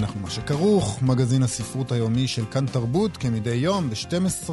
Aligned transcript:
אנחנו 0.00 0.20
מה 0.20 0.30
שכרוך, 0.30 1.02
מגזין 1.02 1.42
הספרות 1.42 1.92
היומי 1.92 2.28
של 2.28 2.44
כאן 2.50 2.66
תרבות, 2.66 3.16
כמדי 3.16 3.54
יום 3.54 3.90
ב-12, 3.90 4.50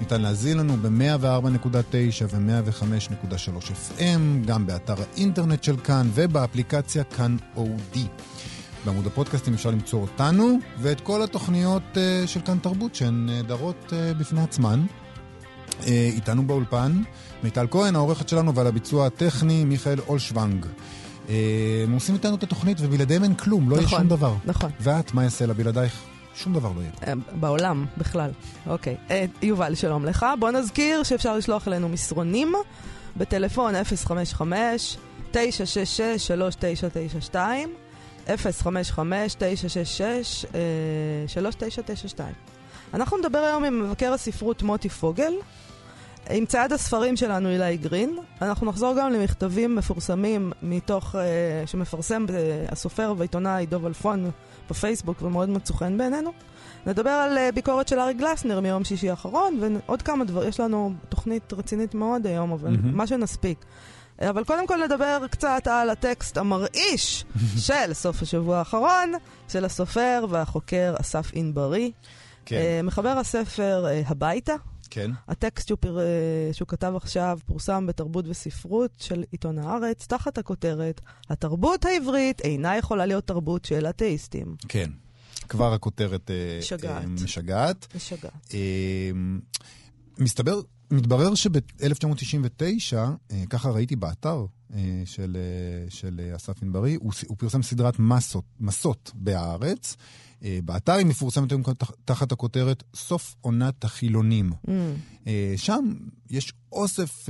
ניתן 0.00 0.20
להזין 0.20 0.58
לנו 0.58 0.76
ב-104.9 0.76 2.24
ו-105.3 2.30 3.70
FM, 3.70 4.46
גם 4.46 4.66
באתר 4.66 4.94
האינטרנט 5.02 5.64
של 5.64 5.76
כאן 5.76 6.10
ובאפליקציה 6.14 7.04
כאן 7.04 7.36
אודי. 7.56 8.06
בעמוד 8.84 9.06
הפודקאסטים 9.06 9.54
אפשר 9.54 9.70
למצוא 9.70 10.00
אותנו 10.00 10.58
ואת 10.78 11.00
כל 11.00 11.22
התוכניות 11.22 11.82
uh, 11.94 12.26
של 12.26 12.40
כאן 12.40 12.58
תרבות 12.58 12.94
שהן 12.94 13.26
נהדרות 13.26 13.86
uh, 13.88 14.18
בפני 14.18 14.42
עצמן. 14.42 14.84
Uh, 15.80 15.84
איתנו 15.86 16.46
באולפן 16.46 17.02
מיטל 17.42 17.66
כהן, 17.70 17.96
העורכת 17.96 18.28
שלנו, 18.28 18.54
ועל 18.54 18.66
הביצוע 18.66 19.06
הטכני 19.06 19.64
מיכאל 19.64 19.98
אולשוונג. 20.08 20.66
הם 21.84 21.92
עושים 21.92 22.14
איתנו 22.14 22.34
את 22.34 22.42
התוכנית 22.42 22.78
ובלעדיהם 22.80 23.24
אין 23.24 23.34
כלום, 23.34 23.70
לא 23.70 23.76
נכון, 23.76 23.88
יהיה 23.88 23.98
שום 24.00 24.08
דבר. 24.08 24.34
נכון. 24.44 24.70
ואת, 24.80 25.14
מה 25.14 25.24
יעשה 25.24 25.46
לה 25.46 25.54
בלעדייך? 25.54 26.02
שום 26.34 26.54
דבר 26.54 26.72
לא 26.76 26.80
יהיה. 26.80 27.14
בעולם, 27.32 27.86
בכלל. 27.98 28.30
אוקיי. 28.66 28.96
יובל, 29.42 29.74
שלום 29.74 30.04
לך. 30.04 30.26
בוא 30.40 30.50
נזכיר 30.50 31.02
שאפשר 31.02 31.36
לשלוח 31.36 31.68
אלינו 31.68 31.88
מסרונים 31.88 32.52
בטלפון 33.16 33.74
055 33.84 34.96
966 35.30 36.00
3992 36.26 37.70
055-966-3992. 38.26 38.30
אנחנו 42.94 43.18
נדבר 43.18 43.38
היום 43.38 43.64
עם 43.64 43.82
מבקר 43.84 44.12
הספרות 44.12 44.62
מוטי 44.62 44.88
פוגל, 44.88 45.32
עם 46.32 46.46
צעד 46.46 46.72
הספרים 46.72 47.16
שלנו 47.16 47.48
אילי 47.48 47.76
גרין. 47.76 48.18
אנחנו 48.42 48.66
נחזור 48.66 48.94
גם 48.98 49.12
למכתבים 49.12 49.76
מפורסמים 49.76 50.52
מתוך, 50.62 51.14
uh, 51.14 51.18
שמפרסם 51.66 52.26
הסופר 52.68 53.14
והעיתונאי 53.16 53.66
דוב 53.66 53.86
אלפון 53.86 54.30
בפייסבוק 54.70 55.22
ומאוד 55.22 55.48
מצא 55.48 55.74
חן 55.74 55.98
בעינינו. 55.98 56.32
נדבר 56.86 57.10
על 57.10 57.38
uh, 57.38 57.54
ביקורת 57.54 57.88
של 57.88 57.98
ארי 57.98 58.14
גלסנר 58.14 58.60
מיום 58.60 58.84
שישי 58.84 59.10
האחרון, 59.10 59.58
ועוד 59.60 60.02
כמה 60.02 60.24
דברים, 60.24 60.48
יש 60.48 60.60
לנו 60.60 60.92
תוכנית 61.08 61.52
רצינית 61.52 61.94
מאוד 61.94 62.26
היום, 62.26 62.52
אבל 62.52 62.74
mm-hmm. 62.74 62.78
מה 62.92 63.06
שנספיק. 63.06 63.64
אבל 64.20 64.44
קודם 64.44 64.66
כל 64.66 64.84
נדבר 64.84 65.26
קצת 65.30 65.62
על 65.70 65.90
הטקסט 65.90 66.38
המרעיש 66.38 67.24
של 67.66 67.92
סוף 67.92 68.22
השבוע 68.22 68.58
האחרון, 68.58 69.12
של 69.48 69.64
הסופר 69.64 70.26
והחוקר 70.30 70.94
אסף 71.00 71.30
ענברי. 71.34 71.92
כן. 72.44 72.80
Uh, 72.80 72.86
מחבר 72.86 73.08
הספר 73.08 73.86
uh, 73.86 74.10
הביתה. 74.10 74.54
כן. 74.90 75.10
הטקסט 75.28 75.68
שהוא, 75.68 75.78
פר, 75.80 75.98
uh, 75.98 76.54
שהוא 76.54 76.68
כתב 76.68 76.92
עכשיו 76.96 77.38
פורסם 77.46 77.86
בתרבות 77.86 78.24
וספרות 78.28 78.90
של 78.98 79.24
עיתון 79.30 79.58
הארץ, 79.58 80.06
תחת 80.06 80.38
הכותרת, 80.38 81.00
התרבות 81.28 81.84
העברית 81.84 82.40
אינה 82.40 82.76
יכולה 82.76 83.06
להיות 83.06 83.26
תרבות 83.26 83.64
של 83.64 83.86
אתאיסטים. 83.86 84.56
כן. 84.68 84.90
כבר 85.48 85.72
הכותרת 85.72 86.30
משגעת. 86.60 87.04
משגעת. 87.04 87.86
משגעת. 87.94 88.54
מסתבר 90.18 90.60
מתברר 90.90 91.34
שב-1999, 91.34 92.94
ככה 93.50 93.70
ראיתי 93.70 93.96
באתר 93.96 94.46
של, 95.04 95.36
של 95.88 96.20
אסף 96.36 96.62
ענברי, 96.62 96.94
הוא, 96.94 97.12
הוא 97.28 97.36
פרסם 97.38 97.62
סדרת 97.62 97.98
מסות, 97.98 98.44
מסות 98.60 99.10
בהארץ. 99.14 99.96
באתר 100.64 100.92
היא 100.92 101.06
מפורסמת 101.06 101.52
היום 101.52 101.62
תחת 102.04 102.32
הכותרת 102.32 102.82
סוף 102.94 103.36
עונת 103.40 103.84
החילונים. 103.84 104.50
Mm. 104.66 105.28
שם 105.56 105.94
יש 106.30 106.52
אוסף, 106.72 107.28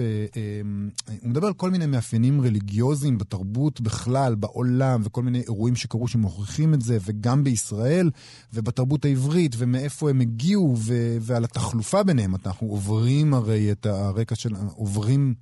הוא 1.22 1.30
מדבר 1.30 1.46
על 1.46 1.54
כל 1.54 1.70
מיני 1.70 1.86
מאפיינים 1.86 2.40
רליגיוזיים 2.40 3.18
בתרבות 3.18 3.80
בכלל, 3.80 4.34
בעולם, 4.34 5.00
וכל 5.04 5.22
מיני 5.22 5.40
אירועים 5.40 5.76
שקרו 5.76 6.08
שמוכיחים 6.08 6.74
את 6.74 6.82
זה, 6.82 6.98
וגם 7.04 7.44
בישראל, 7.44 8.10
ובתרבות 8.52 9.04
העברית, 9.04 9.54
ומאיפה 9.58 10.10
הם 10.10 10.20
הגיעו, 10.20 10.74
ו- 10.78 11.16
ועל 11.20 11.44
התחלופה 11.44 12.02
ביניהם. 12.02 12.34
אנחנו 12.34 12.66
עוברים 12.66 13.34
הרי 13.34 13.72
את 13.72 13.86
הרקע 13.86 14.34
של, 14.34 14.50
עוברים 14.74 15.34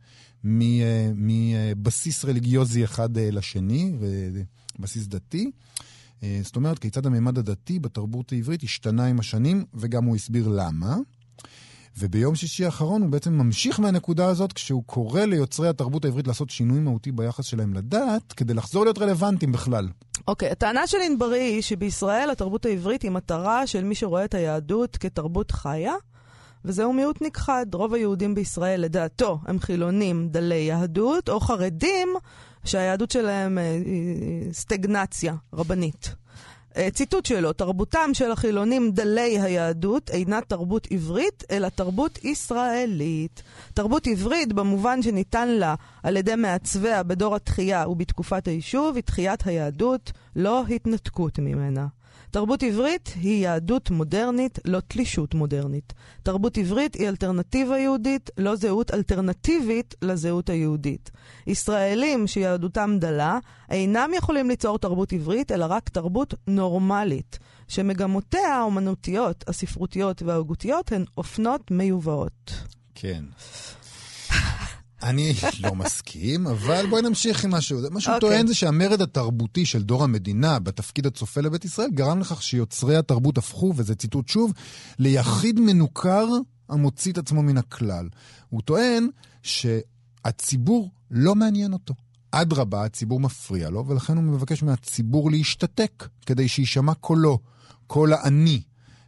מבסיס 0.44 2.24
רליגיוזי 2.24 2.84
אחד 2.84 3.18
לשני, 3.18 3.92
בסיס 4.78 5.06
דתי. 5.06 5.50
זאת 6.42 6.56
אומרת, 6.56 6.78
כיצד 6.78 7.06
הממד 7.06 7.38
הדתי 7.38 7.78
בתרבות 7.78 8.32
העברית 8.32 8.62
השתנה 8.62 9.06
עם 9.06 9.18
השנים, 9.18 9.64
וגם 9.74 10.04
הוא 10.04 10.16
הסביר 10.16 10.48
למה. 10.48 10.96
וביום 11.98 12.34
שישי 12.34 12.64
האחרון 12.64 13.02
הוא 13.02 13.10
בעצם 13.10 13.32
ממשיך 13.32 13.80
מהנקודה 13.80 14.26
הזאת 14.26 14.52
כשהוא 14.52 14.82
קורא 14.86 15.20
ליוצרי 15.20 15.68
התרבות 15.68 16.04
העברית 16.04 16.26
לעשות 16.26 16.50
שינוי 16.50 16.80
מהותי 16.80 17.12
ביחס 17.12 17.44
שלהם 17.44 17.74
לדת, 17.74 18.32
כדי 18.32 18.54
לחזור 18.54 18.84
להיות 18.84 18.98
רלוונטיים 18.98 19.52
בכלל. 19.52 19.88
אוקיי, 20.28 20.48
okay, 20.48 20.52
הטענה 20.52 20.86
של 20.86 20.98
ענברי 21.06 21.42
היא 21.42 21.62
שבישראל 21.62 22.30
התרבות 22.30 22.66
העברית 22.66 23.02
היא 23.02 23.10
מטרה 23.10 23.66
של 23.66 23.84
מי 23.84 23.94
שרואה 23.94 24.24
את 24.24 24.34
היהדות 24.34 24.96
כתרבות 24.96 25.50
חיה, 25.50 25.94
וזהו 26.64 26.92
מיעוט 26.92 27.22
נכחד. 27.22 27.66
רוב 27.74 27.94
היהודים 27.94 28.34
בישראל, 28.34 28.80
לדעתו, 28.80 29.38
הם 29.46 29.60
חילונים 29.60 30.28
דלי 30.28 30.54
יהדות, 30.54 31.28
או 31.28 31.40
חרדים 31.40 32.08
שהיהדות 32.68 33.10
שלהם 33.10 33.58
היא 33.58 34.52
סטגנציה 34.52 35.34
רבנית. 35.52 36.14
ציטוט 36.92 37.26
שלו, 37.26 37.52
תרבותם 37.52 38.10
של 38.12 38.32
החילונים 38.32 38.90
דלי 38.90 39.40
היהדות 39.40 40.10
אינה 40.10 40.40
תרבות 40.40 40.88
עברית, 40.90 41.44
אלא 41.50 41.68
תרבות 41.68 42.24
ישראלית. 42.24 43.42
תרבות 43.74 44.06
עברית, 44.06 44.52
במובן 44.52 45.02
שניתן 45.02 45.48
לה 45.48 45.74
על 46.02 46.16
ידי 46.16 46.34
מעצביה 46.34 47.02
בדור 47.02 47.34
התחייה 47.34 47.88
ובתקופת 47.88 48.48
היישוב, 48.48 48.94
היא 48.94 49.04
תחיית 49.04 49.46
היהדות, 49.46 50.12
לא 50.36 50.64
התנתקות 50.66 51.38
ממנה. 51.38 51.86
תרבות 52.30 52.62
עברית 52.62 53.14
היא 53.20 53.42
יהדות 53.42 53.90
מודרנית, 53.90 54.58
לא 54.64 54.80
תלישות 54.80 55.34
מודרנית. 55.34 55.92
תרבות 56.22 56.58
עברית 56.58 56.94
היא 56.94 57.08
אלטרנטיבה 57.08 57.78
יהודית, 57.78 58.30
לא 58.38 58.56
זהות 58.56 58.94
אלטרנטיבית 58.94 59.94
לזהות 60.02 60.50
היהודית. 60.50 61.10
ישראלים 61.46 62.26
שיהדותם 62.26 62.96
דלה 63.00 63.38
אינם 63.70 64.10
יכולים 64.16 64.48
ליצור 64.48 64.78
תרבות 64.78 65.12
עברית, 65.12 65.52
אלא 65.52 65.66
רק 65.68 65.88
תרבות 65.88 66.34
נורמלית, 66.46 67.38
שמגמותיה 67.68 68.54
האומנותיות, 68.54 69.44
הספרותיות 69.48 70.22
וההוגותיות 70.22 70.92
הן 70.92 71.04
אופנות 71.16 71.70
מיובאות. 71.70 72.52
כן. 72.94 73.24
אני 75.02 75.34
לא 75.60 75.74
מסכים, 75.74 76.46
אבל 76.46 76.86
בואי 76.90 77.02
נמשיך 77.02 77.44
עם 77.44 77.50
משהו. 77.50 77.78
מה 77.90 78.00
שהוא 78.00 78.14
okay. 78.14 78.20
טוען 78.20 78.46
זה 78.46 78.54
שהמרד 78.54 79.02
התרבותי 79.02 79.66
של 79.66 79.82
דור 79.82 80.04
המדינה 80.04 80.58
בתפקיד 80.58 81.06
הצופה 81.06 81.40
לבית 81.40 81.64
ישראל 81.64 81.90
גרם 81.90 82.20
לכך 82.20 82.42
שיוצרי 82.42 82.96
התרבות 82.96 83.38
הפכו, 83.38 83.72
וזה 83.76 83.94
ציטוט 83.94 84.28
שוב, 84.28 84.52
ליחיד 84.98 85.60
מנוכר 85.60 86.26
המוציא 86.68 87.12
את 87.12 87.18
עצמו 87.18 87.42
מן 87.42 87.58
הכלל. 87.58 88.08
הוא 88.48 88.62
טוען 88.62 89.08
שהציבור 89.42 90.90
לא 91.10 91.34
מעניין 91.34 91.72
אותו. 91.72 91.94
אדרבה, 92.30 92.84
הציבור 92.84 93.20
מפריע 93.20 93.70
לו, 93.70 93.86
ולכן 93.86 94.16
הוא 94.16 94.24
מבקש 94.24 94.62
מהציבור 94.62 95.30
להשתתק 95.30 96.08
כדי 96.26 96.48
שיישמע 96.48 96.94
קולו, 96.94 97.38
קול 97.86 98.12
האני. 98.12 98.62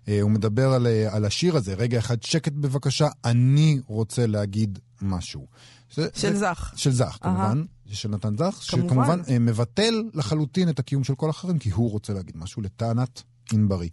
הוא 0.09 0.31
מדבר 0.31 0.73
על, 0.73 0.87
על 1.11 1.25
השיר 1.25 1.57
הזה, 1.57 1.75
רגע 1.75 1.99
אחד 1.99 2.23
שקט 2.23 2.53
בבקשה, 2.53 3.09
אני 3.25 3.81
רוצה 3.87 4.27
להגיד 4.27 4.79
משהו. 5.03 5.47
זה, 5.95 6.09
של 6.15 6.37
זך. 6.37 6.73
של 6.77 6.93
זך, 6.93 7.19
כמובן. 7.21 7.63
של 7.93 8.09
נתן 8.09 8.37
זך, 8.37 8.63
כמובן. 8.69 8.87
שכמובן 8.89 9.21
מבטל 9.41 10.03
לחלוטין 10.15 10.69
את 10.69 10.79
הקיום 10.79 11.05
של 11.05 11.15
כל 11.15 11.31
אחרים, 11.31 11.59
כי 11.59 11.71
הוא 11.71 11.91
רוצה 11.91 12.13
להגיד 12.13 12.37
משהו 12.37 12.63
לטענת 12.63 13.23
ענברי. 13.53 13.89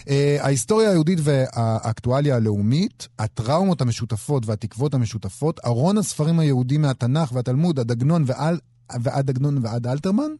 Uh, 0.00 0.08
ההיסטוריה 0.40 0.90
היהודית 0.90 1.18
והאקטואליה 1.22 2.36
הלאומית, 2.36 3.08
הטראומות 3.18 3.80
המשותפות 3.80 4.46
והתקוות 4.46 4.94
המשותפות, 4.94 5.60
ארון 5.64 5.98
הספרים 5.98 6.38
היהודים 6.38 6.82
מהתנ"ך 6.82 7.32
והתלמוד, 7.32 7.80
עד 7.80 7.90
עגנון 7.90 8.24
ועד, 8.26 8.58
ועד 9.02 9.30
עגנון 9.30 9.58
ועד 9.62 9.86
אלתרמן, 9.86 10.30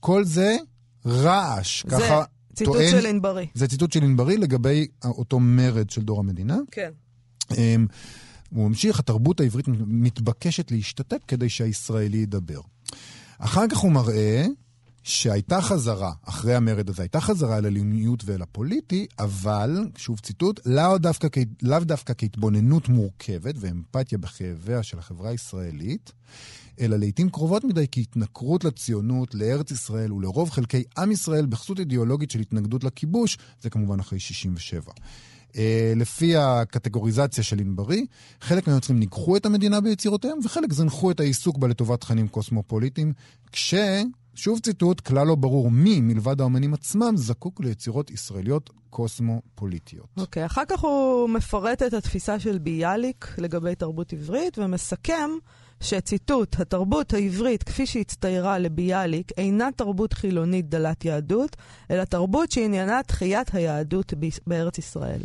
כל 0.00 0.24
זה 0.24 0.56
רעש, 1.06 1.86
זה... 1.86 1.96
ככה... 1.96 2.24
ציטוט 2.54 2.74
טוען, 2.74 2.90
של 2.90 3.06
ענברי. 3.06 3.46
זה 3.54 3.68
ציטוט 3.68 3.92
של 3.92 4.02
ענברי 4.02 4.36
לגבי 4.36 4.86
אותו 5.04 5.40
מרד 5.40 5.90
של 5.90 6.02
דור 6.02 6.20
המדינה. 6.20 6.58
כן. 6.70 6.90
הוא 8.50 8.68
ממשיך, 8.68 8.98
התרבות 8.98 9.40
העברית 9.40 9.68
מתבקשת 9.86 10.70
להשתתק 10.70 11.18
כדי 11.28 11.48
שהישראלי 11.48 12.18
ידבר. 12.18 12.60
אחר 13.38 13.68
כך 13.68 13.78
הוא 13.78 13.92
מראה 13.92 14.46
שהייתה 15.02 15.60
חזרה, 15.60 16.12
אחרי 16.22 16.54
המרד 16.54 16.90
הזה, 16.90 17.02
הייתה 17.02 17.20
חזרה 17.20 17.58
אל 17.58 17.66
הלאומיות 17.66 18.22
ואל 18.24 18.42
הפוליטי, 18.42 19.06
אבל, 19.18 19.88
שוב 19.96 20.18
ציטוט, 20.20 20.60
לאו 20.66 20.98
דווקא, 20.98 21.28
לאו 21.62 21.80
דווקא 21.80 22.12
כהתבוננות 22.18 22.88
מורכבת 22.88 23.54
ואמפתיה 23.58 24.18
בכאביה 24.18 24.82
של 24.82 24.98
החברה 24.98 25.30
הישראלית, 25.30 26.12
אלא 26.80 26.96
לעיתים 26.96 27.30
קרובות 27.30 27.64
מדי 27.64 27.86
כהתנכרות 27.92 28.64
לציונות, 28.64 29.34
לארץ 29.34 29.70
ישראל 29.70 30.12
ולרוב 30.12 30.50
חלקי 30.50 30.84
עם 30.98 31.12
ישראל 31.12 31.46
בחסות 31.46 31.78
אידיאולוגית 31.78 32.30
של 32.30 32.40
התנגדות 32.40 32.84
לכיבוש, 32.84 33.38
זה 33.60 33.70
כמובן 33.70 34.00
אחרי 34.00 34.18
67. 34.18 34.92
Uh, 35.52 35.54
לפי 35.96 36.36
הקטגוריזציה 36.36 37.44
של 37.44 37.58
ענברי, 37.58 38.06
חלק 38.40 38.66
מהיוצרים 38.68 38.98
ניגחו 38.98 39.36
את 39.36 39.46
המדינה 39.46 39.80
ביצירותיהם, 39.80 40.38
וחלק 40.44 40.72
זנחו 40.72 41.10
את 41.10 41.20
העיסוק 41.20 41.58
בה 41.58 41.68
לטובת 41.68 42.00
תכנים 42.00 42.28
קוסמופוליטיים, 42.28 43.12
כש... 43.52 43.74
שוב 44.34 44.58
ציטוט, 44.58 45.00
כלל 45.00 45.26
לא 45.26 45.34
ברור 45.34 45.70
מי 45.70 46.00
מלבד 46.00 46.40
האומנים 46.40 46.74
עצמם 46.74 47.16
זקוק 47.16 47.60
ליצירות 47.60 48.10
ישראליות 48.10 48.70
קוסמופוליטיות. 48.90 50.06
אוקיי, 50.16 50.42
okay, 50.42 50.46
אחר 50.46 50.62
כך 50.68 50.80
הוא 50.80 51.28
מפרט 51.28 51.82
את 51.82 51.94
התפיסה 51.94 52.38
של 52.38 52.58
ביאליק 52.58 53.34
לגבי 53.38 53.74
תרבות 53.74 54.12
עברית 54.12 54.58
ומסכם 54.58 55.30
שציטוט, 55.82 56.60
התרבות 56.60 57.12
העברית 57.12 57.62
כפי 57.62 57.86
שהצטיירה 57.86 58.58
לביאליק 58.58 59.32
אינה 59.36 59.68
תרבות 59.76 60.12
חילונית 60.12 60.68
דלת 60.68 61.04
יהדות, 61.04 61.56
אלא 61.90 62.04
תרבות 62.04 62.50
שעניינה 62.50 63.00
תחיית 63.06 63.54
היהדות 63.54 64.14
בארץ 64.46 64.78
ישראל. 64.78 65.20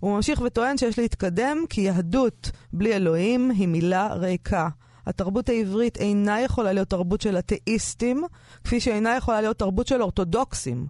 הוא 0.00 0.16
ממשיך 0.16 0.40
וטוען 0.40 0.78
שיש 0.78 0.98
להתקדם 0.98 1.58
כי 1.68 1.80
יהדות 1.80 2.50
בלי 2.72 2.96
אלוהים 2.96 3.50
היא 3.50 3.68
מילה 3.68 4.14
ריקה. 4.14 4.68
התרבות 5.06 5.48
העברית 5.48 5.96
אינה 5.96 6.40
יכולה 6.40 6.72
להיות 6.72 6.90
תרבות 6.90 7.20
של 7.20 7.38
אתאיסטים, 7.38 8.24
כפי 8.64 8.80
שאינה 8.80 9.16
יכולה 9.16 9.40
להיות 9.40 9.58
תרבות 9.58 9.86
של 9.86 10.02
אורתודוקסים. 10.02 10.86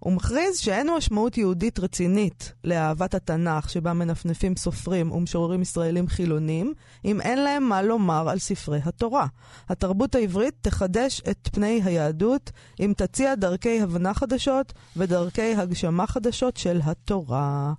הוא 0.00 0.12
מכריז 0.12 0.58
שאין 0.58 0.90
משמעות 0.96 1.38
יהודית 1.38 1.78
רצינית 1.78 2.52
לאהבת 2.64 3.14
התנ"ך 3.14 3.70
שבה 3.70 3.92
מנפנפים 3.92 4.56
סופרים 4.56 5.12
ומשוררים 5.12 5.62
ישראלים 5.62 6.08
חילונים, 6.08 6.74
אם 7.04 7.20
אין 7.20 7.38
להם 7.38 7.62
מה 7.62 7.82
לומר 7.82 8.28
על 8.28 8.38
ספרי 8.38 8.80
התורה. 8.84 9.26
התרבות 9.68 10.14
העברית 10.14 10.54
תחדש 10.60 11.22
את 11.30 11.48
פני 11.52 11.80
היהדות 11.84 12.50
אם 12.80 12.92
תציע 12.96 13.34
דרכי 13.34 13.80
הבנה 13.80 14.14
חדשות 14.14 14.72
ודרכי 14.96 15.54
הגשמה 15.54 16.06
חדשות 16.06 16.56
של 16.56 16.80
התורה. 16.84 17.72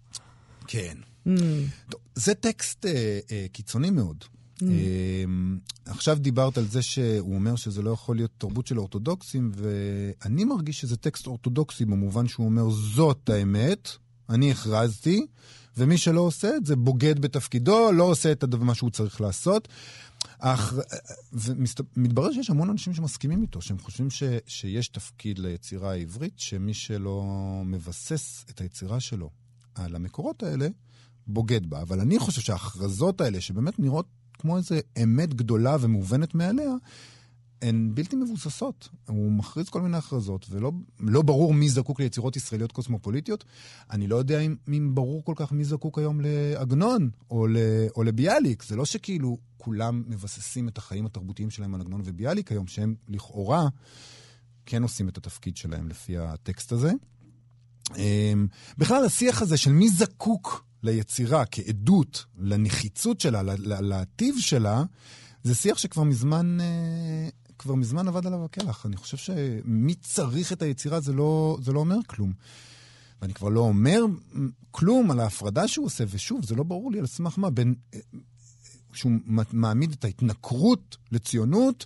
כן. 0.67 0.97
Mm. 1.27 1.31
טוב, 1.89 2.01
זה 2.15 2.33
טקסט 2.33 2.85
אה, 2.85 3.19
אה, 3.31 3.45
קיצוני 3.51 3.89
מאוד. 3.89 4.23
Mm. 4.61 4.65
עכשיו 5.85 6.17
דיברת 6.19 6.57
על 6.57 6.67
זה 6.67 6.81
שהוא 6.81 7.35
אומר 7.35 7.55
שזה 7.55 7.81
לא 7.81 7.91
יכול 7.91 8.15
להיות 8.15 8.31
תרבות 8.37 8.67
של 8.67 8.79
אורתודוקסים, 8.79 9.51
ואני 9.55 10.43
מרגיש 10.43 10.81
שזה 10.81 10.97
טקסט 10.97 11.27
אורתודוקסי 11.27 11.85
במובן 11.85 12.27
שהוא 12.27 12.45
אומר, 12.45 12.69
זאת 12.69 13.29
האמת, 13.29 13.89
אני 14.29 14.51
הכרזתי, 14.51 15.25
ומי 15.77 15.97
שלא 15.97 16.21
עושה 16.21 16.57
את 16.57 16.65
זה 16.65 16.75
בוגד 16.75 17.19
בתפקידו, 17.19 17.91
לא 17.91 18.03
עושה 18.03 18.31
את 18.31 18.43
מה 18.43 18.75
שהוא 18.75 18.89
צריך 18.89 19.21
לעשות. 19.21 19.67
אך, 20.39 20.73
ומתברר 21.33 22.31
שיש 22.31 22.49
המון 22.49 22.69
אנשים 22.69 22.93
שמסכימים 22.93 23.41
איתו, 23.41 23.61
שהם 23.61 23.79
חושבים 23.79 24.09
ש, 24.09 24.23
שיש 24.47 24.87
תפקיד 24.87 25.39
ליצירה 25.39 25.91
העברית, 25.91 26.39
שמי 26.39 26.73
שלא 26.73 27.23
מבסס 27.65 28.45
את 28.49 28.61
היצירה 28.61 28.99
שלו 28.99 29.29
על 29.75 29.95
המקורות 29.95 30.43
האלה, 30.43 30.67
בוגד 31.27 31.69
בה. 31.69 31.81
אבל 31.81 31.99
אני 31.99 32.19
חושב 32.19 32.41
שההכרזות 32.41 33.21
האלה, 33.21 33.41
שבאמת 33.41 33.79
נראות 33.79 34.05
כמו 34.41 34.57
איזו 34.57 34.75
אמת 35.03 35.33
גדולה 35.33 35.77
ומובנת 35.79 36.35
מאליה, 36.35 36.71
הן 37.61 37.91
בלתי 37.93 38.15
מבוססות. 38.15 38.89
הוא 39.07 39.31
מכריז 39.31 39.69
כל 39.69 39.81
מיני 39.81 39.97
הכרזות, 39.97 40.45
ולא 40.49 40.71
לא 40.99 41.21
ברור 41.21 41.53
מי 41.53 41.69
זקוק 41.69 41.99
ליצירות 41.99 42.35
ישראליות 42.35 42.71
קוסמופוליטיות. 42.71 43.43
אני 43.91 44.07
לא 44.07 44.15
יודע 44.15 44.39
אם, 44.39 44.55
אם 44.67 44.91
ברור 44.93 45.23
כל 45.23 45.33
כך 45.35 45.51
מי 45.51 45.63
זקוק 45.63 45.99
היום 45.99 46.21
לעגנון 46.21 47.09
או, 47.31 47.47
ל, 47.47 47.57
או 47.95 48.03
לביאליק. 48.03 48.63
זה 48.63 48.75
לא 48.75 48.85
שכאילו 48.85 49.37
כולם 49.57 50.03
מבססים 50.07 50.67
את 50.67 50.77
החיים 50.77 51.05
התרבותיים 51.05 51.49
שלהם 51.49 51.75
על 51.75 51.81
עגנון 51.81 52.01
וביאליק 52.03 52.51
היום, 52.51 52.67
שהם 52.67 52.95
לכאורה 53.07 53.67
כן 54.65 54.83
עושים 54.83 55.09
את 55.09 55.17
התפקיד 55.17 55.57
שלהם 55.57 55.87
לפי 55.87 56.17
הטקסט 56.17 56.71
הזה. 56.71 56.91
אמ, 57.97 58.47
בכלל, 58.77 59.05
השיח 59.05 59.41
הזה 59.41 59.57
של 59.57 59.71
מי 59.71 59.89
זקוק 59.89 60.65
ליצירה 60.83 61.45
כעדות 61.45 62.25
לנחיצות 62.39 63.19
שלה, 63.19 63.41
לטיב 63.65 64.35
שלה, 64.39 64.83
זה 65.43 65.55
שיח 65.55 65.77
שכבר 65.77 66.03
מזמן, 66.03 66.57
אה, 66.61 67.29
כבר 67.57 67.75
מזמן 67.75 68.07
עבד 68.07 68.27
עליו 68.27 68.45
הקלח. 68.45 68.85
אני 68.85 68.97
חושב 68.97 69.17
שמי 69.17 69.95
צריך 69.95 70.53
את 70.53 70.61
היצירה 70.61 70.99
זה 70.99 71.13
לא, 71.13 71.57
זה 71.61 71.73
לא 71.73 71.79
אומר 71.79 71.97
כלום. 72.07 72.33
ואני 73.21 73.33
כבר 73.33 73.49
לא 73.49 73.59
אומר 73.59 73.99
כלום 74.71 75.11
על 75.11 75.19
ההפרדה 75.19 75.67
שהוא 75.67 75.85
עושה, 75.85 76.03
ושוב, 76.09 76.45
זה 76.45 76.55
לא 76.55 76.63
ברור 76.63 76.91
לי 76.91 76.99
על 76.99 77.05
סמך 77.05 77.39
מה, 77.39 77.49
בין... 77.49 77.75
אה, 77.93 77.99
שהוא 78.93 79.11
מעמיד 79.51 79.91
את 79.91 80.05
ההתנכרות 80.05 80.97
לציונות 81.11 81.85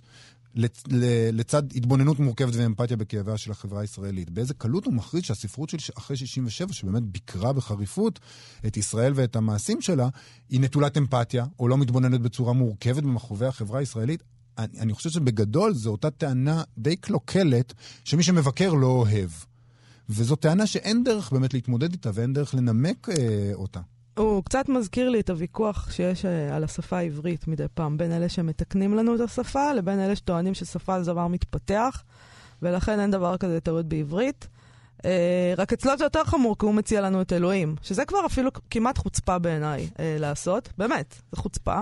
לצד 1.32 1.62
התבוננות 1.74 2.18
מורכבת 2.18 2.54
ואמפתיה 2.54 2.96
בכאביה 2.96 3.36
של 3.36 3.50
החברה 3.50 3.80
הישראלית. 3.80 4.30
באיזה 4.30 4.54
קלות 4.54 4.84
הוא 4.84 4.94
מכריז 4.94 5.24
שהספרות 5.24 5.70
של 5.70 5.76
אחרי 5.98 6.16
67, 6.16 6.72
שבאמת 6.72 7.02
ביקרה 7.02 7.52
בחריפות 7.52 8.20
את 8.66 8.76
ישראל 8.76 9.12
ואת 9.16 9.36
המעשים 9.36 9.80
שלה, 9.80 10.08
היא 10.50 10.60
נטולת 10.60 10.98
אמפתיה, 10.98 11.46
או 11.58 11.68
לא 11.68 11.78
מתבוננת 11.78 12.20
בצורה 12.20 12.52
מורכבת 12.52 13.02
במחרובי 13.02 13.46
החברה 13.46 13.78
הישראלית. 13.78 14.22
אני, 14.58 14.80
אני 14.80 14.92
חושב 14.92 15.10
שבגדול 15.10 15.74
זו 15.74 15.90
אותה 15.90 16.10
טענה 16.10 16.62
די 16.78 16.96
קלוקלת, 16.96 17.74
שמי 18.04 18.22
שמבקר 18.22 18.74
לא 18.74 18.86
אוהב. 18.86 19.30
וזו 20.08 20.36
טענה 20.36 20.66
שאין 20.66 21.04
דרך 21.04 21.32
באמת 21.32 21.54
להתמודד 21.54 21.92
איתה 21.92 22.10
ואין 22.14 22.32
דרך 22.32 22.54
לנמק 22.54 23.08
אה, 23.08 23.50
אותה. 23.54 23.80
הוא 24.18 24.44
קצת 24.44 24.68
מזכיר 24.68 25.08
לי 25.08 25.20
את 25.20 25.30
הוויכוח 25.30 25.90
שיש 25.90 26.24
אה, 26.24 26.56
על 26.56 26.64
השפה 26.64 26.98
העברית 26.98 27.48
מדי 27.48 27.64
פעם, 27.74 27.96
בין 27.96 28.12
אלה 28.12 28.28
שמתקנים 28.28 28.94
לנו 28.94 29.14
את 29.14 29.20
השפה 29.20 29.72
לבין 29.72 30.00
אלה 30.00 30.16
שטוענים 30.16 30.54
ששפה 30.54 31.02
זה 31.02 31.12
דבר 31.12 31.26
מתפתח, 31.26 32.02
ולכן 32.62 33.00
אין 33.00 33.10
דבר 33.10 33.36
כזה 33.36 33.60
טעות 33.60 33.86
בעברית. 33.86 34.48
אה, 35.04 35.54
רק 35.56 35.72
אצלו 35.72 35.98
זה 35.98 36.04
יותר 36.04 36.24
חמור, 36.24 36.58
כי 36.58 36.66
הוא 36.66 36.74
מציע 36.74 37.00
לנו 37.00 37.22
את 37.22 37.32
אלוהים, 37.32 37.76
שזה 37.82 38.04
כבר 38.04 38.26
אפילו 38.26 38.50
כמעט 38.70 38.98
חוצפה 38.98 39.38
בעיניי 39.38 39.88
אה, 39.98 40.16
לעשות, 40.20 40.68
באמת, 40.78 41.14
זה 41.32 41.36
חוצפה. 41.36 41.80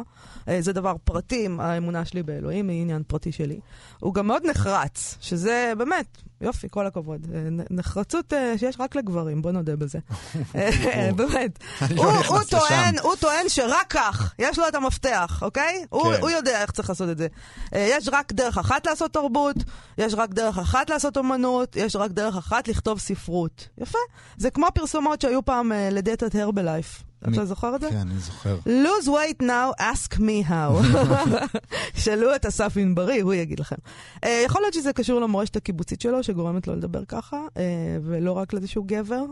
אה, 0.48 0.62
זה 0.62 0.72
דבר 0.72 0.94
פרטי, 1.04 1.48
האמונה 1.58 2.04
שלי 2.04 2.22
באלוהים 2.22 2.69
היא 2.69 2.82
עניין 2.82 3.02
פרטי 3.06 3.32
שלי. 3.32 3.60
הוא 4.00 4.14
גם 4.14 4.26
מאוד 4.26 4.46
נחרץ, 4.46 5.16
שזה 5.20 5.72
באמת, 5.78 6.06
יופי, 6.40 6.66
כל 6.70 6.86
הכבוד. 6.86 7.26
אה, 7.34 7.48
נחרצות 7.70 8.32
אה, 8.32 8.58
שיש 8.58 8.76
רק 8.81 8.96
לגברים, 8.96 9.42
בוא 9.42 9.52
נודה 9.52 9.76
בזה. 9.76 9.98
אה, 10.54 11.10
באמת. 11.16 11.58
הוא 13.02 13.14
טוען 13.20 13.48
שרק 13.48 13.86
כך, 13.91 14.34
יש 14.38 14.58
לו 14.58 14.69
את 14.69 14.74
המפתח, 14.74 15.43
אוקיי? 15.43 15.84
הוא 15.91 16.12
כן. 16.12 16.29
יודע 16.29 16.62
איך 16.62 16.70
צריך 16.70 16.88
לעשות 16.88 17.10
את 17.10 17.19
זה. 17.19 17.26
יש 17.72 18.08
רק 18.12 18.32
דרך 18.32 18.58
אחת 18.58 18.86
לעשות 18.86 19.12
תרבות, 19.12 19.56
יש 19.98 20.14
רק 20.14 20.31
דרך 20.31 20.58
אחת 20.58 20.91
לעשות 20.91 21.17
אומנות, 21.17 21.76
יש 21.76 21.96
רק 21.96 22.10
דרך 22.10 22.36
אחת 22.36 22.69
לכתוב 22.69 22.98
ספרות. 22.98 23.69
יפה. 23.79 23.98
זה 24.36 24.50
כמו 24.50 24.67
הפרסומות 24.67 25.20
שהיו 25.20 25.44
פעם 25.44 25.72
לדאטת 25.91 26.34
הרבלייף. 26.34 27.03
אתה 27.32 27.44
זוכר 27.44 27.76
את 27.76 27.81
זה? 27.81 27.90
כן, 27.90 27.96
אני 27.96 28.19
זוכר. 28.19 28.58
lose 28.66 29.06
weight 29.06 29.43
now, 29.43 29.81
ask 29.81 30.19
me 30.19 30.48
how. 30.48 30.98
שאלו 32.02 32.34
את 32.36 32.46
אסף 32.46 32.76
ענברי, 32.76 33.20
הוא 33.20 33.34
יגיד 33.34 33.60
לכם. 33.60 33.76
Uh, 34.16 34.28
יכול 34.46 34.62
להיות 34.62 34.74
שזה 34.74 34.93
קשור 34.93 35.20
למורשת 35.20 35.56
הקיבוצית 35.56 36.00
שלו, 36.00 36.22
שגורמת 36.22 36.66
לו 36.66 36.74
לדבר 36.74 37.04
ככה, 37.04 37.36
uh, 37.48 37.58
ולא 38.04 38.32
רק 38.32 38.52
לאיזה 38.52 38.69
שהוא 38.69 38.86
גבר. 38.86 39.24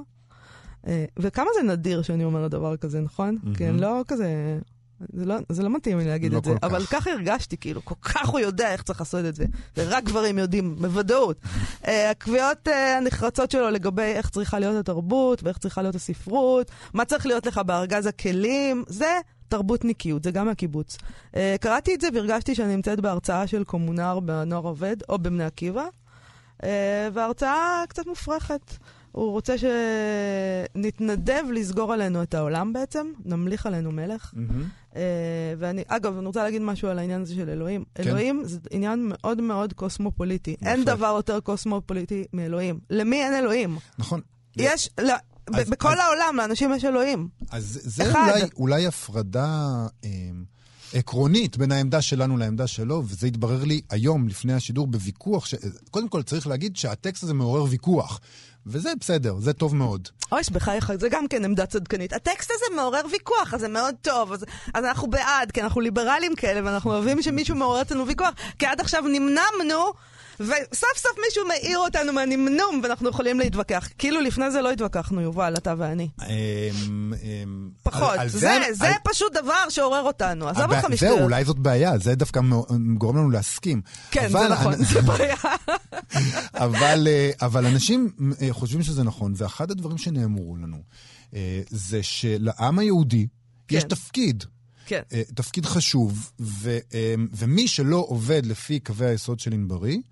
Uh, 0.84 0.88
וכמה 1.18 1.49
זה 1.54 1.62
נדיר 1.62 2.02
שאני 2.02 2.25
אומרת 2.25 2.50
דבר 2.50 2.76
כזה, 2.76 3.00
נכון? 3.00 3.38
Mm-hmm. 3.44 3.62
אני 3.62 3.80
לא 3.80 4.00
כזה 4.08 4.58
זה 5.12 5.25
לא, 5.25 5.35
זה 5.49 5.62
לא 5.62 5.71
מתאים 5.71 5.99
לי 5.99 6.04
להגיד 6.04 6.32
לא 6.32 6.38
את 6.38 6.44
זה, 6.44 6.54
כך. 6.54 6.64
אבל 6.64 6.87
ככה 6.87 7.11
הרגשתי, 7.11 7.56
כאילו, 7.56 7.85
כל 7.85 7.94
כך 8.02 8.28
הוא 8.28 8.40
יודע 8.40 8.73
איך 8.73 8.82
צריך 8.82 9.00
לעשות 9.00 9.25
את 9.25 9.35
זה. 9.35 9.44
ורק 9.76 10.04
גברים 10.04 10.38
יודעים, 10.38 10.76
בוודאות. 10.76 11.37
uh, 11.82 11.88
הקביעות 12.11 12.68
uh, 12.68 12.71
הנחרצות 12.99 13.50
שלו 13.50 13.71
לגבי 13.71 14.02
איך 14.02 14.30
צריכה 14.30 14.59
להיות 14.59 14.76
התרבות, 14.76 15.42
ואיך 15.42 15.59
צריכה 15.59 15.82
להיות 15.82 15.94
הספרות, 15.94 16.71
מה 16.94 17.04
צריך 17.04 17.26
להיות 17.26 17.47
לך 17.47 17.59
בארגז 17.59 18.06
הכלים, 18.06 18.85
זה 18.87 19.21
תרבותניקיות, 19.49 20.23
זה 20.23 20.30
גם 20.30 20.47
מהקיבוץ. 20.47 20.97
Uh, 20.97 21.37
קראתי 21.61 21.94
את 21.94 22.00
זה 22.00 22.09
והרגשתי 22.14 22.54
שאני 22.54 22.76
נמצאת 22.76 23.00
בהרצאה 23.00 23.47
של 23.47 23.64
קומונר 23.64 24.21
בנוער 24.21 24.62
עובד, 24.62 24.97
או 25.09 25.18
בבני 25.18 25.44
עקיבא, 25.44 25.85
uh, 26.62 26.64
וההרצאה 27.12 27.85
קצת 27.88 28.06
מופרכת. 28.06 28.76
הוא 29.12 29.31
רוצה 29.31 29.54
שנתנדב 29.59 31.45
לסגור 31.52 31.92
עלינו 31.92 32.23
את 32.23 32.35
העולם 32.35 32.73
בעצם, 32.73 33.07
נמליך 33.25 33.66
עלינו 33.66 33.92
מלך. 33.92 34.35
Mm-hmm. 34.35 34.92
Uh, 34.92 34.97
ואני, 35.59 35.83
אגב, 35.87 36.19
אני 36.19 36.26
רוצה 36.26 36.42
להגיד 36.42 36.62
משהו 36.62 36.88
על 36.88 36.99
העניין 36.99 37.23
הזה 37.23 37.35
של 37.35 37.49
אלוהים. 37.50 37.85
כן. 37.95 38.09
אלוהים 38.09 38.42
זה 38.45 38.59
עניין 38.71 39.09
מאוד 39.09 39.40
מאוד 39.40 39.73
קוסמופוליטי. 39.73 40.57
נכון. 40.61 40.69
אין 40.69 40.85
דבר 40.85 41.14
יותר 41.16 41.40
קוסמופוליטי 41.40 42.25
מאלוהים. 42.33 42.78
למי 42.90 43.23
אין 43.23 43.35
אלוהים? 43.35 43.78
נכון. 43.99 44.21
יש, 44.57 44.90
לא, 45.00 45.14
אז, 45.54 45.71
בכל 45.71 45.92
אז, 45.92 45.99
העולם 45.99 46.37
לאנשים 46.37 46.73
יש 46.75 46.85
אלוהים. 46.85 47.28
אז 47.50 47.81
זה 47.83 48.04
אולי, 48.04 48.42
אולי 48.57 48.87
הפרדה... 48.87 49.87
אה, 50.04 50.11
עקרונית 50.94 51.56
בין 51.56 51.72
העמדה 51.72 52.02
שלנו 52.02 52.37
לעמדה 52.37 52.66
שלו, 52.66 53.02
וזה 53.06 53.26
התברר 53.26 53.64
לי 53.64 53.80
היום, 53.90 54.28
לפני 54.28 54.52
השידור, 54.52 54.87
בוויכוח. 54.87 55.46
ש... 55.46 55.54
קודם 55.90 56.08
כל, 56.08 56.22
צריך 56.22 56.46
להגיד 56.46 56.76
שהטקסט 56.76 57.22
הזה 57.22 57.34
מעורר 57.34 57.64
ויכוח. 57.70 58.20
וזה 58.66 58.92
בסדר, 59.00 59.37
זה 59.38 59.52
טוב 59.52 59.76
מאוד. 59.76 60.08
אוי, 60.32 60.42
בחייך, 60.52 60.92
זה 61.00 61.08
גם 61.08 61.28
כן 61.28 61.44
עמדה 61.44 61.66
צדקנית. 61.66 62.12
הטקסט 62.12 62.50
הזה 62.54 62.76
מעורר 62.76 63.02
ויכוח, 63.12 63.54
אז 63.54 63.61
זה 63.61 63.68
מאוד 63.68 63.94
טוב. 64.02 64.32
אז, 64.32 64.44
אז 64.75 64.84
אנחנו 64.84 65.11
בעד, 65.11 65.52
כי 65.52 65.62
אנחנו 65.62 65.80
ליברלים 65.80 66.34
כאלה, 66.37 66.61
ואנחנו 66.64 66.92
אוהבים 66.92 67.22
שמישהו 67.22 67.56
מעורר 67.56 67.82
אצלנו 67.82 68.06
ויכוח. 68.06 68.34
כי 68.58 68.66
עד 68.66 68.80
עכשיו 68.80 69.02
נמנמנו, 69.02 69.92
וסוף 70.40 70.96
סוף 70.96 71.12
מישהו 71.26 71.46
מעיר 71.48 71.78
אותנו 71.78 72.12
מהנמנום, 72.12 72.80
ואנחנו 72.82 73.08
יכולים 73.08 73.38
להתווכח. 73.38 73.88
כאילו 73.98 74.20
לפני 74.20 74.50
זה 74.50 74.62
לא 74.62 74.70
התווכחנו, 74.70 75.20
יובל, 75.20 75.54
אתה 75.56 75.74
ואני. 75.78 76.08
אמ, 76.22 77.12
אמ, 77.22 77.70
פחות. 77.82 78.18
זה, 78.26 78.58
פשוט 79.04 79.32
דבר 79.32 79.68
שעורר 79.68 80.02
אותנו. 80.02 80.48
עזוב 80.48 80.72
אותך 80.72 80.84
משטרת. 80.84 80.98
זהו, 80.98 81.18
אולי 81.18 81.44
זאת 81.44 81.58
בעיה, 81.58 81.98
זה 81.98 82.14
דווקא 82.14 82.40
גורם 82.98 83.16
לנו 83.16 83.30
להסכים. 83.30 83.80
כן, 84.10 84.28
זה 84.28 84.48
נכון, 84.48 84.74
זה 84.84 85.02
בעיה. 85.02 85.36
אה, 86.60 87.30
אבל 87.42 87.66
אנשים 87.66 88.10
אה, 88.42 88.48
חושבים 88.50 88.82
שזה 88.82 89.02
נכון, 89.02 89.32
ואחד 89.36 89.70
הדברים 89.70 89.98
שנאמרו 89.98 90.56
לנו, 90.56 90.82
אה, 91.34 91.60
זה 91.70 92.02
שלעם 92.02 92.78
היהודי 92.78 93.26
יש 93.70 93.82
כן. 93.82 93.88
תפקיד. 93.88 94.44
כן. 94.92 95.25
תפקיד 95.34 95.66
חשוב, 95.66 96.30
ו, 96.40 96.78
ומי 97.32 97.68
שלא 97.68 98.04
עובד 98.08 98.46
לפי 98.46 98.80
קווי 98.80 99.06
היסוד 99.06 99.40
של 99.40 99.52
ענברי, 99.52 100.02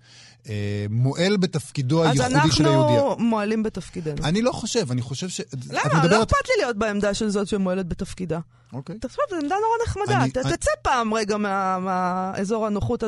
מועל 0.89 1.37
בתפקידו 1.37 2.03
הייחודי 2.03 2.51
של 2.51 2.65
היהודי. 2.65 2.93
אז 2.93 2.99
אנחנו 2.99 3.25
מועלים 3.25 3.63
בתפקידנו. 3.63 4.25
אני 4.25 4.41
לא 4.41 4.51
חושב, 4.51 4.91
אני 4.91 5.01
חושב 5.01 5.29
ש... 5.29 5.41
למה? 5.69 5.81
לא 5.85 5.99
מדברת... 5.99 6.11
לא 6.11 6.23
אכפת 6.23 6.47
לי 6.47 6.53
להיות 6.63 6.77
בעמדה 6.77 7.13
של 7.13 7.29
זאת 7.29 7.47
שמועלת 7.47 7.87
בתפקידה. 7.87 8.39
אוקיי. 8.73 8.99
תחשוב, 8.99 9.23
זו 9.29 9.35
עמדה 9.35 9.55
נורא 9.55 9.87
נחמדה. 9.87 10.23
אני, 10.23 10.31
תצא 10.31 10.49
אני... 10.49 10.55
פעם 10.81 11.13
רגע 11.13 11.37
מהאזור 11.37 12.65
הנוחות 12.65 13.03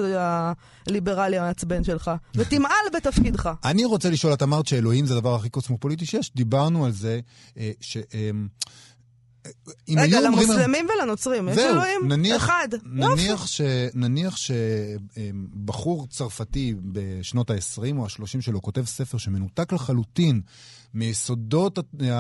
הליברלי 0.87 1.37
המעצבן 1.37 1.83
שלך, 1.83 2.11
ותמעל 2.37 2.85
בתפקידך. 2.93 3.49
אני 3.63 3.85
רוצה 3.85 4.09
לשאול, 4.09 4.33
את 4.33 4.43
אמרת 4.43 4.67
שאלוהים 4.67 5.05
זה 5.05 5.13
הדבר 5.13 5.35
הכי 5.35 5.49
קוסמופוליטי 5.49 6.05
שיש. 6.05 6.31
דיברנו 6.35 6.85
על 6.85 6.91
זה 6.91 7.19
אה, 7.57 7.71
ש... 7.81 7.97
אה, 9.45 9.51
רגע, 10.03 10.21
למוסלמים 10.21 10.87
ולנוצרים, 10.89 11.49
יש 11.49 11.57
אלוהים 11.57 12.07
נניח, 12.07 12.43
אחד. 12.43 12.67
נניח, 12.85 13.47
ש, 13.47 13.61
נניח 13.93 14.37
שבחור 14.37 16.07
צרפתי 16.07 16.75
בשנות 16.91 17.49
ה-20 17.49 17.97
או 17.97 18.05
ה-30 18.05 18.41
שלו 18.41 18.61
כותב 18.61 18.85
ספר 18.85 19.17
שמנותק 19.17 19.73
לחלוטין 19.73 20.41
מיסודות 20.93 21.79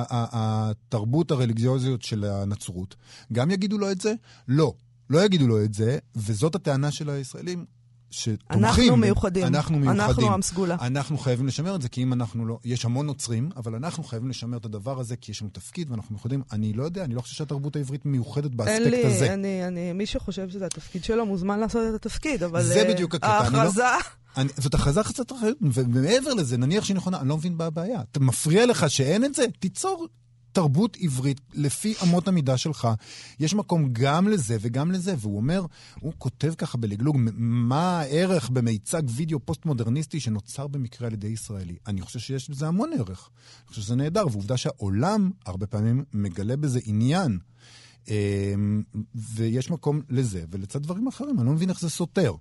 התרבות 0.09 1.31
הרליגיוזיות 1.31 2.01
של 2.01 2.23
הנצרות, 2.23 2.95
גם 3.33 3.51
יגידו 3.51 3.77
לו 3.77 3.91
את 3.91 4.01
זה? 4.01 4.13
לא. 4.47 4.73
לא 5.09 5.25
יגידו 5.25 5.47
לו 5.47 5.63
את 5.63 5.73
זה, 5.73 5.97
וזאת 6.15 6.55
הטענה 6.55 6.91
של 6.91 7.09
הישראלים. 7.09 7.65
שתומכים. 8.13 8.63
אנחנו 8.63 8.97
מיוחדים. 8.97 9.45
אנחנו 9.45 9.79
מיוחדים. 9.79 10.01
אנחנו 10.01 10.33
עם 10.33 10.41
סגולה. 10.41 10.75
אנחנו 10.81 11.17
חייבים 11.17 11.47
לשמר 11.47 11.75
את 11.75 11.81
זה, 11.81 11.89
כי 11.89 12.03
אם 12.03 12.13
אנחנו 12.13 12.45
לא... 12.45 12.59
יש 12.65 12.85
המון 12.85 13.05
נוצרים, 13.05 13.49
אבל 13.55 13.75
אנחנו 13.75 14.03
חייבים 14.03 14.29
לשמר 14.29 14.57
את 14.57 14.65
הדבר 14.65 14.99
הזה, 14.99 15.15
כי 15.15 15.31
יש 15.31 15.41
לנו 15.41 15.51
תפקיד 15.53 15.91
ואנחנו 15.91 16.15
מיוחדים. 16.15 16.41
אני 16.51 16.73
לא 16.73 16.83
יודע, 16.83 17.03
אני 17.03 17.15
לא 17.15 17.21
חושב 17.21 17.35
שהתרבות 17.35 17.75
העברית 17.75 18.05
מיוחדת 18.05 18.51
באספקט 18.51 18.79
אין 18.79 18.91
לי, 18.91 19.05
הזה. 19.05 19.31
אין 19.31 19.41
לי, 19.41 19.67
אני, 19.67 19.93
מי 19.93 20.05
שחושב 20.05 20.49
שזה 20.49 20.65
התפקיד 20.65 21.03
שלו 21.03 21.25
מוזמן 21.25 21.59
לעשות 21.59 21.81
את 21.89 22.05
התפקיד, 22.05 22.43
אבל... 22.43 22.63
זה 22.63 22.81
uh, 22.81 22.93
בדיוק 22.93 23.15
הקטע. 23.15 23.27
ההכרזה... 23.27 23.81
לא... 23.81 23.87
אני, 24.37 24.49
זאת 24.57 24.73
הכרזה 24.73 25.03
חצת 25.03 25.31
אחריות, 25.31 25.57
ומעבר 25.61 26.33
לזה, 26.33 26.57
נניח 26.57 26.83
שהיא 26.83 26.95
נכונה, 26.95 27.19
אני 27.19 27.29
לא 27.29 27.37
מבין 27.37 27.53
מה 27.53 27.65
הבעיה. 27.65 28.01
אתה 28.11 28.19
מפריע 28.19 28.65
לך 28.65 28.89
שאין 28.89 29.25
את 29.25 29.35
זה? 29.35 29.45
תיצור 29.59 30.07
תרבות 30.53 30.97
עברית 31.01 31.41
לפי 31.53 31.93
אמות 32.03 32.27
המידה 32.27 32.57
שלך. 32.57 32.87
יש 33.39 33.53
מקום 33.53 33.89
גם 33.91 34.27
לזה 34.27 34.57
וגם 34.61 34.91
לזה. 34.91 35.15
והוא 35.17 35.37
אומר, 35.37 35.65
הוא 35.99 36.13
כותב 36.17 36.53
ככה 36.57 36.77
בלגלוג, 36.77 37.17
מה 37.35 37.99
הערך 37.99 38.49
במיצג 38.49 39.03
וידאו 39.15 39.39
פוסט-מודרניסטי 39.39 40.19
שנוצר 40.19 40.67
במקרה 40.67 41.07
על 41.07 41.13
ידי 41.13 41.27
ישראלי? 41.27 41.75
אני 41.87 42.01
חושב 42.01 42.19
שיש 42.19 42.49
בזה 42.49 42.67
המון 42.67 42.89
ערך. 42.93 43.29
אני 43.59 43.69
חושב 43.69 43.81
שזה 43.81 43.95
נהדר, 43.95 44.25
ועובדה 44.31 44.57
שהעולם 44.57 45.31
הרבה 45.45 45.67
פעמים 45.67 46.03
מגלה 46.13 46.55
בזה 46.55 46.79
עניין. 46.85 47.39
אמ, 48.07 48.83
ויש 49.15 49.71
מקום 49.71 50.01
לזה, 50.09 50.43
ולצד 50.51 50.83
דברים 50.83 51.07
אחרים, 51.07 51.39
אני 51.39 51.47
לא 51.47 51.53
מבין 51.53 51.69
איך 51.69 51.79
זה 51.79 51.89
סותר. 51.89 52.33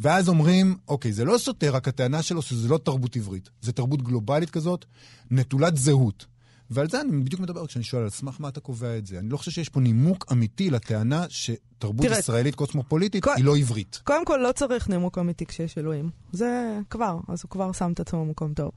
ואז 0.00 0.28
אומרים, 0.28 0.76
אוקיי, 0.88 1.12
זה 1.12 1.24
לא 1.24 1.38
סותר, 1.38 1.74
רק 1.74 1.88
הטענה 1.88 2.22
שלו 2.22 2.42
שזה 2.42 2.68
לא 2.68 2.78
תרבות 2.78 3.16
עברית, 3.16 3.50
זה 3.62 3.72
תרבות 3.72 4.02
גלובלית 4.02 4.50
כזאת, 4.50 4.84
נטולת 5.30 5.76
זהות. 5.76 6.26
ועל 6.70 6.90
זה 6.90 7.00
אני 7.00 7.22
בדיוק 7.22 7.40
מדבר 7.40 7.66
כשאני 7.66 7.84
שואל, 7.84 8.02
על 8.02 8.10
סמך 8.10 8.36
מה 8.40 8.48
אתה 8.48 8.60
קובע 8.60 8.98
את 8.98 9.06
זה? 9.06 9.18
אני 9.18 9.28
לא 9.28 9.36
חושב 9.36 9.50
שיש 9.50 9.68
פה 9.68 9.80
נימוק 9.80 10.26
אמיתי 10.32 10.70
לטענה 10.70 11.26
שתרבות 11.28 12.06
תראה, 12.06 12.18
ישראלית 12.18 12.54
קוסמופוליטית 12.54 13.24
כל, 13.24 13.30
היא 13.36 13.44
לא 13.44 13.56
עברית. 13.56 14.00
קודם 14.04 14.24
כל, 14.24 14.36
לא 14.36 14.52
צריך 14.52 14.88
נימוק 14.88 15.18
אמיתי 15.18 15.46
כשיש 15.46 15.78
אלוהים. 15.78 16.10
זה 16.32 16.78
כבר, 16.90 17.18
אז 17.28 17.40
הוא 17.42 17.50
כבר 17.50 17.72
שם 17.72 17.92
את 17.92 18.00
עצמו 18.00 18.24
במקום 18.24 18.54
טוב. 18.54 18.70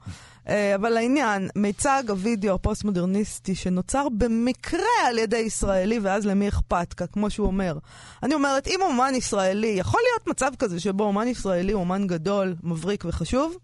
אה, 0.48 0.74
אבל 0.74 0.96
העניין, 0.96 1.48
מיצג 1.56 2.02
הווידאו 2.08 2.54
הפוסט-מודרניסטי 2.54 3.54
שנוצר 3.54 4.06
במקרה 4.18 5.06
על 5.06 5.18
ידי 5.18 5.36
ישראלי, 5.36 5.98
ואז 5.98 6.26
למי 6.26 6.48
אכפת, 6.48 6.94
כמו 7.12 7.30
שהוא 7.30 7.46
אומר. 7.46 7.78
אני 8.22 8.34
אומרת, 8.34 8.66
אם 8.66 8.80
אומן 8.82 9.12
ישראלי, 9.14 9.66
יכול 9.78 10.00
להיות 10.10 10.28
מצב 10.28 10.50
כזה 10.58 10.80
שבו 10.80 11.04
אומן 11.04 11.28
ישראלי 11.28 11.72
הוא 11.72 11.80
אומן 11.80 12.06
גדול, 12.06 12.54
מבריק 12.62 13.04
וחשוב? 13.04 13.56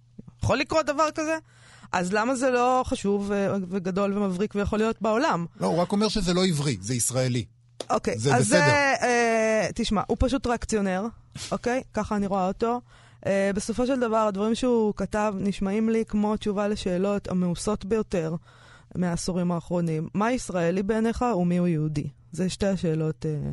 יכול 0.43 0.59
לקרות 0.59 0.87
דבר 0.87 1.09
כזה? 1.15 1.39
אז 1.93 2.13
למה 2.13 2.35
זה 2.35 2.51
לא 2.51 2.83
חשוב 2.87 3.33
אה, 3.33 3.55
וגדול 3.69 4.19
ומבריק 4.19 4.55
ויכול 4.55 4.79
להיות 4.79 5.03
בעולם? 5.03 5.47
לא, 5.61 5.67
הוא 5.67 5.79
רק 5.79 5.93
אומר 5.93 6.09
שזה 6.09 6.35
לא 6.35 6.45
עברי, 6.45 6.77
זה 6.81 6.95
ישראלי. 6.95 7.45
אוקיי, 7.91 8.19
זה 8.19 8.35
אז 8.35 8.43
בסדר. 8.43 8.59
זה, 8.59 8.95
אה, 9.03 9.69
תשמע, 9.75 10.03
הוא 10.07 10.17
פשוט 10.21 10.43
טרקציונר, 10.43 11.07
אוקיי? 11.53 11.83
ככה 11.95 12.17
אני 12.17 12.27
רואה 12.27 12.49
אותו. 12.49 12.81
אה, 13.27 13.51
בסופו 13.55 13.87
של 13.87 14.01
דבר, 14.01 14.17
הדברים 14.17 14.55
שהוא 14.55 14.95
כתב 14.97 15.35
נשמעים 15.39 15.89
לי 15.89 16.05
כמו 16.09 16.37
תשובה 16.37 16.69
לשאלות 16.69 17.29
המאוסות 17.29 17.85
ביותר 17.85 18.35
מהעשורים 18.95 19.53
האחרונים. 19.53 20.09
מה 20.15 20.33
ישראלי 20.33 20.83
בעיניך 20.83 21.25
ומי 21.37 21.57
הוא 21.57 21.69
יהודי? 21.69 22.07
זה 22.33 22.49
שתי 22.49 22.67
השאלות. 22.67 23.27
אה, 23.27 23.51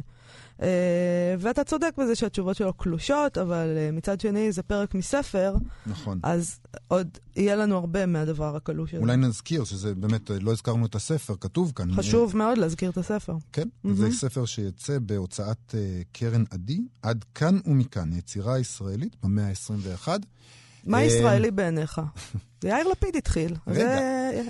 ואתה 1.39 1.63
צודק 1.63 1.91
בזה 1.97 2.15
שהתשובות 2.15 2.55
שלו 2.55 2.73
קלושות, 2.73 3.37
אבל 3.37 3.67
uh, 3.75 3.95
מצד 3.95 4.19
שני 4.19 4.51
זה 4.51 4.63
פרק 4.63 4.95
מספר. 4.95 5.55
נכון. 5.85 6.19
אז 6.23 6.59
עוד 6.87 7.07
יהיה 7.35 7.55
לנו 7.55 7.77
הרבה 7.77 8.05
מהדבר 8.05 8.55
הקלוש 8.55 8.93
הזה. 8.93 9.01
אולי 9.01 9.17
נזכיר 9.17 9.63
שזה 9.63 9.95
באמת, 9.95 10.31
לא 10.41 10.51
הזכרנו 10.51 10.85
את 10.85 10.95
הספר, 10.95 11.35
כתוב 11.39 11.71
כאן. 11.75 11.95
חשוב 11.95 12.37
מאוד 12.37 12.57
להזכיר 12.57 12.89
את 12.89 12.97
הספר. 12.97 13.35
כן, 13.53 13.67
mm-hmm. 13.67 13.93
זה 13.93 14.11
ספר 14.11 14.45
שיצא 14.45 14.99
בהוצאת 15.01 15.75
קרן 16.11 16.43
עדי, 16.49 16.81
עד 17.01 17.25
כאן 17.35 17.59
ומכאן, 17.65 18.13
יצירה 18.13 18.59
ישראלית 18.59 19.15
במאה 19.23 19.47
ה-21. 19.47 20.07
מה 20.89 21.03
ישראלי 21.03 21.51
בעיניך? 21.51 22.01
יאיר 22.63 22.88
לפיד 22.88 23.15
התחיל. 23.15 23.55
רגע, 23.67 23.86
זה... 23.86 24.41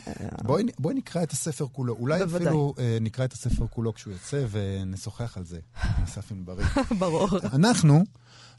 בואי, 0.43 0.63
בואי 0.79 0.96
נקרא 0.96 1.24
את 1.24 1.31
הספר 1.31 1.67
כולו. 1.72 1.93
אולי 1.93 2.19
בוודאי. 2.19 2.48
אפילו 2.48 2.74
אה, 2.79 2.98
נקרא 3.01 3.25
את 3.25 3.34
הספר 3.34 3.67
כולו 3.67 3.93
כשהוא 3.93 4.13
יוצא 4.13 4.46
ונשוחח 4.51 5.38
על 5.38 5.46
זה, 5.46 5.60
עם 5.84 6.03
אסף 6.08 6.31
ענברי. 6.31 6.63
ברור. 7.00 7.27
אנחנו 7.53 8.03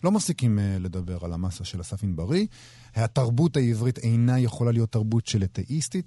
לא 0.05 0.11
מפסיקים 0.11 0.59
אה, 0.59 0.77
לדבר 0.81 1.25
על 1.25 1.33
המסה 1.33 1.65
של 1.65 1.81
אסף 1.81 2.03
ענברי. 2.03 2.47
התרבות 2.95 3.57
העברית 3.57 3.99
אינה 3.99 4.39
יכולה 4.39 4.73
להיות 4.73 4.93
תרבות 4.93 5.27
של 5.27 5.43
אתאיסטית. 5.43 6.07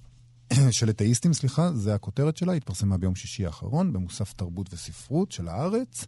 של 0.71 0.89
אתאיסטים, 0.89 1.33
סליחה, 1.33 1.71
זה 1.73 1.95
הכותרת 1.95 2.37
שלה, 2.37 2.53
התפרסמה 2.53 2.97
ביום 2.97 3.15
שישי 3.15 3.45
האחרון 3.45 3.93
במוסף 3.93 4.33
תרבות 4.33 4.73
וספרות 4.73 5.31
של 5.31 5.47
הארץ. 5.47 6.05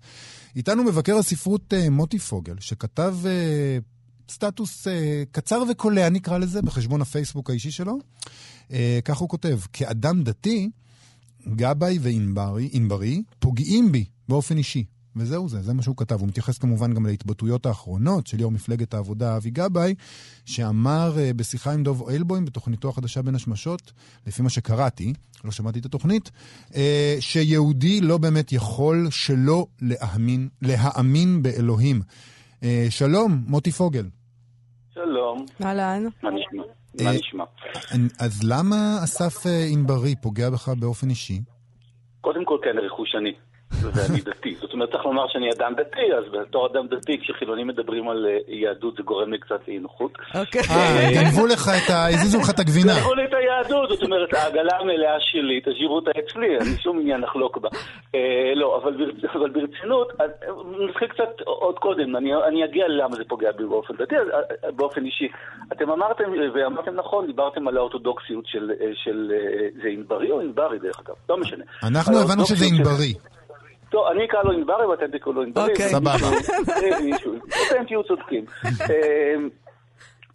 איתנו 0.56 0.84
מבקר 0.84 1.16
הספרות 1.16 1.74
אה, 1.74 1.90
מוטי 1.90 2.20
פוגל, 2.20 2.56
שכתב 2.60 3.16
אה, 3.26 3.78
סטטוס 4.30 4.88
אה, 4.88 5.24
קצר 5.32 5.64
וקולע, 5.72 6.10
נקרא 6.10 6.38
לזה, 6.38 6.62
בחשבון 6.62 7.02
הפייסבוק 7.02 7.50
האישי 7.50 7.72
שלו. 7.72 7.98
אה, 8.72 9.00
כך 9.06 9.18
הוא 9.18 9.30
כותב, 9.30 9.60
כאדם 9.74 10.24
דתי, 10.24 10.70
גבאי 11.48 12.00
וענברי 12.02 13.24
פוגעים 13.40 13.92
בי 13.92 14.06
באופן 14.30 14.58
אישי. 14.58 14.86
וזהו 15.16 15.50
זה, 15.50 15.62
זה 15.62 15.74
מה 15.74 15.82
שהוא 15.82 15.98
כתב. 15.98 16.20
הוא 16.20 16.28
מתייחס 16.28 16.58
כמובן 16.58 16.94
גם 16.94 17.06
להתבטאויות 17.06 17.66
האחרונות 17.66 18.28
של 18.28 18.40
יו"ר 18.40 18.52
מפלגת 18.52 18.94
העבודה 18.94 19.38
אבי 19.38 19.50
גבאי, 19.50 19.96
שאמר 20.46 21.16
uh, 21.16 21.34
בשיחה 21.34 21.74
עם 21.74 21.84
דוב 21.84 22.10
אילבוים 22.10 22.46
בתוכניתו 22.46 22.90
החדשה 22.90 23.22
בין 23.22 23.36
השמשות, 23.36 23.92
לפי 24.28 24.42
מה 24.42 24.50
שקראתי, 24.50 25.14
לא 25.44 25.52
שמעתי 25.52 25.80
את 25.80 25.86
התוכנית, 25.86 26.32
uh, 26.72 26.76
שיהודי 27.20 28.02
לא 28.02 28.18
באמת 28.18 28.52
יכול 28.52 29.08
שלא 29.12 29.68
להאמין, 29.82 30.50
להאמין 30.62 31.44
באלוהים. 31.44 32.02
אה, 32.64 32.88
שלום, 32.90 33.44
מוטי 33.48 33.72
פוגל. 33.72 34.06
שלום. 34.96 35.46
אהלן. 35.64 36.04
מה 36.24 36.30
נשמע? 36.32 36.64
מה 37.02 37.10
אה, 37.10 37.16
נשמע? 37.18 37.44
אז 38.20 38.44
למה 38.44 38.76
אסף 39.04 39.48
אה, 39.48 39.66
ענברי 39.74 40.16
פוגע 40.22 40.50
בך 40.50 40.70
באופן 40.80 41.10
אישי? 41.10 41.42
קודם 42.22 42.46
כל, 42.46 42.58
כן, 42.64 42.78
רכושני. 42.86 43.34
ואני 43.82 44.22
דתי. 44.22 44.56
זאת 44.62 44.74
אומרת, 44.74 44.92
צריך 44.92 45.06
לומר 45.06 45.28
שאני 45.28 45.50
אדם 45.58 45.74
דתי, 45.78 46.14
אז 46.18 46.24
בתור 46.32 46.68
אדם 46.68 46.88
דתי, 46.88 47.18
כשחילונים 47.22 47.68
מדברים 47.68 48.10
על 48.10 48.26
יהדות, 48.48 48.96
זה 48.98 49.04
גורם 49.04 49.32
לי 49.32 49.40
קצת 49.40 49.68
אי 49.68 49.80
נוחות. 49.80 50.12
אוקיי. 50.36 50.62
אה, 50.62 51.10
גנבו 51.14 51.48
לך 51.48 51.70
את 51.78 51.90
ה... 51.90 52.08
הזיזו 52.08 52.40
לך 52.40 52.50
את 52.50 52.60
הגבינה. 52.60 52.94
גנבו 52.96 53.14
לי 53.14 53.26
את 53.26 53.34
היהדות, 53.34 53.90
זאת 53.90 54.04
אומרת, 54.04 54.34
העגלה 54.34 54.78
המלאה 54.80 55.18
שלי, 55.20 55.62
תשאירו 55.66 55.96
אותה 55.96 56.12
אצלי, 56.12 56.48
אין 56.48 56.68
לי 56.68 56.78
שום 56.84 57.00
עניין 57.00 57.22
לחלוק 57.22 57.58
בה. 57.58 57.70
אה, 58.16 58.52
לא, 58.56 58.80
אבל, 58.84 58.94
ברצ... 58.98 59.36
אבל 59.36 59.50
ברצינות, 59.50 60.12
אה, 60.22 60.26
נתחיל 60.90 61.08
קצת 61.08 61.42
עוד 61.46 61.80
קודם, 61.80 62.16
אני, 62.16 62.30
אני 62.48 62.66
אגיע 62.66 62.88
ללמה 62.88 63.16
זה 63.16 63.24
פוגע 63.28 63.52
בי 63.52 63.66
באופן 63.66 63.94
דתי, 63.94 64.16
אה, 64.16 64.72
באופן 64.72 65.06
אישי. 65.06 65.28
אתם 65.74 65.90
אמרתם, 65.90 66.24
ואמרתם 66.56 66.96
נכון, 66.96 67.28
דיברתם 67.28 67.68
על 67.68 67.78
האורתודוקסיות 67.78 68.46
של, 68.48 68.72
אה, 68.82 68.92
של 69.04 69.32
אה, 69.34 69.68
זה 69.82 69.88
ענברי 69.90 70.32
או 70.32 70.42
ענברי 70.42 70.80
דרך 70.80 71.00
אגב, 71.00 71.16
לא 71.30 71.38
משנה. 71.38 71.64
אנחנו 71.84 72.20
הבנו 72.20 72.46
שזה 72.46 72.66
ענברי. 72.66 73.14
טוב, 73.96 74.08
אני 74.08 74.26
אקרא 74.26 74.44
לו 74.44 74.52
ענברי 74.52 74.86
ואתם 74.86 75.18
תקראו 75.18 75.34
לו 75.34 75.42
ענברי. 75.42 75.64
אוקיי. 75.64 75.90
סבבה. 75.90 76.12
אתם 77.72 77.86
תהיו 77.88 78.04
צודקים. 78.04 78.46
אה, 78.66 79.36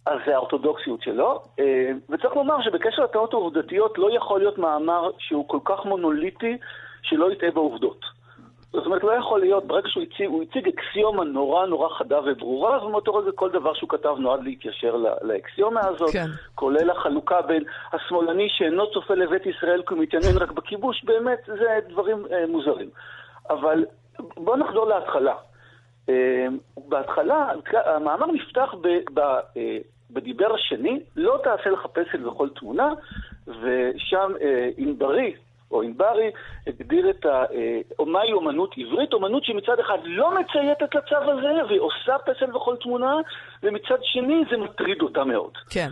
אז 0.05 0.19
זה 0.25 0.35
האורתודוקסיות 0.35 1.01
שלו, 1.01 1.41
אה, 1.59 1.91
וצריך 2.09 2.35
לומר 2.35 2.61
שבקשר 2.61 3.03
לטענות 3.03 3.33
העובדתיות 3.33 3.97
לא 3.97 4.15
יכול 4.15 4.39
להיות 4.39 4.57
מאמר 4.57 5.09
שהוא 5.17 5.47
כל 5.47 5.59
כך 5.65 5.85
מונוליטי 5.85 6.57
שלא 7.01 7.31
יטעה 7.31 7.51
בעובדות. 7.51 7.99
זאת 8.73 8.85
אומרת, 8.85 9.03
לא 9.03 9.11
יכול 9.11 9.39
להיות, 9.39 9.67
ברגע 9.67 9.89
שהוא 9.89 10.03
הציג, 10.03 10.25
הוא 10.25 10.43
הציג 10.43 10.67
אקסיומה 10.67 11.23
נורא 11.23 11.65
נורא 11.65 11.89
חדה 11.89 12.19
וברורה, 12.25 12.85
ומאותו 12.85 13.15
רגע 13.15 13.31
כל 13.35 13.49
דבר 13.49 13.73
שהוא 13.73 13.89
כתב 13.89 14.15
נועד 14.19 14.43
להתיישר 14.43 14.95
לאקסיומה 15.21 15.81
הזאת, 15.87 16.11
כן. 16.13 16.27
כולל 16.55 16.89
החלוקה 16.89 17.41
בין 17.41 17.63
השמאלני 17.93 18.47
שאינו 18.49 18.91
צופה 18.91 19.13
לבית 19.13 19.45
ישראל 19.45 19.81
כי 19.87 19.93
הוא 19.93 20.03
מתעניין 20.03 20.37
רק 20.37 20.51
בכיבוש, 20.51 21.03
באמת, 21.03 21.39
זה 21.45 21.79
דברים 21.89 22.25
אה, 22.31 22.47
מוזרים. 22.47 22.89
אבל 23.51 23.85
בואו 24.37 24.57
נחזור 24.57 24.87
להתחלה. 24.87 25.35
אה, 26.09 26.47
בהתחלה, 26.87 27.51
המאמר 27.85 28.25
נפתח 28.31 28.75
ב, 28.81 28.87
ב, 29.13 29.19
אה, 29.19 29.77
בדיבר 30.11 30.53
השני, 30.53 30.99
לא 31.15 31.39
תעשה 31.43 31.69
לך 31.69 31.85
פסל 31.85 32.17
בכל 32.17 32.49
תמונה, 32.49 32.93
ושם 33.47 34.31
אה, 34.41 34.69
ענברי, 34.77 35.35
או 35.71 35.81
ענברי, 35.81 36.31
הגדיר 36.67 37.09
את 37.09 37.25
ה... 37.25 37.43
או 37.99 38.05
מהי 38.05 38.33
אומנות 38.33 38.75
עברית, 38.77 39.13
אומנות 39.13 39.43
שמצד 39.43 39.79
אחד 39.79 39.97
לא 40.03 40.39
מצייתת 40.39 40.95
לצו 40.95 41.15
הזה, 41.15 41.65
והיא 41.67 41.79
עושה 41.79 42.17
פסל 42.25 42.51
בכל 42.51 42.75
תמונה, 42.75 43.15
ומצד 43.63 43.97
שני 44.01 44.43
זה 44.51 44.57
מטריד 44.57 45.01
אותה 45.01 45.23
מאוד. 45.23 45.51
כן. 45.69 45.87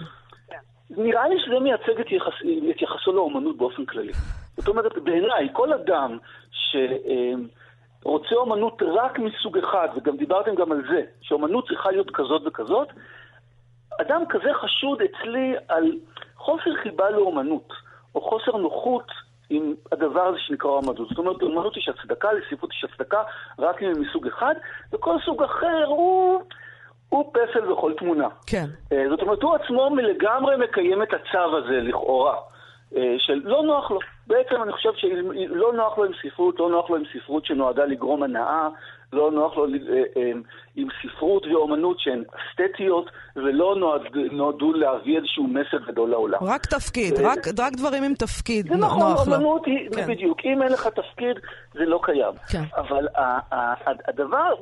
נראה 0.89 1.27
לי 1.27 1.35
שזה 1.45 1.59
מייצג 1.59 1.99
את, 1.99 2.11
יחס, 2.11 2.33
את 2.69 2.81
יחסו 2.81 3.11
לאומנות 3.11 3.57
באופן 3.57 3.85
כללי. 3.85 4.13
זאת 4.59 4.67
אומרת, 4.67 4.97
בעיניי, 4.97 5.49
כל 5.53 5.73
אדם 5.73 6.17
שרוצה 6.51 8.35
אומנות 8.35 8.81
רק 8.81 9.19
מסוג 9.19 9.57
אחד, 9.57 9.87
וגם 9.95 10.17
דיברתם 10.17 10.55
גם 10.55 10.71
על 10.71 10.81
זה, 10.89 11.01
שאומנות 11.21 11.67
צריכה 11.67 11.91
להיות 11.91 12.11
כזאת 12.13 12.41
וכזאת, 12.45 12.87
אדם 14.01 14.23
כזה 14.29 14.53
חשוד 14.53 15.01
אצלי 15.01 15.55
על 15.67 15.91
חוסר 16.35 16.75
חיבה 16.83 17.09
לאומנות, 17.09 17.73
או 18.15 18.21
חוסר 18.21 18.57
נוחות 18.57 19.11
עם 19.49 19.73
הדבר 19.91 20.21
הזה 20.21 20.37
שנקרא 20.39 20.69
אומנות. 20.69 21.09
זאת 21.09 21.17
אומרת, 21.17 21.41
אומנות 21.41 21.77
יש 21.77 21.89
הצדקה, 21.89 22.29
לספרות 22.33 22.71
יש 22.73 22.83
הצדקה, 22.83 23.23
רק 23.59 23.83
אם 23.83 23.87
היא 23.87 24.07
מסוג 24.07 24.27
אחד, 24.27 24.55
וכל 24.93 25.15
סוג 25.25 25.43
אחר 25.43 25.85
הוא... 25.87 26.41
הוא 27.09 27.33
פסל 27.33 27.65
בכל 27.71 27.93
תמונה. 27.97 28.27
כן. 28.47 28.65
אה, 28.91 29.03
זאת 29.09 29.21
אומרת, 29.21 29.43
הוא 29.43 29.55
עצמו 29.55 29.95
לגמרי 29.95 30.55
מקיים 30.57 31.03
את 31.03 31.13
הצו 31.13 31.57
הזה, 31.57 31.81
לכאורה, 31.81 32.33
אה, 32.33 32.39
של 33.17 33.41
לא 33.43 33.63
נוח 33.63 33.91
לו. 33.91 33.99
בעצם 34.27 34.63
אני 34.63 34.71
חושב 34.71 34.89
שלא 34.95 35.73
נוח 35.73 35.97
לו 35.97 36.05
עם 36.05 36.11
ספרות, 36.23 36.59
לא 36.59 36.69
נוח 36.69 36.89
לו 36.89 36.95
עם 36.95 37.03
ספרות 37.13 37.45
שנועדה 37.45 37.85
לגרום 37.85 38.23
הנאה, 38.23 38.69
לא 39.13 39.31
נוח 39.31 39.57
לו 39.57 39.65
אה, 39.65 40.03
אה, 40.17 40.31
עם 40.75 40.87
ספרות 41.01 41.45
ואומנות 41.45 41.99
שהן 41.99 42.23
אסתטיות, 42.23 43.09
ולא 43.35 43.75
נועד, 43.75 44.01
נועדו 44.31 44.73
להביא 44.73 45.17
איזשהו 45.17 45.43
מסר 45.43 45.77
גדול 45.87 46.09
לעולם. 46.09 46.37
רק 46.41 46.65
תפקיד, 46.65 47.13
אה, 47.13 47.31
רק, 47.31 47.47
רק 47.59 47.73
דברים 47.73 48.03
עם 48.03 48.13
תפקיד 48.13 48.67
זה 48.67 48.75
נכון, 48.75 48.99
נוח 48.99 49.27
לו. 49.27 49.35
אומנות 49.35 49.65
היא, 49.65 49.89
כן. 49.95 50.07
בדיוק, 50.07 50.39
אם 50.45 50.61
אין 50.61 50.71
לך 50.71 50.87
תפקיד, 50.87 51.39
זה 51.73 51.85
לא 51.85 51.99
קיים. 52.03 52.33
כן. 52.51 52.63
אבל 52.77 53.07
הדבר, 54.07 54.53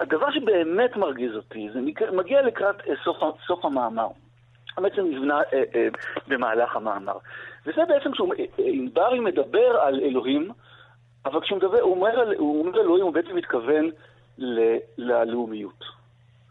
הדבר 0.00 0.26
שבאמת 0.30 0.96
מרגיז 0.96 1.36
אותי, 1.36 1.68
זה 1.74 1.80
מגיע 2.12 2.42
לקראת 2.42 2.76
אה, 2.88 2.94
סוף, 3.04 3.16
סוף 3.46 3.64
המאמר. 3.64 4.08
בעצם 4.78 5.04
נבנה 5.04 5.40
אה, 5.52 5.62
אה, 5.74 5.88
במהלך 6.28 6.76
המאמר. 6.76 7.16
וזה 7.66 7.80
בעצם 7.88 8.10
כשענברי 8.12 9.20
מדבר 9.20 9.76
על 9.82 10.00
אלוהים, 10.00 10.50
אבל 11.24 11.40
כשהוא 11.40 11.58
מדבר, 11.58 11.80
הוא 11.80 11.94
אומר, 11.96 12.20
על- 12.20 12.34
הוא 12.38 12.66
אומר 12.66 12.80
אלוהים, 12.80 13.04
הוא 13.04 13.12
בעצם 13.12 13.36
מתכוון 13.36 13.90
ל- 14.38 14.76
ללאומיות. 14.98 15.84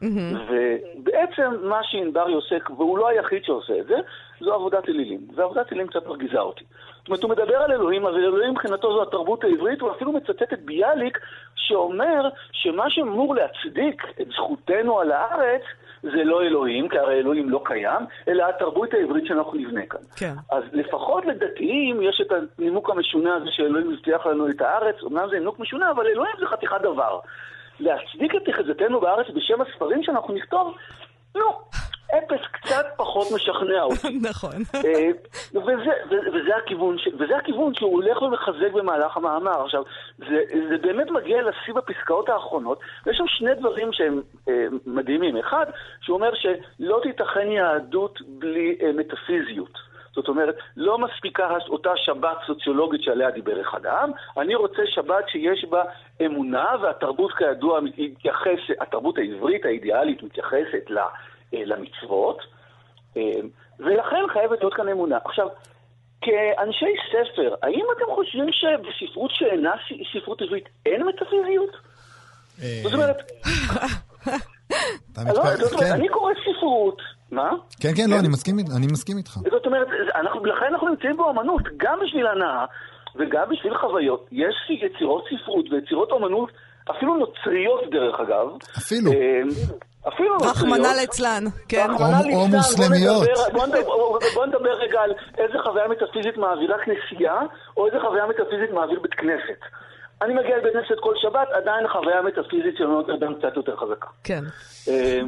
מהמם. 0.02 0.38
ובעצם 0.48 1.52
מה 1.70 1.80
שענברי 1.84 2.34
עוסק, 2.34 2.70
והוא 2.70 2.98
לא 2.98 3.08
היחיד 3.08 3.44
שעושה 3.44 3.80
את 3.80 3.88
זה, 3.88 3.96
זו 4.40 4.54
עבודת 4.54 4.90
אלילים. 4.90 5.28
ועבודת 5.36 5.72
אלילים 5.72 5.88
קצת 5.88 6.08
מרגיזה 6.08 6.40
אותי. 6.40 6.64
זאת 7.00 7.08
אומרת, 7.08 7.24
הוא 7.24 7.32
מדבר 7.32 7.56
על 7.58 7.72
אלוהים, 7.72 8.06
אבל 8.06 8.16
אלוהים 8.16 8.52
מבחינתו 8.52 8.94
זו 8.94 9.02
התרבות 9.04 9.44
העברית, 9.44 9.82
הוא 9.82 9.92
אפילו 9.92 10.12
מצטט 10.12 10.54
את 10.54 10.62
ביאליק, 10.62 11.20
שאומר 11.56 12.30
שמה 12.52 12.90
שאמור 12.90 13.36
להצדיק 13.36 14.04
את 14.22 14.28
זכותנו 14.28 15.00
על 15.00 15.12
הארץ, 15.12 15.62
זה 16.04 16.24
לא 16.24 16.44
אלוהים, 16.44 16.90
כי 16.90 16.98
הרי 16.98 17.20
אלוהים 17.20 17.50
לא 17.50 17.62
קיים, 17.66 18.02
אלא 18.28 18.50
התרבות 18.50 18.94
העברית 18.94 19.26
שאנחנו 19.26 19.54
נבנה 19.54 19.86
כאן. 19.86 20.00
כן. 20.16 20.34
אז 20.52 20.64
לפחות 20.72 21.26
לדתיים 21.26 22.02
יש 22.02 22.22
את 22.22 22.32
הנימוק 22.60 22.90
המשונה 22.90 23.36
הזה 23.36 23.46
שאלוהים 23.52 23.94
הבטיח 23.94 24.26
לנו 24.26 24.50
את 24.50 24.62
הארץ, 24.62 24.96
אמנם 25.04 25.28
זה 25.30 25.40
נימוק 25.40 25.60
משונה, 25.60 25.92
אבל 25.92 26.08
אלוהים 26.08 26.36
זה 26.40 26.46
חתיכת 26.46 26.82
דבר. 26.82 27.20
להצדיק 27.80 28.36
את 28.36 28.48
יחזתנו 28.48 29.00
בארץ 29.00 29.26
בשם 29.36 29.62
הספרים 29.62 30.04
שאנחנו 30.04 30.34
נכתוב, 30.34 30.76
נו, 31.36 31.44
אפס 32.18 32.42
קצת 32.52 32.86
פחות 32.98 33.28
משכנע 33.36 33.84
אותי. 33.84 34.20
נכון. 34.30 34.64
אה, 34.86 35.10
וזה, 36.34 36.56
הכיוון 36.64 36.98
ש, 36.98 37.08
וזה 37.20 37.38
הכיוון 37.38 37.76
שהוא 37.76 37.92
הולך 37.92 38.22
ומחזק 38.22 38.72
במהלך 38.74 39.18
המאמר. 39.18 39.64
עכשיו, 39.64 39.84
זה, 40.18 40.44
זה 40.70 40.78
באמת 40.78 41.12
מגיע 41.12 41.42
לשיא 41.42 41.74
בפסקאות 41.74 42.30
האחרונות, 42.30 42.80
ויש 43.06 43.18
שם 43.18 43.28
שני 43.28 43.56
דברים 43.56 43.94
שהם 43.94 44.22
אה, 44.50 44.66
מדהימים. 44.86 45.38
אחד, 45.38 45.66
שהוא 46.02 46.16
אומר 46.18 46.32
שלא 46.36 47.00
תיתכן 47.04 47.52
יהדות 47.52 48.20
בלי 48.28 48.78
אה, 48.82 48.92
מטאפיזיות. 48.92 49.92
זאת 50.16 50.28
אומרת, 50.28 50.56
לא 50.78 50.98
מספיקה 50.98 51.48
אותה 51.70 51.90
שבת 51.96 52.38
סוציולוגית 52.48 53.04
שעליה 53.04 53.32
דיבר 53.32 53.62
אחד 53.62 53.86
העם, 53.86 54.12
אני 54.38 54.56
רוצה 54.56 54.82
שבת 54.86 55.30
שיש 55.30 55.66
בה 55.70 55.84
אמונה, 56.26 56.66
והתרבות 56.82 57.32
כידוע 57.32 57.80
מתייחסת, 57.80 58.76
התרבות 58.80 59.18
העברית 59.18 59.66
האידיאלית 59.66 60.24
מתייחסת 60.24 60.90
ל- 60.90 60.98
אה, 60.98 61.06
למצוות. 61.54 62.38
אה, 63.18 63.22
ולכן 63.80 64.24
חייבת 64.34 64.60
להיות 64.60 64.74
כאן 64.74 64.90
אמונה. 64.90 65.18
עכשיו, 65.26 65.48
כאנשי 66.22 66.86
ספר, 67.12 67.56
האם 67.64 67.86
אתם 67.98 68.06
חושבים 68.16 68.46
שבספרות 68.52 69.32
שאינה 69.34 69.72
ספרות 70.14 70.42
עברית 70.42 70.70
אין 70.86 71.04
מטאפיזיות? 71.08 71.70
זאת 72.84 72.94
אומרת, 72.94 73.18
לא, 75.18 75.44
כן. 75.80 75.92
אני 75.94 76.08
קורא 76.10 76.34
ספרות, 76.42 77.02
מה? 77.32 77.50
כן, 77.82 77.90
כן, 77.98 78.10
לא, 78.10 78.16
אני 78.20 78.28
מסכים 78.28 78.60
אית- 78.60 78.68
אני 78.78 78.88
מסכים 78.88 79.18
איתך. 79.18 79.32
זאת 79.52 79.66
אומרת, 79.66 79.88
לכן 80.44 80.66
אנחנו 80.74 80.88
נמצאים 80.90 81.18
באמנות, 81.18 81.62
גם 81.78 82.00
בשביל 82.06 82.28
הנאה 82.28 82.66
וגם 83.16 83.50
בשביל 83.50 83.78
חוויות. 83.78 84.28
יש 84.32 84.56
יצירות 84.70 85.26
ספרות 85.42 85.66
ויצירות 85.72 86.12
אומנות, 86.12 86.50
אפילו 86.92 87.16
נוצריות 87.18 87.90
דרך 87.92 88.20
אגב. 88.20 88.48
אפילו. 88.78 89.12
אה, 89.12 89.18
אפילו 90.08 90.34
נוצריות. 90.34 90.56
רחמנא 90.58 90.88
ליצלן, 91.02 91.44
כן. 91.70 91.88
או- 91.90 91.92
ליצלן, 91.92 92.34
או 92.34 92.40
בוא 92.48 92.58
מוסלמיות. 92.58 93.24
נדבר- 93.30 93.50
בוא 93.54 93.66
נדבר- 93.68 94.30
בוא 94.36 94.46
נדבר 94.46 94.74
רגע 94.74 95.00
על 95.02 95.12
איזה 95.38 95.54
חוויה 95.64 95.88
מטאפיזית 95.88 96.38
מעבירה 96.38 96.78
כנסייה, 96.86 97.40
או 97.78 97.88
איזה 97.88 97.98
חוויה 98.00 98.26
מטאפיזית 98.28 98.72
מעביר 98.72 99.00
בית 99.00 99.14
כנסת. 99.14 99.60
אני 100.22 100.34
מגיע 100.34 100.58
לבית 100.58 100.74
כנסת 100.74 101.00
כל 101.02 101.14
שבת, 101.22 101.48
עדיין 101.52 101.86
החוויה 101.86 102.20
המטאפיזית 102.20 102.78
של 102.78 102.86
בנות 102.86 103.10
אדם 103.10 103.34
קצת 103.36 103.56
יותר 103.56 103.76
חזקה. 103.78 104.08
כן. 104.24 104.44
אה, 104.90 105.20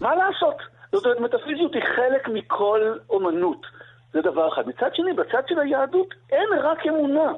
מה 0.00 0.14
לעשות? 0.14 0.56
זאת 0.92 1.04
אומרת, 1.06 1.20
מטאפיזיות 1.20 1.74
היא 1.74 1.82
חלק 1.96 2.28
מכל 2.28 2.80
אומנות. 3.10 3.66
זה 4.12 4.20
דבר 4.22 4.48
אחד. 4.54 4.68
מצד 4.68 4.90
שני, 4.94 5.12
בצד 5.12 5.42
של 5.48 5.58
היהדות 5.60 6.08
אין 6.32 6.48
רק 6.62 6.86
אמונה. 6.86 7.32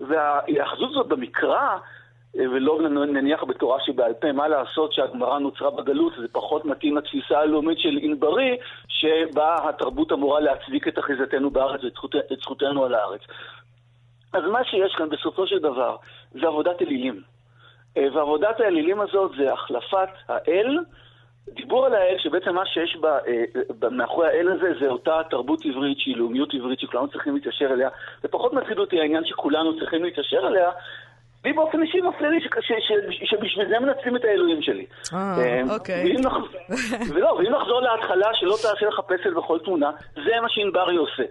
וההיאחזות 0.00 0.90
הזאת 0.90 1.06
במקרא, 1.08 1.68
ולא 2.34 2.78
נניח 2.88 3.44
בתורה 3.44 3.80
שבעל 3.80 4.14
פה, 4.14 4.32
מה 4.32 4.48
לעשות 4.48 4.92
שהגמרא 4.92 5.38
נוצרה 5.38 5.70
בגלות, 5.70 6.12
זה 6.20 6.26
פחות 6.32 6.64
מתאים 6.64 6.96
לתפיסה 6.96 7.38
הלאומית 7.38 7.78
של 7.78 7.98
ענברי, 8.02 8.56
שבה 8.88 9.68
התרבות 9.68 10.12
אמורה 10.12 10.40
להצדיק 10.40 10.88
את 10.88 10.98
אחיזתנו 10.98 11.50
בארץ 11.50 11.84
ואת 11.84 11.92
זכות- 11.92 12.16
את 12.32 12.38
זכותנו 12.40 12.84
על 12.84 12.94
הארץ. 12.94 13.20
אז 14.32 14.44
מה 14.52 14.64
שיש 14.64 14.94
כאן 14.94 15.08
בסופו 15.08 15.46
של 15.46 15.58
דבר 15.58 15.96
זה 16.32 16.46
עבודת 16.46 16.82
אלילים. 16.82 17.22
אה, 17.96 18.06
ועבודת 18.12 18.60
האלילים 18.60 19.00
הזאת 19.00 19.32
זה 19.38 19.52
החלפת 19.52 20.08
האל, 20.28 20.78
דיבור 21.48 21.86
על 21.86 21.94
האל, 21.94 22.16
שבעצם 22.18 22.54
מה 22.54 22.66
שיש 22.66 22.96
בה, 22.96 23.18
אה, 23.26 23.88
מאחורי 23.90 24.28
האל 24.28 24.48
הזה 24.48 24.72
זה 24.80 24.86
אותה 24.86 25.20
תרבות 25.30 25.64
עברית 25.64 25.98
שהיא 25.98 26.16
לאומיות 26.16 26.54
עברית 26.54 26.80
שכולנו 26.80 27.08
צריכים 27.08 27.34
להתיישר 27.34 27.72
אליה. 27.72 27.88
זה 28.22 28.28
פחות 28.28 28.52
מטריד 28.52 28.78
אותי 28.78 29.00
העניין 29.00 29.24
שכולנו 29.24 29.78
צריכים 29.78 30.04
להתיישר 30.04 30.48
אליה. 30.48 30.70
לי 31.44 31.52
באופן 31.52 31.82
אישי 31.82 32.00
מפריע 32.00 32.30
לי 32.30 32.40
שבשביל 33.24 33.68
זה 33.68 33.78
מנצלים 33.78 34.16
את 34.16 34.24
האלוהים 34.24 34.62
שלי. 34.62 34.86
אה, 35.12 35.38
אה, 35.38 35.74
אוקיי. 35.74 36.16
ולא, 37.14 37.28
ואם 37.38 37.52
נחזור 37.52 37.80
להתחלה 37.80 38.28
שלא 38.34 38.56
תעשה 38.62 38.86
לך 38.86 39.00
פסל 39.00 39.34
בכל 39.34 39.58
תמונה, 39.58 39.90
זה 40.14 40.40
מה 40.42 40.48
שענברי 40.48 40.96
עושה. 40.96 41.22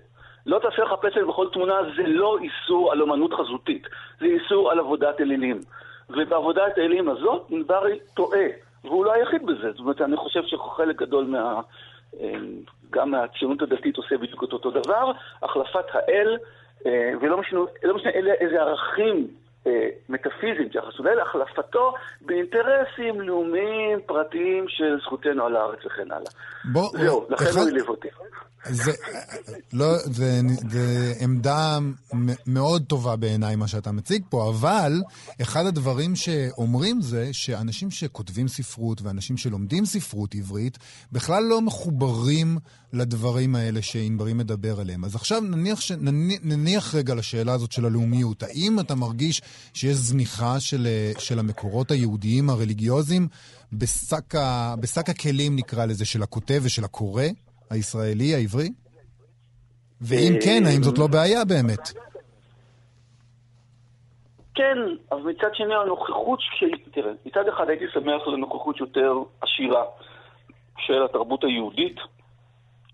לא 0.45 0.59
תעשה 0.59 0.83
לך 0.83 0.91
פסל 1.01 1.23
בכל 1.23 1.47
תמונה 1.53 1.73
זה 1.97 2.03
לא 2.05 2.37
איסור 2.41 2.91
על 2.91 3.01
אומנות 3.01 3.33
חזותית, 3.33 3.87
זה 4.19 4.25
איסור 4.25 4.71
על 4.71 4.79
עבודת 4.79 5.21
אלילים. 5.21 5.59
ובעבודת 6.09 6.77
האלים 6.77 7.09
הזאת, 7.09 7.45
ענברי 7.49 7.99
טועה, 8.13 8.45
והוא 8.83 9.05
לא 9.05 9.13
היחיד 9.13 9.45
בזה. 9.45 9.71
זאת 9.71 9.79
אומרת, 9.79 10.01
אני 10.01 10.17
חושב 10.17 10.43
שחלק 10.45 10.95
גדול 10.95 11.25
מה... 11.25 11.61
אה, 12.19 12.33
גם 12.91 13.11
מהציונות 13.11 13.61
הדתית 13.61 13.97
עושה 13.97 14.17
בדיוק 14.17 14.43
את 14.43 14.53
אותו 14.53 14.71
דבר, 14.71 15.11
החלפת 15.43 15.85
האל, 15.93 16.37
אה, 16.85 17.11
ולא 17.21 17.37
משנה, 17.37 17.59
לא 17.83 17.95
משנה 17.95 18.11
אלה, 18.11 18.31
איזה 18.31 18.61
ערכים 18.61 19.27
מטאפיזיים 20.09 20.71
שהתייחסו 20.73 21.03
לאל, 21.03 21.19
החלפתו 21.19 21.93
באינטרסים 22.21 23.21
לאומיים, 23.21 23.99
פרטיים 24.05 24.65
של 24.67 24.97
זכותנו 25.05 25.45
על 25.45 25.55
הארץ 25.55 25.79
וכן 25.85 26.11
הלאה. 26.11 26.31
בוא, 26.71 26.89
זהו, 26.97 27.25
לכן 27.29 27.45
אחד... 27.45 27.57
הוא 27.57 27.67
העליב 27.67 27.89
אותי. 27.89 28.07
זה, 28.65 28.91
לא, 29.73 29.97
זה, 29.97 30.39
זה 30.69 31.13
עמדה 31.21 31.77
מאוד 32.47 32.83
טובה 32.87 33.15
בעיניי, 33.15 33.55
מה 33.55 33.67
שאתה 33.67 33.91
מציג 33.91 34.23
פה, 34.29 34.49
אבל 34.49 34.93
אחד 35.41 35.65
הדברים 35.65 36.15
שאומרים 36.15 37.01
זה 37.01 37.29
שאנשים 37.31 37.91
שכותבים 37.91 38.47
ספרות 38.47 39.01
ואנשים 39.01 39.37
שלומדים 39.37 39.85
ספרות 39.85 40.35
עברית 40.35 40.77
בכלל 41.11 41.43
לא 41.43 41.61
מחוברים 41.61 42.57
לדברים 42.93 43.55
האלה 43.55 43.81
שענברי 43.81 44.33
מדבר 44.33 44.79
עליהם. 44.79 45.05
אז 45.05 45.15
עכשיו 45.15 45.41
נניח, 45.41 45.81
ש, 45.81 45.91
נניח, 45.91 46.39
נניח 46.43 46.95
רגע 46.95 47.15
לשאלה 47.15 47.53
הזאת 47.53 47.71
של 47.71 47.85
הלאומיות. 47.85 48.43
האם 48.43 48.79
אתה 48.79 48.95
מרגיש 48.95 49.41
שיש 49.73 49.95
זניחה 49.95 50.59
של, 50.59 50.87
של 51.17 51.39
המקורות 51.39 51.91
היהודיים 51.91 52.49
הרליגיוזיים 52.49 53.27
בשק, 53.73 54.35
ה, 54.35 54.75
בשק 54.81 55.09
הכלים, 55.09 55.55
נקרא 55.55 55.85
לזה, 55.85 56.05
של 56.05 56.23
הכותב 56.23 56.59
ושל 56.63 56.83
הקורא? 56.83 57.23
הישראלי, 57.69 58.35
העברי? 58.35 58.69
ואם 60.01 60.33
כן, 60.43 60.63
האם 60.65 60.83
זאת 60.83 60.97
לא 60.97 61.07
בעיה 61.07 61.45
באמת? 61.45 61.91
כן, 64.55 64.77
אבל 65.11 65.21
מצד 65.21 65.47
שני 65.53 65.75
הנוכחות 65.75 66.39
של... 66.41 66.91
תראה, 66.91 67.11
מצד 67.25 67.47
אחד 67.47 67.69
הייתי 67.69 67.85
שמח 67.93 68.27
לנוכחות 68.27 68.79
יותר 68.79 69.13
עשירה 69.41 69.83
של 70.77 71.03
התרבות 71.05 71.43
היהודית, 71.43 71.95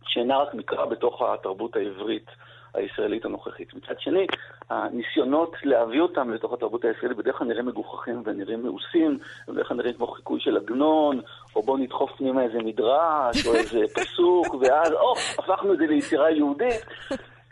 שאינה 0.07 0.37
רק 0.37 0.53
מקרא 0.53 0.85
בתוך 0.85 1.21
התרבות 1.21 1.75
העברית. 1.75 2.25
הישראלית 2.75 3.25
הנוכחית. 3.25 3.73
מצד 3.73 3.99
שני, 3.99 4.27
הניסיונות 4.69 5.55
להביא 5.63 6.01
אותם 6.01 6.33
לתוך 6.33 6.53
התרבות 6.53 6.85
הישראלית 6.85 7.17
בדרך 7.17 7.37
כלל 7.37 7.47
נראים 7.47 7.65
מגוחכים 7.65 8.23
ונראים 8.25 8.63
מאוסים, 8.63 9.19
ובדרך 9.47 9.67
כלל 9.67 9.77
נראים 9.77 9.93
כמו 9.93 10.07
חיקוי 10.07 10.39
של 10.39 10.57
עגנון, 10.57 11.21
או 11.55 11.63
בואו 11.63 11.77
נדחוף 11.77 12.11
פנימה 12.17 12.43
איזה 12.43 12.57
מדרש, 12.57 13.47
או 13.47 13.55
איזה 13.55 13.79
פסוק, 13.95 14.55
ואז, 14.61 14.91
או, 14.91 15.13
הפכנו 15.39 15.73
את 15.73 15.77
זה 15.77 15.85
ליצירה 15.85 16.31
יהודית. 16.31 16.85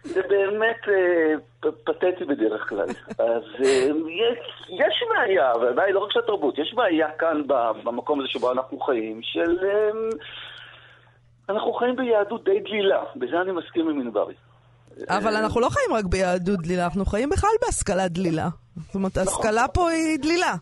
זה 0.03 0.21
באמת 0.29 0.87
אה, 0.87 1.69
פתטי 1.83 2.25
בדרך 2.25 2.69
כלל. 2.69 2.87
אז 3.19 3.43
אה, 3.63 3.87
יש, 4.09 4.69
יש 4.69 5.03
בעיה, 5.09 5.53
ובעיה 5.55 5.93
לא 5.93 5.99
רק 5.99 6.11
של 6.11 6.19
התרבות, 6.19 6.57
יש 6.57 6.73
בעיה 6.73 7.11
כאן 7.11 7.41
במקום 7.83 8.19
הזה 8.19 8.29
שבו 8.29 8.51
אנחנו 8.51 8.79
חיים, 8.79 9.19
של... 9.23 9.57
אה, 9.63 9.89
אנחנו 11.49 11.73
חיים 11.73 11.95
ביהדות 11.95 12.43
די 12.43 12.59
דלילה, 12.59 13.03
בזה 13.15 13.41
אני 13.41 13.51
מסכים 13.51 13.89
עם 13.89 14.01
ענברי. 14.01 14.33
אבל 15.09 15.35
אנחנו 15.35 15.61
לא 15.61 15.69
חיים 15.69 15.93
רק 15.93 16.05
ביהדות 16.05 16.59
דלילה, 16.61 16.85
אנחנו 16.85 17.05
חיים 17.05 17.29
בכלל 17.29 17.49
בהשכלה 17.65 18.07
דלילה. 18.07 18.49
זאת 18.85 18.95
אומרת, 18.95 19.17
ההשכלה 19.17 19.67
פה 19.67 19.89
היא 19.89 20.19
דלילה. 20.19 20.55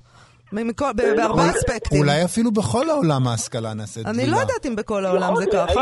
בהרבה 1.17 1.41
אספקטים. 1.49 2.01
אולי 2.01 2.25
אפילו 2.25 2.51
בכל 2.51 2.89
העולם 2.89 3.27
ההשכלה 3.27 3.73
נעשית 3.73 4.05
דלילה. 4.05 4.23
אני 4.23 4.31
לא 4.31 4.37
יודעת 4.37 4.65
אם 4.65 4.75
בכל 4.75 5.05
העולם 5.05 5.35
זה 5.35 5.45
ככה. 5.53 5.81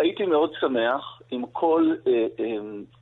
הייתי 0.00 0.26
מאוד 0.26 0.50
שמח 0.60 1.20
אם 1.32 1.42
כל 1.52 1.94
אה, 2.06 2.12
אה, 2.12 2.44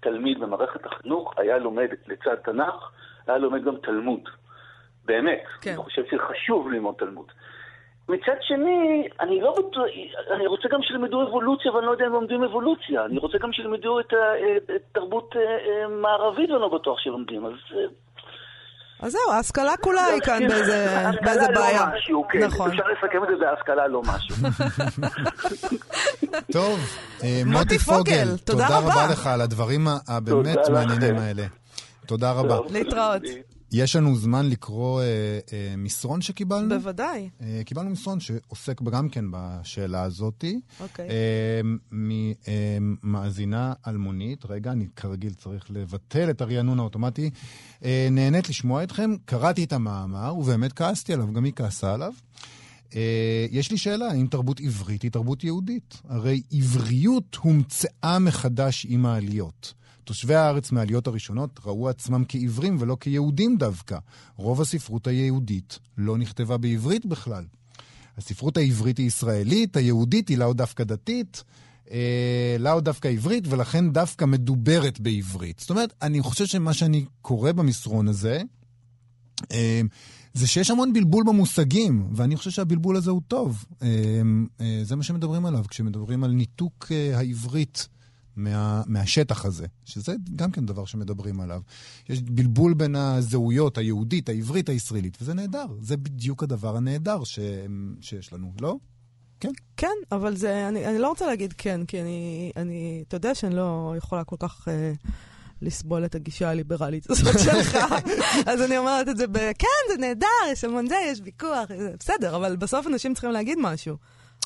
תלמיד 0.00 0.40
במערכת 0.40 0.80
החינוך 0.86 1.34
היה 1.36 1.58
לומד 1.58 1.88
לצד 2.06 2.34
תנ"ך, 2.44 2.90
היה 3.26 3.38
לומד 3.38 3.64
גם 3.64 3.74
תלמוד. 3.82 4.20
באמת. 5.04 5.42
כן. 5.60 5.70
אני 5.70 5.82
חושב 5.82 6.02
שחשוב 6.10 6.68
ללמוד 6.70 6.94
תלמוד. 6.98 7.26
מצד 8.08 8.38
שני, 8.40 9.08
אני 9.20 9.40
לא 9.40 9.54
בטוח, 9.58 9.84
אני 10.34 10.46
רוצה 10.46 10.68
גם 10.72 10.82
שילמדו 10.82 11.22
אבולוציה, 11.22 11.72
ואני 11.72 11.86
לא 11.86 11.90
יודע 11.90 12.06
אם 12.06 12.12
לומדים 12.12 12.42
אבולוציה. 12.42 13.04
אני 13.04 13.18
רוצה 13.18 13.38
גם 13.38 13.52
שילמדו 13.52 14.00
את 14.00 14.12
התרבות 14.90 15.30
אה, 15.36 15.40
אה, 15.40 15.88
מערבית, 15.88 16.50
ואני 16.50 16.60
לא 16.62 16.78
בטוח 16.78 16.98
שלומדים. 16.98 17.46
אז... 17.46 17.52
אה, 17.74 17.84
אז 19.00 19.12
זהו, 19.12 19.32
ההשכלה 19.32 19.76
כולה 19.76 20.04
היא 20.04 20.20
כאן 20.20 20.48
באיזה, 20.48 20.86
באיזה 21.24 21.46
לא 21.50 21.60
בעיה. 21.60 21.86
משהו, 21.96 22.26
כן. 22.30 22.38
נכון. 22.38 22.70
אפשר 22.70 22.82
לסכם 22.92 23.24
את 23.24 23.28
זה 23.28 23.34
בהשכלה 23.44 23.86
לא 23.86 24.02
משהו. 24.02 24.36
טוב, 26.52 26.78
מוטי 27.46 27.78
פוגל, 27.78 28.36
תודה 28.44 28.66
רבה 28.78 29.06
לך 29.12 29.26
על 29.26 29.40
הדברים 29.40 29.86
הבאמת 30.08 30.58
מעניינים 30.72 31.16
האלה. 31.18 31.42
תודה 32.06 32.32
רבה. 32.32 32.58
להתראות. 32.72 33.22
יש 33.72 33.96
לנו 33.96 34.16
זמן 34.16 34.50
לקרוא 34.50 35.00
אה, 35.00 35.06
אה, 35.52 35.74
מסרון 35.76 36.20
שקיבלנו? 36.20 36.68
בוודאי. 36.68 37.30
אה, 37.40 37.62
קיבלנו 37.64 37.90
מסרון 37.90 38.20
שעוסק 38.20 38.82
גם 38.82 39.08
כן 39.08 39.24
בשאלה 39.30 40.02
הזאת. 40.02 40.44
אוקיי. 40.80 41.08
אה, 41.08 41.60
ממאזינה 41.92 43.72
אה, 43.86 43.90
אלמונית, 43.90 44.44
רגע, 44.48 44.72
אני 44.72 44.86
כרגיל 44.96 45.34
צריך 45.34 45.66
לבטל 45.70 46.30
את 46.30 46.40
הרענון 46.40 46.78
האוטומטי. 46.78 47.30
אה, 47.84 48.08
נהנית 48.10 48.48
לשמוע 48.48 48.82
אתכם, 48.82 49.10
קראתי 49.24 49.64
את 49.64 49.72
המאמר, 49.72 50.34
ובאמת 50.38 50.72
כעסתי 50.72 51.12
עליו, 51.12 51.32
גם 51.32 51.44
היא 51.44 51.52
כעסה 51.56 51.94
עליו. 51.94 52.12
Uh, 52.90 52.96
יש 53.50 53.70
לי 53.70 53.78
שאלה, 53.78 54.06
האם 54.06 54.26
תרבות 54.26 54.60
עברית 54.60 55.02
היא 55.02 55.10
תרבות 55.10 55.44
יהודית? 55.44 56.02
הרי 56.08 56.42
עבריות 56.52 57.36
הומצאה 57.40 58.18
מחדש 58.18 58.86
עם 58.88 59.06
העליות. 59.06 59.74
תושבי 60.06 60.34
הארץ 60.34 60.72
מהעליות 60.72 61.06
הראשונות 61.06 61.60
ראו 61.64 61.88
עצמם 61.88 62.24
כעיוורים 62.28 62.76
ולא 62.80 62.96
כיהודים 63.00 63.56
דווקא. 63.56 63.98
רוב 64.36 64.60
הספרות 64.60 65.06
היהודית 65.06 65.78
לא 65.98 66.18
נכתבה 66.18 66.56
בעברית 66.56 67.06
בכלל. 67.06 67.44
הספרות 68.18 68.56
העברית 68.56 68.98
היא 68.98 69.06
ישראלית, 69.06 69.76
היהודית 69.76 70.28
היא 70.28 70.38
לאו 70.38 70.52
דווקא 70.52 70.84
דתית, 70.84 71.44
אה, 71.90 72.56
לאו 72.58 72.80
דווקא 72.80 73.08
עברית, 73.08 73.44
ולכן 73.48 73.92
דווקא 73.92 74.24
מדוברת 74.24 75.00
בעברית. 75.00 75.58
זאת 75.58 75.70
אומרת, 75.70 75.92
אני 76.02 76.22
חושב 76.22 76.46
שמה 76.46 76.74
שאני 76.74 77.04
קורא 77.22 77.52
במסרון 77.52 78.08
הזה, 78.08 78.42
אה, 79.52 79.80
זה 80.34 80.46
שיש 80.46 80.70
המון 80.70 80.92
בלבול 80.92 81.24
במושגים, 81.26 82.08
ואני 82.12 82.36
חושב 82.36 82.50
שהבלבול 82.50 82.96
הזה 82.96 83.10
הוא 83.10 83.22
טוב. 83.28 83.64
אה, 83.82 83.88
אה, 84.60 84.80
זה 84.82 84.96
מה 84.96 85.02
שמדברים 85.02 85.46
עליו 85.46 85.64
כשמדברים 85.68 86.24
על 86.24 86.30
ניתוק 86.30 86.86
אה, 86.90 87.18
העברית 87.18 87.88
מה, 88.36 88.82
מהשטח 88.86 89.44
הזה, 89.44 89.66
שזה 89.84 90.14
גם 90.36 90.50
כן 90.50 90.66
דבר 90.66 90.84
שמדברים 90.84 91.40
עליו. 91.40 91.60
יש 92.08 92.22
בלבול 92.22 92.74
בין 92.74 92.96
הזהויות 92.96 93.78
היהודית, 93.78 94.28
העברית, 94.28 94.68
הישראלית, 94.68 95.18
וזה 95.20 95.34
נהדר. 95.34 95.66
זה 95.80 95.96
בדיוק 95.96 96.42
הדבר 96.42 96.76
הנהדר 96.76 97.24
ש, 97.24 97.38
שיש 98.00 98.32
לנו, 98.32 98.52
לא? 98.60 98.76
כן. 99.40 99.52
כן, 99.76 99.96
אבל 100.12 100.36
זה, 100.36 100.68
אני, 100.68 100.86
אני 100.86 100.98
לא 100.98 101.08
רוצה 101.08 101.26
להגיד 101.26 101.54
כן, 101.58 101.84
כי 101.84 102.00
אני, 102.00 102.52
אני, 102.56 103.04
אתה 103.08 103.16
יודע 103.16 103.34
שאני 103.34 103.54
לא 103.54 103.94
יכולה 103.96 104.24
כל 104.24 104.36
כך... 104.38 104.68
אה, 104.68 104.92
לסבול 105.62 106.04
את 106.04 106.14
הגישה 106.14 106.50
הליברלית 106.50 107.10
הזאת 107.10 107.38
שלך. 107.44 107.78
אז 108.46 108.62
אני 108.62 108.78
אומרת 108.78 109.08
את 109.08 109.16
זה 109.16 109.26
ב... 109.26 109.38
כן, 109.38 109.92
זה 109.92 109.98
נהדר, 109.98 110.26
יש 110.52 110.64
המון 110.64 110.88
זה, 110.88 110.94
יש 111.06 111.20
ויכוח, 111.24 111.68
בסדר, 112.00 112.36
אבל 112.36 112.56
בסוף 112.56 112.86
אנשים 112.86 113.14
צריכים 113.14 113.30
להגיד 113.30 113.58
משהו. 113.60 113.96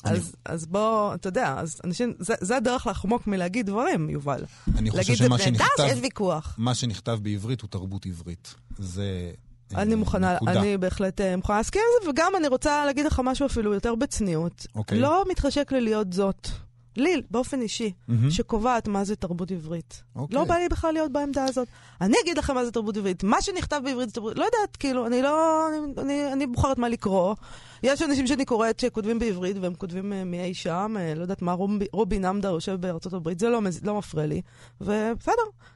אז, 0.03 0.35
אז 0.45 0.65
בוא, 0.65 1.13
אתה 1.15 1.27
יודע, 1.27 1.55
אז 1.57 1.81
אנשים, 1.83 2.13
זה, 2.19 2.33
זה 2.41 2.57
הדרך 2.57 2.87
לחמוק 2.87 3.27
מלהגיד 3.27 3.65
דברים, 3.65 4.09
יובל. 4.09 4.43
אני 4.77 4.91
חושב 4.91 5.15
שמה 5.15 5.37
שנכתב, 5.37 5.65
שיש 5.77 5.99
ויכוח. 6.01 6.55
מה 6.57 6.75
שנכתב 6.75 7.19
בעברית 7.21 7.61
הוא 7.61 7.69
תרבות 7.69 8.05
עברית. 8.05 8.55
זה... 8.77 9.31
אני 9.75 9.95
מוכנה, 9.95 10.35
נקודה. 10.35 10.61
אני 10.61 10.77
בהחלט 10.77 11.21
אה, 11.21 11.35
מוכנה 11.35 11.57
להסכים 11.57 11.81
עם 11.81 12.05
זה, 12.05 12.09
וגם 12.09 12.31
אני 12.37 12.47
רוצה 12.47 12.85
להגיד 12.85 13.05
לך 13.05 13.21
משהו 13.23 13.45
אפילו 13.45 13.73
יותר 13.73 13.95
בצניעות. 13.95 14.67
אוקיי. 14.75 14.99
לא 14.99 15.23
מתחשק 15.29 15.71
לי 15.71 15.81
להיות 15.81 16.13
זאת. 16.13 16.47
לי, 16.97 17.21
באופן 17.31 17.61
אישי, 17.61 17.91
mm-hmm. 17.91 18.13
שקובעת 18.29 18.87
מה 18.87 19.03
זה 19.03 19.15
תרבות 19.15 19.51
עברית. 19.51 20.03
Okay. 20.03 20.19
אוקיי. 20.19 20.37
לא 20.37 20.43
בא 20.43 20.55
לי 20.55 20.69
בכלל 20.69 20.93
להיות 20.93 21.11
בעמדה 21.11 21.43
הזאת. 21.43 21.67
אני 22.01 22.13
אגיד 22.23 22.37
לכם 22.37 22.55
מה 22.55 22.65
זה 22.65 22.71
תרבות 22.71 22.97
עברית. 22.97 23.23
מה 23.23 23.41
שנכתב 23.41 23.81
בעברית 23.83 24.09
זה 24.09 24.15
תרבות... 24.15 24.37
לא 24.37 24.45
יודעת, 24.45 24.75
כאילו, 24.79 25.07
אני 25.07 25.21
לא... 25.21 25.67
אני, 25.69 26.01
אני, 26.01 26.33
אני 26.33 26.47
בוחרת 26.47 26.77
מה 26.77 26.89
לקרוא. 26.89 27.35
יש 27.83 28.01
אנשים 28.01 28.27
שאני 28.27 28.45
קוראת 28.45 28.79
שכותבים 28.79 29.19
בעברית 29.19 29.57
והם 29.61 29.73
כותבים 29.73 30.13
uh, 30.13 30.15
מאי 30.25 30.53
שם, 30.53 30.95
uh, 30.97 31.17
לא 31.17 31.21
יודעת 31.21 31.41
מה, 31.41 31.53
רובי, 31.53 31.85
רובי 31.93 32.19
נמדר 32.19 32.49
יושב 32.49 32.75
בארצות 32.81 33.13
הברית, 33.13 33.39
זה 33.39 33.49
לא, 33.49 33.61
לא 33.83 33.97
מפריע 33.97 34.25
לי. 34.25 34.41
ובסדר, 34.81 35.33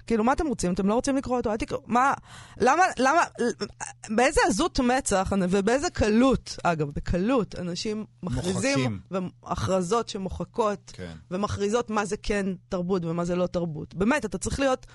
כאילו, 0.07 0.23
מה 0.23 0.33
אתם 0.33 0.47
רוצים? 0.47 0.73
אתם 0.73 0.87
לא 0.87 0.93
רוצים 0.93 1.15
לקרוא 1.15 1.37
אותו? 1.37 1.51
אל 1.51 1.57
תקראו. 1.57 1.81
מה, 1.87 2.13
למה, 2.57 2.83
למה, 2.99 3.21
באיזה 4.09 4.41
עזות 4.47 4.79
מצח 4.79 5.33
ובאיזה 5.49 5.89
קלות, 5.89 6.57
אגב, 6.63 6.89
בקלות, 6.89 7.55
אנשים 7.59 8.05
מכריזים, 8.23 8.99
הכרזות 9.43 10.09
שמוחקות, 10.09 10.91
כן. 10.93 11.11
ומכריזות 11.31 11.89
מה 11.89 12.05
זה 12.05 12.17
כן 12.17 12.45
תרבות 12.69 13.05
ומה 13.05 13.25
זה 13.25 13.35
לא 13.35 13.47
תרבות. 13.47 13.95
באמת, 13.95 14.25
אתה 14.25 14.37
צריך 14.37 14.59
להיות 14.59 14.85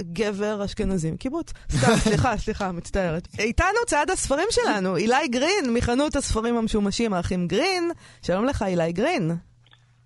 גבר 0.00 0.64
אשכנזי 0.64 1.10
מקיבוץ. 1.10 1.52
סתם, 1.72 1.96
סליחה, 2.04 2.36
סליחה, 2.36 2.72
מצטערת. 2.72 3.28
איתנו 3.38 3.78
צעד 3.86 4.10
הספרים 4.10 4.48
שלנו, 4.50 4.96
אילי 4.96 5.28
גרין 5.28 5.74
מחנות 5.74 6.16
הספרים 6.16 6.51
המשומשים, 6.56 7.12
האחים 7.12 7.46
גרין. 7.46 7.90
שלום 8.22 8.44
לך, 8.44 8.62
אילי 8.62 8.92
גרין. 8.92 9.30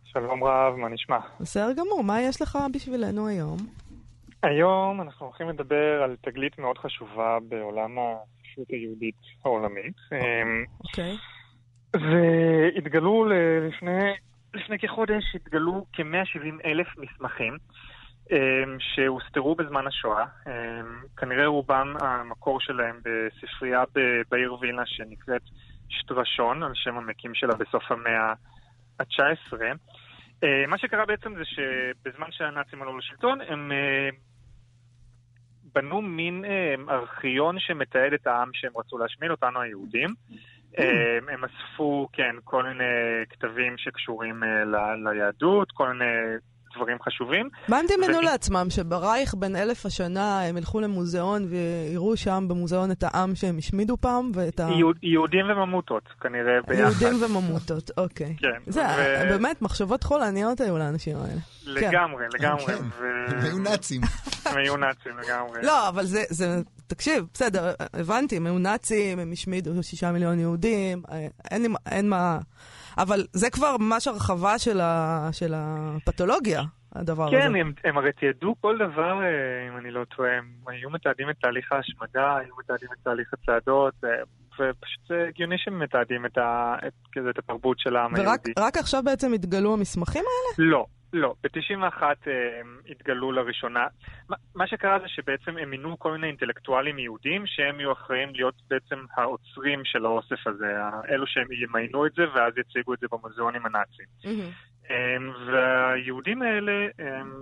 שלום 0.04 0.44
רב, 0.44 0.74
מה 0.74 0.88
נשמע? 0.88 1.18
בסדר 1.40 1.72
גמור, 1.72 2.04
מה 2.04 2.20
יש 2.20 2.42
לך 2.42 2.58
בשבילנו 2.74 3.28
היום? 3.28 3.56
היום 4.42 5.00
אנחנו 5.00 5.26
הולכים 5.26 5.48
לדבר 5.48 6.02
על 6.02 6.16
תגלית 6.20 6.58
מאוד 6.58 6.78
חשובה 6.78 7.38
בעולם 7.48 7.90
הספרות 7.98 8.68
היהודית 8.70 9.14
העולמית. 9.44 9.94
אמ, 10.12 10.64
אוקיי. 10.80 11.16
והתגלו 11.94 13.26
לפני, 13.68 14.12
לפני 14.54 14.78
כחודש, 14.78 15.24
התגלו 15.34 15.86
כ-170 15.92 16.64
אלף 16.64 16.86
מסמכים 16.98 17.58
אמ, 18.30 18.76
שהוסתרו 18.78 19.54
בזמן 19.54 19.86
השואה. 19.86 20.24
אמ, 20.46 20.52
כנראה 21.16 21.46
רובם 21.46 21.94
המקור 22.00 22.60
שלהם 22.60 23.00
בספרייה 23.04 23.82
בעיר 24.30 24.54
וילנה 24.60 24.82
שנקראת 24.86 25.42
שטרשון, 25.88 26.62
על 26.62 26.72
שם 26.74 26.96
המקים 26.96 27.34
שלה 27.34 27.54
בסוף 27.54 27.90
המאה 27.90 28.32
ה-19. 29.00 29.52
אה, 30.44 30.66
מה 30.68 30.78
שקרה 30.78 31.06
בעצם 31.06 31.34
זה 31.34 31.44
שבזמן 31.44 32.26
שהנאצים 32.30 32.82
עלו 32.82 32.98
לשלטון, 32.98 33.40
הם 33.48 33.72
אה, 33.72 34.08
בנו 35.74 36.02
מין 36.02 36.44
אה, 36.44 36.74
ארכיון 36.88 37.60
שמתעד 37.60 38.12
את 38.12 38.26
העם 38.26 38.50
שהם 38.52 38.72
רצו 38.76 38.98
להשמיד, 38.98 39.30
אותנו 39.30 39.60
היהודים. 39.60 40.14
הם 41.28 41.44
אספו, 41.44 42.08
כן, 42.12 42.36
כל 42.44 42.62
מיני 42.62 42.84
כתבים 43.30 43.78
שקשורים 43.78 44.42
ליהדות, 45.04 45.72
כל 45.72 45.92
מיני 45.92 46.04
דברים 46.76 46.96
חשובים. 47.02 47.48
מה 47.68 47.78
הם 47.78 47.86
דמיינו 47.96 48.18
ו- 48.18 48.22
לעצמם, 48.22 48.66
שברייך 48.70 49.34
בן 49.34 49.56
אלף 49.56 49.86
השנה 49.86 50.40
הם 50.42 50.56
ילכו 50.56 50.80
למוזיאון 50.80 51.46
ויראו 51.48 52.16
שם 52.16 52.44
במוזיאון 52.48 52.90
את 52.90 53.02
העם 53.06 53.34
שהם 53.34 53.58
השמידו 53.58 53.96
פעם 53.96 54.30
ואת 54.34 54.60
ה... 54.60 54.68
יהוד- 54.78 54.96
יהודים 55.02 55.46
וממוטות, 55.50 56.02
כנראה 56.20 56.52
ביחד. 56.68 56.80
יהודים 57.02 57.22
וממוטות, 57.24 57.90
אוקיי. 57.96 58.36
כן, 58.38 58.48
זה 58.66 58.82
ו- 58.82 59.28
באמת 59.28 59.62
מחשבות 59.62 60.02
חולניות 60.02 60.60
היו 60.60 60.78
לאנשים 60.78 61.16
האלה. 61.16 61.40
לגמרי, 61.66 62.24
לגמרי. 62.34 62.66
כן. 62.66 62.84
הם 63.28 63.38
היו 63.44 63.58
נאצים. 63.58 64.00
הם 64.44 64.56
היו 64.56 64.76
נאצים 64.76 65.12
לגמרי. 65.18 65.60
לא, 65.62 65.88
אבל 65.88 66.04
זה, 66.04 66.22
זה, 66.30 66.46
תקשיב, 66.86 67.24
בסדר, 67.34 67.72
הבנתי, 67.94 68.36
הם 68.36 68.46
היו 68.46 68.58
נאצים, 68.58 69.18
הם 69.18 69.32
השמידו 69.32 69.82
שישה 69.82 70.12
מיליון 70.12 70.38
יהודים, 70.38 71.02
אה, 71.12 71.26
אין, 71.50 71.66
אין 71.90 72.08
מה... 72.08 72.38
אבל 72.98 73.26
זה 73.32 73.50
כבר 73.50 73.76
ממש 73.80 74.08
הרחבה 74.08 74.58
של, 74.58 74.80
ה, 74.80 75.28
של 75.32 75.52
הפתולוגיה, 75.56 76.62
הדבר 76.92 77.30
כן, 77.30 77.36
הזה. 77.36 77.58
הם, 77.58 77.72
הם 77.84 77.98
הרי 77.98 78.12
תיעדו 78.12 78.54
כל 78.60 78.76
דבר, 78.78 79.22
אה, 79.22 79.68
אם 79.68 79.76
אני 79.78 79.90
לא 79.90 80.04
טועה, 80.16 80.38
הם 80.38 80.44
היו 80.66 80.90
מתעדים 80.90 81.30
את 81.30 81.36
תהליך 81.42 81.72
ההשמדה, 81.72 82.36
היו 82.36 82.54
מתעדים 82.58 82.88
את 82.92 82.98
תהליך 83.04 83.28
הצעדות, 83.32 83.94
אה, 84.04 84.10
ופשוט 84.54 85.08
זה 85.08 85.24
הגיוני 85.28 85.56
שהם 85.58 85.78
מתעדים 85.82 86.26
את, 86.26 86.38
ה, 86.38 86.74
את, 86.86 86.92
את 87.30 87.38
התרבות 87.38 87.78
של 87.78 87.96
העם 87.96 88.12
ורק 88.12 88.18
היהודי. 88.26 88.52
רק 88.58 88.76
עכשיו 88.76 89.02
בעצם 89.04 89.32
התגלו 89.32 89.74
המסמכים 89.74 90.22
האלה? 90.26 90.70
לא, 90.70 90.86
לא. 91.16 91.34
ב-91 91.42 92.02
אה, 92.02 92.60
התגלו 92.90 93.32
לראשונה. 93.32 93.86
מה, 94.28 94.36
מה 94.54 94.66
שקרה 94.66 94.98
זה 94.98 95.08
שבעצם 95.08 95.56
הם 95.58 95.70
מינו 95.70 95.98
כל 95.98 96.12
מיני 96.12 96.26
אינטלקטואלים 96.26 96.98
יהודים 96.98 97.46
שהם 97.46 97.80
יהיו 97.80 97.92
אחראים 97.92 98.34
להיות 98.34 98.54
בעצם 98.70 99.04
האוצרים 99.16 99.84
של 99.84 100.06
האוסף 100.06 100.46
הזה, 100.46 100.76
אלו 101.08 101.26
שהם 101.26 101.52
ימיינו 101.52 102.06
את 102.06 102.12
זה 102.12 102.22
ואז 102.34 102.52
יציגו 102.58 102.94
את 102.94 102.98
זה 102.98 103.06
במוזיאונים 103.12 103.66
הנאציים. 103.66 104.08
אמ, 104.90 105.32
והיהודים 105.46 106.42
האלה 106.42 106.88
הם, 106.98 107.32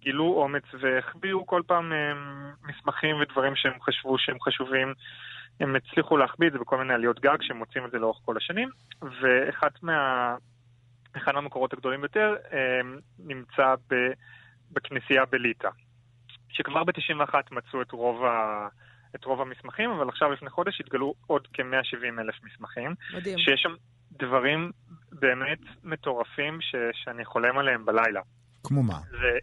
גילו 0.00 0.24
אומץ 0.24 0.64
והחביאו 0.80 1.46
כל 1.46 1.62
פעם 1.66 1.92
מסמכים 2.68 3.16
ודברים 3.20 3.56
שהם 3.56 3.72
חשבו 3.82 4.18
שהם 4.18 4.40
חשובים. 4.40 4.94
הם 5.60 5.76
הצליחו 5.76 6.16
להחביא 6.16 6.48
את 6.48 6.52
זה 6.52 6.58
בכל 6.58 6.78
מיני 6.78 6.94
עליות 6.94 7.20
גג 7.20 7.36
שהם 7.40 7.56
מוצאים 7.56 7.84
את 7.84 7.90
זה 7.90 7.98
לאורך 7.98 8.18
כל 8.24 8.36
השנים. 8.36 8.68
ואחת 9.02 9.82
מה... 9.82 10.34
אחד 11.16 11.32
מהמקורות 11.32 11.72
הגדולים 11.72 12.00
ביותר 12.00 12.34
הם, 12.50 12.98
נמצא 13.18 13.74
ב... 13.90 13.94
בכנסייה 14.72 15.24
בליטא. 15.32 15.68
שכבר 16.48 16.84
ב-91 16.84 17.34
מצאו 17.50 17.82
את 17.82 17.92
רוב, 17.92 18.24
ה... 18.24 18.68
את 19.14 19.24
רוב 19.24 19.40
המסמכים, 19.40 19.90
אבל 19.90 20.08
עכשיו 20.08 20.32
לפני 20.32 20.50
חודש 20.50 20.80
התגלו 20.80 21.14
עוד 21.26 21.48
כ-170 21.52 22.20
אלף 22.20 22.34
מסמכים. 22.44 22.94
מדהים. 23.14 23.38
שיש 23.38 23.60
שם 23.62 23.74
דברים 24.12 24.70
באמת 25.12 25.60
מטורפים 25.84 26.58
ש... 26.60 26.74
שאני 26.92 27.24
חולם 27.24 27.58
עליהם 27.58 27.84
בלילה. 27.84 28.20
כמו 28.64 28.82
מה? 28.82 28.98
זה... 29.10 29.38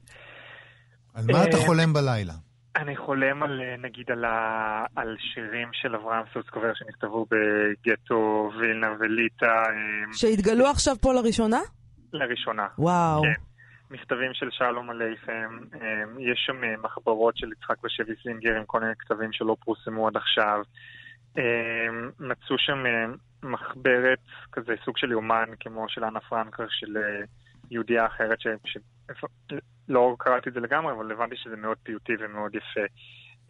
על 1.13 1.25
מה 1.31 1.43
אתה 1.43 1.57
אה, 1.57 1.65
חולם 1.65 1.93
בלילה? 1.93 2.33
אני 2.75 2.97
חולם 2.97 3.43
על, 3.43 3.61
אה, 3.61 3.75
נגיד, 3.77 4.11
על, 4.11 4.25
ה... 4.25 4.85
על 4.95 5.15
שירים 5.19 5.69
של 5.73 5.95
אברהם 5.95 6.23
סוסקובר 6.33 6.73
שנכתבו 6.73 7.25
בגטו 7.31 8.51
וילנה 8.59 8.95
וליטא 8.99 9.45
אה, 9.45 10.13
שהתגלו 10.13 10.67
עכשיו 10.67 10.95
פה 11.01 11.13
לראשונה? 11.13 11.59
לראשונה. 12.13 12.67
וואו. 12.77 13.21
כן. 13.21 13.41
מכתבים 13.91 14.33
של 14.33 14.49
שלום 14.51 14.89
עליכם, 14.89 15.59
אה, 15.73 16.03
יש 16.19 16.43
שם 16.45 16.81
מחברות 16.83 17.37
של 17.37 17.51
יצחק 17.51 17.83
ושבי 17.83 18.13
סינגר 18.23 18.57
עם 18.57 18.65
כל 18.65 18.79
מיני 18.79 18.93
כתבים 18.99 19.33
שלא 19.33 19.55
פורסמו 19.65 20.07
עד 20.07 20.17
עכשיו. 20.17 20.61
מצאו 22.19 22.55
שם 22.57 22.83
מחברת, 23.43 24.19
כזה 24.51 24.73
סוג 24.85 24.97
של 24.97 25.11
יומן, 25.11 25.45
כמו 25.59 25.85
של 25.89 26.03
אנה 26.03 26.19
פרנקר, 26.19 26.65
של 26.69 26.97
יהודייה 27.71 28.05
אחרת, 28.05 28.41
ש... 28.41 28.47
לא 29.87 30.15
קראתי 30.19 30.49
את 30.49 30.53
זה 30.53 30.59
לגמרי, 30.59 30.93
אבל 30.93 31.11
הבנתי 31.11 31.35
שזה 31.37 31.55
מאוד 31.55 31.77
פיוטי 31.83 32.13
ומאוד 32.19 32.55
יפה. 32.55 32.85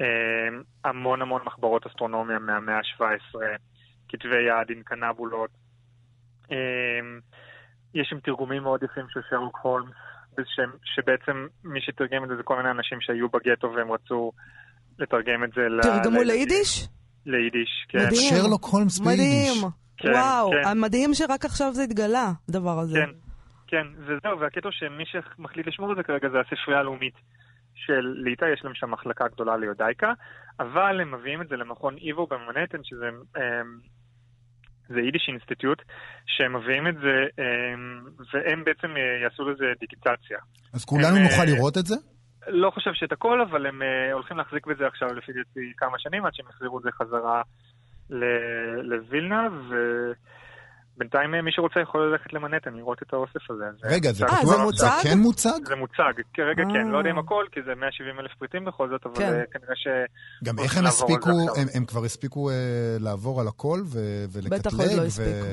אה, 0.01 0.59
המון 0.85 1.21
המון 1.21 1.41
מחברות 1.45 1.85
אסטרונומיה 1.87 2.39
מהמאה 2.39 2.77
ה-17, 2.77 3.35
כתבי 4.09 4.41
יד 4.41 4.77
עם 4.77 4.83
קנבולות. 4.83 5.49
אה, 6.51 6.57
יש 7.93 8.07
שם 8.09 8.19
תרגומים 8.19 8.63
מאוד 8.63 8.83
יפים 8.83 9.05
של 9.09 9.19
שרלוק 9.29 9.59
הולמס, 9.61 9.93
ש... 10.45 10.59
שבעצם 10.83 11.47
מי 11.63 11.81
שתרגם 11.81 12.23
את 12.23 12.29
זה 12.29 12.35
זה 12.35 12.43
כל 12.43 12.57
מיני 12.57 12.71
אנשים 12.71 12.97
שהיו 13.01 13.29
בגטו 13.29 13.73
והם 13.75 13.91
רצו 13.91 14.31
לתרגם 14.99 15.43
את 15.43 15.49
זה 15.55 15.61
ל... 15.61 15.81
תרגמו. 15.81 16.21
ליידיש? 16.23 16.87
ליידיש, 17.25 17.85
כן. 17.89 17.99
מדהים. 17.99 18.29
שרלוק 18.29 18.65
הולמס 18.65 18.99
ביידיש. 18.99 19.57
מדהים. 19.57 19.71
כן, 19.97 20.11
וואו, 20.11 20.51
כן. 20.63 20.79
מדהים 20.79 21.13
שרק 21.13 21.45
עכשיו 21.45 21.73
זה 21.73 21.83
התגלה, 21.83 22.31
הדבר 22.49 22.79
הזה. 22.79 22.99
כן, 22.99 23.09
כן, 23.71 23.87
וזהו, 23.97 24.39
והקטע 24.39 24.69
שמי 24.71 25.03
שמחליט 25.05 25.67
לשמור 25.67 25.91
את 25.91 25.97
זה 25.97 26.03
כרגע 26.03 26.29
זה 26.29 26.39
הספרייה 26.39 26.79
הלאומית 26.79 27.13
של 27.75 28.13
ליטא, 28.15 28.45
יש 28.53 28.61
להם 28.63 28.75
שם 28.75 28.91
מחלקה 28.91 29.27
גדולה 29.27 29.57
ליודאיקה, 29.57 30.13
אבל 30.59 31.01
הם 31.01 31.11
מביאים 31.11 31.41
את 31.41 31.47
זה 31.47 31.55
למכון 31.55 31.97
איבו 31.97 32.27
במנהטן, 32.27 32.77
שזה 32.83 33.09
אמ, 33.37 33.79
זה 34.87 34.99
יידיש 34.99 35.25
אינסטיטוט, 35.27 35.81
שהם 36.25 36.55
מביאים 36.55 36.87
את 36.87 36.95
זה, 36.95 37.15
אמ, 37.39 38.01
והם 38.33 38.63
בעצם 38.63 38.97
אה, 38.97 39.23
יעשו 39.23 39.49
לזה 39.49 39.65
דיגיטציה. 39.79 40.39
אז 40.73 40.85
כולנו 40.85 41.17
הם, 41.17 41.23
נוכל 41.23 41.41
אה, 41.41 41.55
לראות 41.55 41.77
את 41.77 41.85
זה? 41.85 41.95
לא 42.47 42.71
חושב 42.71 42.91
שאת 42.93 43.11
הכל, 43.11 43.41
אבל 43.41 43.65
הם 43.65 43.81
אה, 43.81 44.13
הולכים 44.13 44.37
להחזיק 44.37 44.67
בזה 44.67 44.87
עכשיו 44.87 45.13
לפי 45.13 45.31
דעתי 45.33 45.73
כמה 45.77 45.99
שנים, 45.99 46.25
עד 46.25 46.33
שהם 46.33 46.45
יחזירו 46.49 46.77
את 46.77 46.83
זה 46.83 46.89
חזרה 46.91 47.41
לווילנה, 48.83 49.47
ובינתיים 49.51 50.31
אה, 51.15 51.41
מי 51.41 51.51
שרוצה 51.51 51.79
יכול 51.79 52.11
ללכת 52.11 52.33
למנהטן, 52.33 52.73
לראות 52.73 53.01
את 53.01 53.13
האוסף 53.13 53.51
הזה. 53.51 53.65
זה 53.81 53.87
רגע, 53.87 54.11
זה 54.11 54.25
אה, 54.25 54.29
פתוח? 54.29 54.45
זה 54.45 54.63
מוצג? 54.63 54.99
כן 55.03 55.17
מוצג? 55.17 55.59
זה 55.65 55.75
מוצג, 55.75 56.13
כרגע 56.33 56.63
כן, 56.63 56.87
אה. 56.87 56.91
לא 56.91 56.97
יודע 56.97 57.09
אם 57.09 57.17
הכל, 57.17 57.45
כי 57.51 57.59
זה 57.65 57.75
170 57.75 58.19
אלף 58.19 58.31
פריטים 58.39 58.65
בכל 58.65 58.89
זאת, 58.89 59.05
אבל 59.05 59.15
כן. 59.15 59.33
אה, 59.33 59.43
כנראה 59.51 59.75
ש... 59.75 59.87
גם 60.43 60.59
איך 60.59 60.77
הם 60.77 60.83
זה 60.83 60.89
הספיקו. 60.89 61.29
הם, 61.29 61.67
הם 61.73 61.85
כבר 61.85 62.03
הספיקו 62.05 62.49
אה, 62.49 62.55
לעבור 62.99 63.41
על 63.41 63.47
הכל 63.47 63.79
ו- 63.85 64.25
ולקטלג? 64.31 64.59
בטח 64.59 64.71
עוד 64.71 64.91
לא 64.97 65.01
ו- 65.01 65.05
הספיקו. 65.05 65.45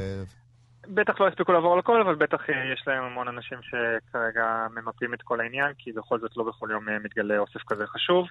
בטח 0.89 1.21
לא 1.21 1.29
הספיקו 1.29 1.53
לעבור 1.53 1.73
על 1.73 1.79
הכל, 1.79 2.01
אבל 2.01 2.15
בטח 2.15 2.41
אה, 2.51 2.73
יש 2.73 2.85
להם 2.87 3.05
המון 3.05 3.29
אנשים 3.29 3.59
שכרגע 3.63 4.67
ממפים 4.77 5.15
את 5.15 5.23
כל 5.23 5.41
העניין, 5.41 5.73
כי 5.79 5.93
בכל 5.93 6.21
זאת 6.21 6.37
לא 6.37 6.45
בכל 6.45 6.69
יום 6.71 6.89
אה, 6.89 6.99
מתגלה 7.05 7.39
אוסף 7.39 7.61
כזה 7.67 7.87
חשוב. 7.87 8.27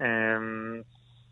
אה, 0.00 0.06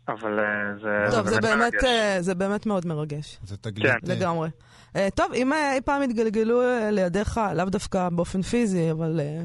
אבל 0.07 0.39
אה, 0.39 0.45
זה... 0.81 1.15
טוב, 1.15 1.27
זה 1.27 1.41
באמת. 1.41 1.73
אה, 1.83 2.17
זה 2.19 2.35
באמת 2.35 2.65
מאוד 2.65 2.85
מרגש. 2.85 3.39
זה 3.43 3.57
תגלית. 3.57 3.91
כן. 3.91 4.11
אה, 4.11 4.15
לגמרי. 4.15 4.49
אה, 4.95 5.07
טוב, 5.15 5.33
אם 5.33 5.53
אה, 5.53 5.73
אי 5.73 5.81
פעם 5.81 6.03
יתגלגלו 6.03 6.61
אה, 6.61 6.91
לידיך, 6.91 7.39
לאו 7.55 7.65
דווקא 7.65 8.09
באופן 8.09 8.41
פיזי, 8.41 8.91
אבל 8.91 9.19
אה, 9.23 9.41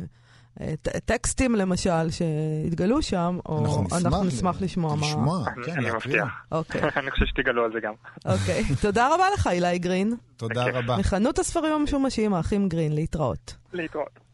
ט- 0.82 0.96
טקסטים 1.04 1.54
למשל 1.54 2.10
שהתגלו 2.10 3.02
שם, 3.02 3.38
או 3.46 3.84
אנחנו 3.92 4.24
נשמח 4.24 4.60
לשמוע 4.62 4.94
מה... 4.96 5.06
לשמוע, 5.06 5.44
אני- 5.56 5.64
כן, 5.66 5.72
אני. 5.72 5.90
מבטיח. 5.90 6.28
אוקיי, 6.52 6.80
אני 7.00 7.10
חושב 7.10 7.26
שתגלו 7.26 7.64
על 7.64 7.72
זה 7.72 7.78
גם. 7.82 7.92
אוקיי. 8.26 8.64
תודה 8.82 9.14
רבה 9.14 9.24
לך, 9.34 9.46
אילי 9.46 9.78
גרין, 9.78 10.14
תודה. 10.36 10.64
רבה. 10.64 10.96
מחנות 10.96 11.38
הספרים 11.38 11.72
המשומשים, 11.72 12.34
האחים 12.34 12.68
גרין, 12.68 12.92
להתראות. 12.92 13.54
להתראות. 13.72 14.25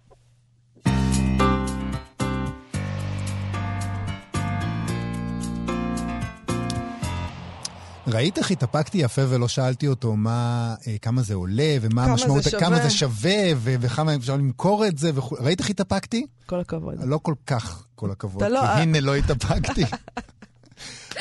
ראית 8.07 8.39
איך 8.39 8.51
התאפקתי 8.51 8.99
יפה 8.99 9.23
ולא 9.29 9.49
שאלתי 9.49 9.89
אותו 9.89 10.17
מה, 10.17 10.75
אה, 10.87 10.97
כמה 11.03 11.23
זה 11.23 11.35
עולה, 11.35 11.77
ומה 11.81 12.05
המשמעות. 12.05 12.45
כמה 12.59 12.83
זה 12.83 12.91
שווה, 12.91 13.43
ו- 13.57 13.75
וכמה 13.81 14.15
אפשר 14.17 14.37
למכור 14.37 14.87
את 14.87 14.99
זה 14.99 15.11
וכו'. 15.15 15.37
ראית 15.41 15.61
איך 15.61 15.71
התאפקתי? 15.71 16.27
כל 16.47 16.61
הכבוד. 16.61 16.95
לא 17.05 17.19
כל 17.23 17.35
כך 17.47 17.85
כל 17.95 18.11
הכבוד, 18.11 18.43
לא- 18.43 18.61
כי 18.61 18.67
הנה 18.83 19.01
לא 19.01 19.15
התאפקתי. 19.17 19.85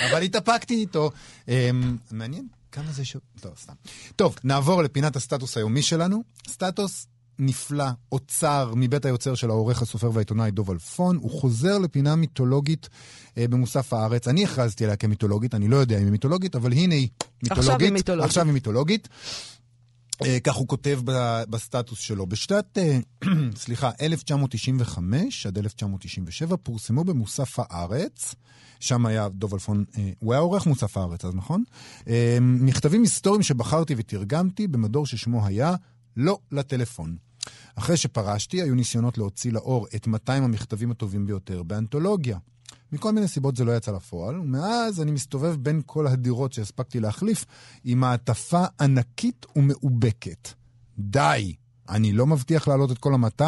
אבל 0.09 0.21
התאפקתי 0.21 0.73
איתו. 0.73 1.11
אמ, 1.47 1.97
מעניין 2.11 2.47
כמה 2.71 2.91
זה 2.91 3.05
שווה. 3.05 3.23
לא, 3.45 3.51
סתם. 3.61 3.73
טוב, 4.15 4.35
נעבור 4.43 4.83
לפינת 4.83 5.15
הסטטוס 5.15 5.57
היומי 5.57 5.81
שלנו. 5.81 6.23
סטטוס 6.49 7.07
נפלא, 7.39 7.85
אוצר, 8.11 8.73
מבית 8.75 9.05
היוצר 9.05 9.35
של 9.35 9.49
העורך, 9.49 9.81
הסופר 9.81 10.09
והעיתונאי 10.13 10.51
דוב 10.51 10.71
אלפון. 10.71 11.15
הוא 11.15 11.31
חוזר 11.31 11.77
לפינה 11.77 12.15
מיתולוגית 12.15 12.89
אה, 13.37 13.47
במוסף 13.47 13.93
הארץ. 13.93 14.27
אני 14.27 14.43
הכרזתי 14.43 14.83
עליה 14.83 14.95
כמיתולוגית, 14.95 15.55
אני 15.55 15.67
לא 15.67 15.75
יודע 15.75 15.97
אם 15.97 16.03
היא 16.03 16.11
מיתולוגית, 16.11 16.55
אבל 16.55 16.73
הנה 16.73 16.95
היא 16.95 17.07
מיתולוגית. 17.43 17.57
עכשיו 17.57 17.79
היא 17.79 17.91
מיתולוגית. 17.91 18.25
עכשיו 18.25 18.45
היא 18.45 18.53
מיתולוגית. 18.53 19.07
אה, 20.25 20.39
כך 20.43 20.55
הוא 20.55 20.67
כותב 20.67 20.99
ב- 21.05 21.43
בסטטוס 21.49 21.99
שלו. 21.99 22.25
בשנת, 22.25 22.77
אה, 22.77 22.99
סליחה, 23.55 23.91
1995 24.01 25.45
עד 25.45 25.57
1997 25.57 26.57
פורסמו 26.57 27.03
במוסף 27.03 27.55
הארץ, 27.57 28.35
שם 28.79 29.05
היה 29.05 29.29
דוב 29.29 29.53
אלפון, 29.53 29.83
אה, 29.97 30.09
הוא 30.19 30.33
היה 30.33 30.39
עורך 30.39 30.65
מוסף 30.65 30.97
הארץ 30.97 31.25
אז, 31.25 31.35
נכון? 31.35 31.63
אה, 32.07 32.37
מכתבים 32.41 33.01
היסטוריים 33.01 33.43
שבחרתי 33.43 33.95
ותרגמתי 33.97 34.67
במדור 34.67 35.05
ששמו 35.05 35.45
היה 35.45 35.75
לא 36.17 36.39
לטלפון. 36.51 37.15
אחרי 37.75 37.97
שפרשתי, 37.97 38.61
היו 38.61 38.75
ניסיונות 38.75 39.17
להוציא 39.17 39.51
לאור 39.51 39.87
את 39.95 40.07
200 40.07 40.43
המכתבים 40.43 40.91
הטובים 40.91 41.25
ביותר 41.25 41.63
באנתולוגיה. 41.63 42.37
מכל 42.91 43.11
מיני 43.11 43.27
סיבות 43.27 43.55
זה 43.55 43.65
לא 43.65 43.77
יצא 43.77 43.91
לפועל, 43.91 44.39
ומאז 44.39 45.01
אני 45.01 45.11
מסתובב 45.11 45.55
בין 45.55 45.81
כל 45.85 46.07
הדירות 46.07 46.53
שהספקתי 46.53 46.99
להחליף 46.99 47.45
עם 47.83 47.99
מעטפה 47.99 48.63
ענקית 48.81 49.45
ומאובקת. 49.55 50.49
די! 50.99 51.55
אני 51.89 52.13
לא 52.13 52.27
מבטיח 52.27 52.67
להעלות 52.67 52.91
את 52.91 52.97
כל 52.97 53.13
ה-200, 53.13 53.43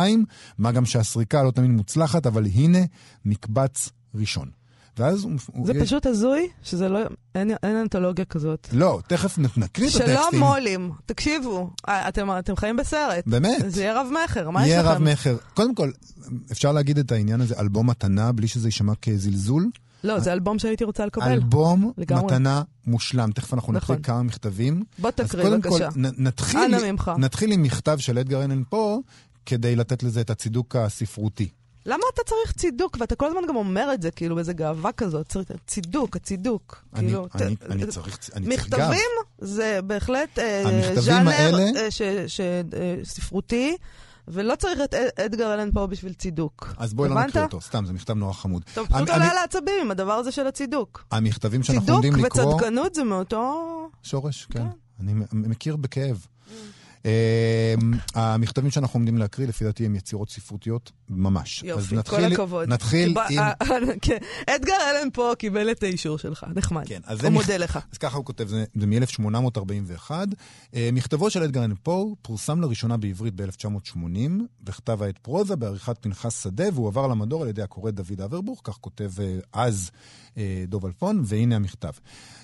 מה 0.58 0.71
גם 0.71 0.86
שהסריקה 0.86 1.43
לא 1.43 1.52
תמיד 1.52 1.69
מוצלחת, 1.69 2.26
אבל 2.26 2.45
הנה 2.45 2.80
מקבץ 3.26 3.89
ראשון. 4.15 4.52
ואז 4.97 5.23
הוא... 5.23 5.32
הוא- 5.53 5.67
זה 5.67 5.73
יש- 5.73 5.84
פשוט 5.84 6.06
הזוי, 6.06 6.47
שזה 6.63 6.89
לא... 6.89 6.99
אין 7.36 7.51
אין 7.63 7.75
אנתולוגיה 7.75 8.25
כזאת. 8.25 8.67
לא, 8.73 8.99
תכף 9.08 9.38
נקריא 9.38 9.89
את 9.89 9.95
הטקסטים. 9.95 10.15
שלום 10.32 10.43
מו"לים, 10.43 10.91
תקשיבו, 11.06 11.69
אה, 11.88 12.10
אתם, 12.10 12.29
אתם 12.39 12.56
חיים 12.56 12.77
בסרט. 12.77 13.23
באמת. 13.27 13.58
זה 13.67 13.82
יהיה 13.82 14.01
רב-מכר, 14.01 14.49
מה 14.49 14.62
יש 14.63 14.67
יהיה 14.69 14.82
לכם? 14.84 14.91
רב 14.91 15.01
מכר. 15.01 15.38
קודם 15.53 15.75
כל, 15.75 15.91
אפשר 16.51 16.71
להגיד 16.71 16.97
את 16.97 17.12
העניין 17.12 17.41
הזה, 17.41 17.56
אלבום 17.60 17.89
מתנה, 17.89 18.32
בלי 18.32 18.47
שזה 18.47 18.67
יישמע 18.67 18.93
כזלזול. 19.01 19.69
לא, 20.03 20.19
זה 20.19 20.34
אלבום 20.34 20.60
שהייתי 20.60 20.84
רוצה 20.84 21.06
לקבל. 21.06 21.32
אלבום 21.32 21.91
לגמרי. 21.97 22.25
מתנה 22.25 22.62
מושלם. 22.88 23.32
תכף 23.32 23.53
אנחנו 23.53 23.73
נכון. 23.73 23.95
נקריא 23.95 24.13
כמה 24.13 24.23
מכתבים. 24.23 24.84
בוא 24.99 25.10
אז 25.10 25.27
תקריא, 25.27 25.43
קודם 25.43 25.62
בבקשה. 25.62 25.91
כל, 25.91 25.99
נ- 25.99 26.27
נתחיל, 26.27 26.60
אנא 26.75 26.91
ממך. 26.91 27.12
נתחיל 27.17 27.51
עם 27.51 27.62
מכתב 27.63 27.97
של 27.99 28.17
אדגר 28.17 28.43
אלן 28.43 28.63
פה, 28.69 28.99
כדי 29.45 29.75
לתת 29.75 30.03
לזה 30.03 30.21
את 30.21 30.29
הצידוק 30.29 30.75
הספרותי. 30.75 31.47
למה 31.86 32.04
אתה 32.13 32.22
צריך 32.26 32.52
צידוק? 32.52 32.98
ואתה 33.00 33.15
כל 33.15 33.26
הזמן 33.28 33.41
גם 33.48 33.56
אומר 33.56 33.93
את 33.93 34.02
זה, 34.02 34.12
כאילו, 34.12 34.36
באיזה 34.36 34.54
גאווה 34.54 34.91
כזאת. 34.91 35.28
צריך 35.28 35.52
צידוק, 35.67 36.15
הצידוק. 36.15 36.84
אני, 36.96 37.06
כאילו, 37.08 37.28
אני, 37.36 37.56
ת- 37.56 37.62
אני 37.72 37.88
צריך, 37.88 38.19
אני 38.36 38.46
צריך 38.46 38.67
גב. 38.69 38.80
מכתבים 38.80 39.10
זה 39.38 39.80
בהחלט 39.84 40.39
אה, 40.39 40.91
ז'אנר 40.96 41.32
האלה- 41.32 41.80
אה, 41.80 41.91
ש- 41.91 42.02
ש- 42.28 42.39
אה, 42.39 42.96
ספרותי, 43.04 43.78
ולא 44.28 44.56
צריך 44.56 44.80
את 44.84 44.93
אד- 44.93 45.19
אדגר 45.26 45.54
אלן 45.54 45.69
פה 45.72 45.88
בשביל 45.88 46.13
צידוק. 46.13 46.74
אז 46.78 46.93
בואי 46.93 47.10
לא? 47.10 47.24
נקריא 47.24 47.43
אותו, 47.43 47.62
סתם, 47.62 47.86
זה 47.86 47.93
מכתב 47.93 48.13
נורא 48.13 48.34
חמוד. 48.34 48.63
אתה 48.74 48.82
פשוט 48.86 49.10
עולה 49.10 49.32
על 49.32 49.38
העצבים 49.38 49.74
עם 49.82 49.91
הדבר 49.91 50.13
הזה 50.13 50.32
של 50.32 50.48
הצידוק. 50.48 51.06
המכתבים 51.12 51.63
שאנחנו 51.63 51.86
צידוק 51.86 52.04
עומדים 52.06 52.26
לקרוא... 52.26 52.54
וצדקנות 52.56 52.96
זה 52.96 53.04
מאותו... 53.04 53.89
שורש, 54.04 54.48
כן. 54.50 54.60
כן. 54.60 54.65
אני 55.00 55.13
מכיר 55.34 55.76
בכאב. 55.76 56.26
אמ, 57.06 57.12
המכתבים 58.16 58.72
שאנחנו 58.72 58.98
עומדים 58.98 59.18
להקריא, 59.18 59.48
לפי 59.48 59.63
דעתי, 59.63 59.86
הם 59.86 59.96
יצירות 59.96 60.30
ספרותיות 60.30 60.92
ממש. 61.10 61.63
יופי, 61.63 61.96
כל 62.08 62.24
הכבוד. 62.24 62.70
נתחיל 62.70 63.10
עם... 63.10 63.38
אה, 63.39 63.52
אה, 63.62 63.78
כן. 64.02 64.18
אדגר 64.48 64.78
אלן 64.92 65.10
פה 65.13 65.32
קיבל 65.38 65.72
את 65.72 65.84
האישור 65.84 66.18
שלך, 66.18 66.46
נחמד. 66.56 66.88
כן, 66.88 67.02
אז 67.06 67.24
הוא 67.24 67.30
מודה 67.30 67.58
לך. 67.58 67.80
אז 67.92 67.98
ככה 67.98 68.18
הוא 68.18 68.26
כותב, 68.26 68.48
זה, 68.48 68.66
זה 68.76 68.88
מ-1841. 68.88 70.12
מכתבו 70.94 71.30
של 71.30 71.44
אדגר 71.44 71.63
אלן 71.63 71.76
פו 71.84 72.16
פורסם 72.22 72.62
לראשונה 72.62 72.98
בעברית 72.98 73.34
ב-1980, 73.36 73.98
בכתב 74.62 75.04
העת 75.04 75.18
פרוזה, 75.18 75.56
בעריכת 75.56 75.98
פנחס 76.02 76.44
שדה, 76.44 76.66
והועבר 76.74 77.08
למדור 77.08 77.44
על 77.44 77.48
ידי 77.50 77.62
הקורא 77.62 77.92
דוד 77.92 78.22
אברבוך, 78.22 78.62
כך 78.63 78.74
כותב 78.74 79.12
אה, 79.20 79.38
אז 79.54 79.92
אה, 80.38 80.63
דוב 80.68 80.86
אלפון, 80.86 81.22
והנה 81.26 81.56
המכתב. 81.56 81.92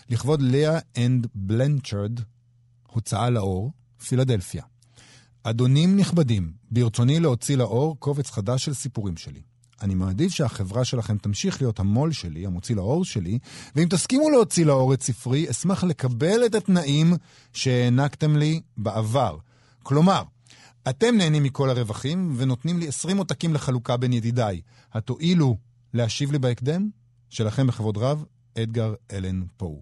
לכבוד 0.10 0.42
לאה 0.42 0.80
אנד 0.98 1.28
בלנצ'רד, 1.36 2.20
הוצאה 2.88 3.30
לאור, 3.30 3.72
פילדלפיה. 4.08 4.64
אדונים 5.44 5.98
נכבדים, 5.98 6.52
ברצוני 6.72 7.20
להוציא 7.20 7.58
לאור 7.58 8.00
קובץ 8.00 8.30
חדש 8.30 8.66
של 8.66 8.74
סיפורים 8.74 9.18
שלי. 9.18 9.42
אני 9.82 9.96
מעדיף 9.96 10.34
שהחברה 10.34 10.86
שלכם 10.86 11.18
תמשיך 11.18 11.62
להיות 11.62 11.80
המו"ל 11.80 12.12
שלי, 12.12 12.46
המוציא 12.46 12.76
לאור 12.76 13.06
שלי, 13.06 13.40
ואם 13.76 13.88
תסכימו 13.90 14.30
להוציא 14.30 14.66
לאור 14.66 14.94
את 14.94 15.04
ספרי, 15.04 15.50
אשמח 15.50 15.84
לקבל 15.84 16.46
את 16.46 16.56
התנאים 16.56 17.14
שהענקתם 17.54 18.38
לי 18.38 18.62
בעבר. 18.78 19.38
כלומר, 19.84 20.24
אתם 20.90 21.16
נהנים 21.18 21.44
מכל 21.44 21.70
הרווחים 21.70 22.34
ונותנים 22.38 22.80
לי 22.80 22.88
20 22.88 23.18
עותקים 23.18 23.54
לחלוקה 23.54 23.98
בין 23.98 24.14
ידידיי. 24.14 24.62
התואילו 24.94 25.58
להשיב 25.94 26.32
לי 26.32 26.40
בהקדם? 26.40 26.90
שלכם 27.30 27.68
בכבוד 27.68 27.98
רב, 27.98 28.26
אדגר 28.58 28.94
אלן 29.12 29.44
פו. 29.58 29.82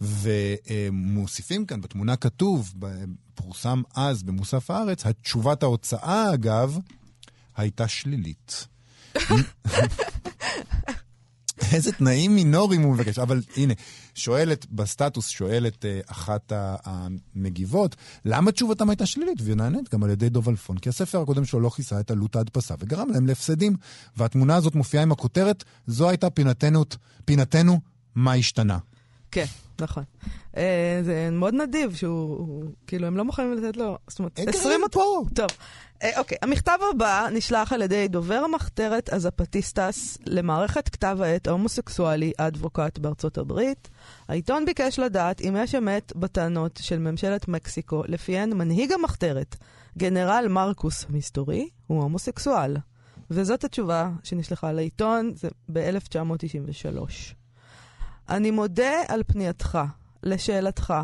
ומוסיפים 0.00 1.66
כאן, 1.66 1.80
בתמונה 1.80 2.16
כתוב, 2.16 2.74
פורסם 3.34 3.82
אז 3.94 4.22
במוסף 4.22 4.70
הארץ, 4.70 5.06
התשובת 5.06 5.62
ההוצאה, 5.62 6.34
אגב, 6.34 6.78
הייתה 7.56 7.88
שלילית. 7.88 8.66
איזה 11.72 11.92
תנאים 11.92 12.34
מינוריים 12.34 12.82
הוא 12.82 12.94
מבקש. 12.94 13.18
אבל 13.18 13.42
הנה, 13.56 13.74
שואלת, 14.14 14.66
בסטטוס 14.70 15.28
שואלת 15.28 15.84
אה, 15.84 16.00
אחת 16.06 16.52
המגיבות, 16.84 17.96
למה 18.24 18.52
תשובתם 18.52 18.90
הייתה 18.90 19.06
שלילית? 19.06 19.40
והיא 19.40 19.56
נענית 19.56 19.94
גם 19.94 20.04
על 20.04 20.10
ידי 20.10 20.28
דוב 20.28 20.48
אלפון, 20.48 20.78
כי 20.78 20.88
הספר 20.88 21.20
הקודם 21.20 21.44
שלו 21.44 21.60
לא 21.60 21.70
כיסה 21.70 22.00
את 22.00 22.10
עלות 22.10 22.36
ההדפסה 22.36 22.74
וגרם 22.78 23.08
להם 23.10 23.26
להפסדים. 23.26 23.76
והתמונה 24.16 24.56
הזאת 24.56 24.74
מופיעה 24.74 25.02
עם 25.02 25.12
הכותרת, 25.12 25.64
זו 25.86 26.08
הייתה 26.08 26.30
פינתנו, 26.30 26.84
פינתנו, 27.24 27.80
מה 28.14 28.32
השתנה? 28.32 28.78
כן, 29.32 29.44
נכון. 29.80 30.04
אה, 30.56 31.00
זה 31.04 31.28
מאוד 31.32 31.54
נדיב 31.54 31.94
שהוא, 31.94 32.36
הוא- 32.38 32.64
כאילו, 32.86 33.06
הם 33.06 33.16
לא 33.16 33.24
מוכנים 33.24 33.52
לתת 33.52 33.76
לו, 33.76 33.98
זאת 34.08 34.18
אומרת, 34.18 34.38
אדגר 34.40 34.50
20... 34.50 34.80
אלן 34.80 34.88
פה. 34.92 35.22
טוב, 35.34 35.46
אה, 36.02 36.18
אוקיי. 36.18 36.38
המכתב 36.42 36.78
הבא 36.94 37.28
נשלח 37.32 37.72
על 37.72 37.82
ידי 37.82 38.08
דובר 38.08 38.34
המחתרת 38.44 39.12
הזפטיסטס 39.12 40.18
למערכת 40.26 40.88
כתב 40.88 41.18
העת 41.20 41.46
ההומוסקסואלי 41.46 42.32
אדבוקט 42.38 42.98
בארצות 42.98 43.38
הברית. 43.38 43.88
העיתון 44.28 44.64
ביקש 44.64 44.98
לדעת 44.98 45.40
אם 45.40 45.56
יש 45.58 45.74
אמת 45.74 46.12
בטענות 46.16 46.80
של 46.82 46.98
ממשלת 46.98 47.48
מקסיקו, 47.48 48.02
לפיהן 48.08 48.52
מנהיג 48.52 48.92
המחתרת, 48.92 49.56
גנרל 49.98 50.46
מרקוס 50.50 51.06
המסתורי, 51.08 51.68
הוא 51.86 52.02
הומוסקסואל. 52.02 52.76
וזאת 53.30 53.64
התשובה 53.64 54.10
שנשלחה 54.24 54.72
לעיתון, 54.72 55.32
זה 55.34 55.48
ב-1993. 55.72 57.10
אני 58.32 58.50
מודה 58.50 58.92
על 59.08 59.22
פנייתך. 59.26 59.78
לשאלתך, 60.22 60.94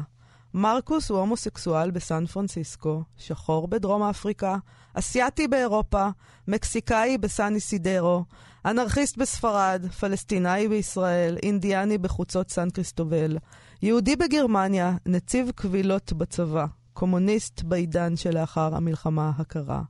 מרקוס 0.54 1.10
הוא 1.10 1.18
הומוסקסואל 1.18 1.90
בסן 1.90 2.26
פרנסיסקו, 2.26 3.02
שחור 3.16 3.68
בדרום 3.68 4.02
אפריקה, 4.02 4.56
אסייתי 4.94 5.48
באירופה, 5.48 6.08
מקסיקאי 6.48 7.18
בסן 7.18 7.54
איסידרו, 7.54 8.24
אנרכיסט 8.64 9.16
בספרד, 9.16 9.86
פלסטינאי 10.00 10.68
בישראל, 10.68 11.36
אינדיאני 11.42 11.98
בחוצות 11.98 12.50
סן 12.50 12.70
קריסטובל, 12.70 13.38
יהודי 13.82 14.16
בגרמניה, 14.16 14.96
נציב 15.06 15.50
קבילות 15.54 16.12
בצבא, 16.12 16.66
קומוניסט 16.92 17.62
בעידן 17.62 18.16
שלאחר 18.16 18.74
המלחמה 18.76 19.32
הקרה, 19.38 19.82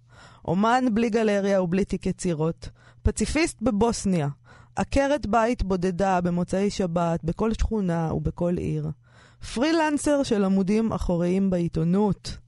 אומן 0.44 0.84
בלי 0.92 1.10
גלריה 1.10 1.62
ובלי 1.62 1.84
תיק 1.84 2.06
יצירות, 2.06 2.68
פציפיסט 3.02 3.62
בבוסניה, 3.62 4.28
עקרת 4.76 5.26
בית 5.26 5.62
בודדה 5.62 6.20
במוצאי 6.20 6.70
שבת 6.70 7.24
בכל 7.24 7.52
שכונה 7.52 8.12
ובכל 8.14 8.56
עיר. 8.56 8.90
פרילנסר 9.54 10.22
של 10.22 10.44
עמודים 10.44 10.92
אחוריים 10.92 11.50
בעיתונות. 11.50 12.38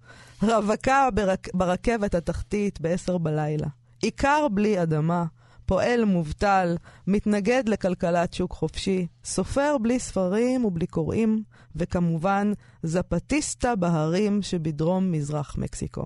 רווקה 0.43 1.09
ברק... 1.15 1.49
ברכבת 1.55 2.15
התחתית 2.15 2.81
ב-10 2.81 3.19
בלילה. 3.19 3.67
עיקר 4.01 4.47
בלי 4.49 4.83
אדמה. 4.83 5.25
פועל 5.71 6.05
מובטל, 6.05 6.77
מתנגד 7.07 7.69
לכלכלת 7.69 8.35
שוק 8.35 8.53
חופשי, 8.53 9.07
סופר 9.25 9.77
בלי 9.83 9.99
ספרים 9.99 10.65
ובלי 10.65 10.87
קוראים, 10.87 11.43
וכמובן, 11.77 12.53
זפטיסטה 12.83 13.77
בהרים 13.77 14.43
שבדרום 14.43 15.13
מזרח 15.13 15.57
מקסיקו. 15.59 16.05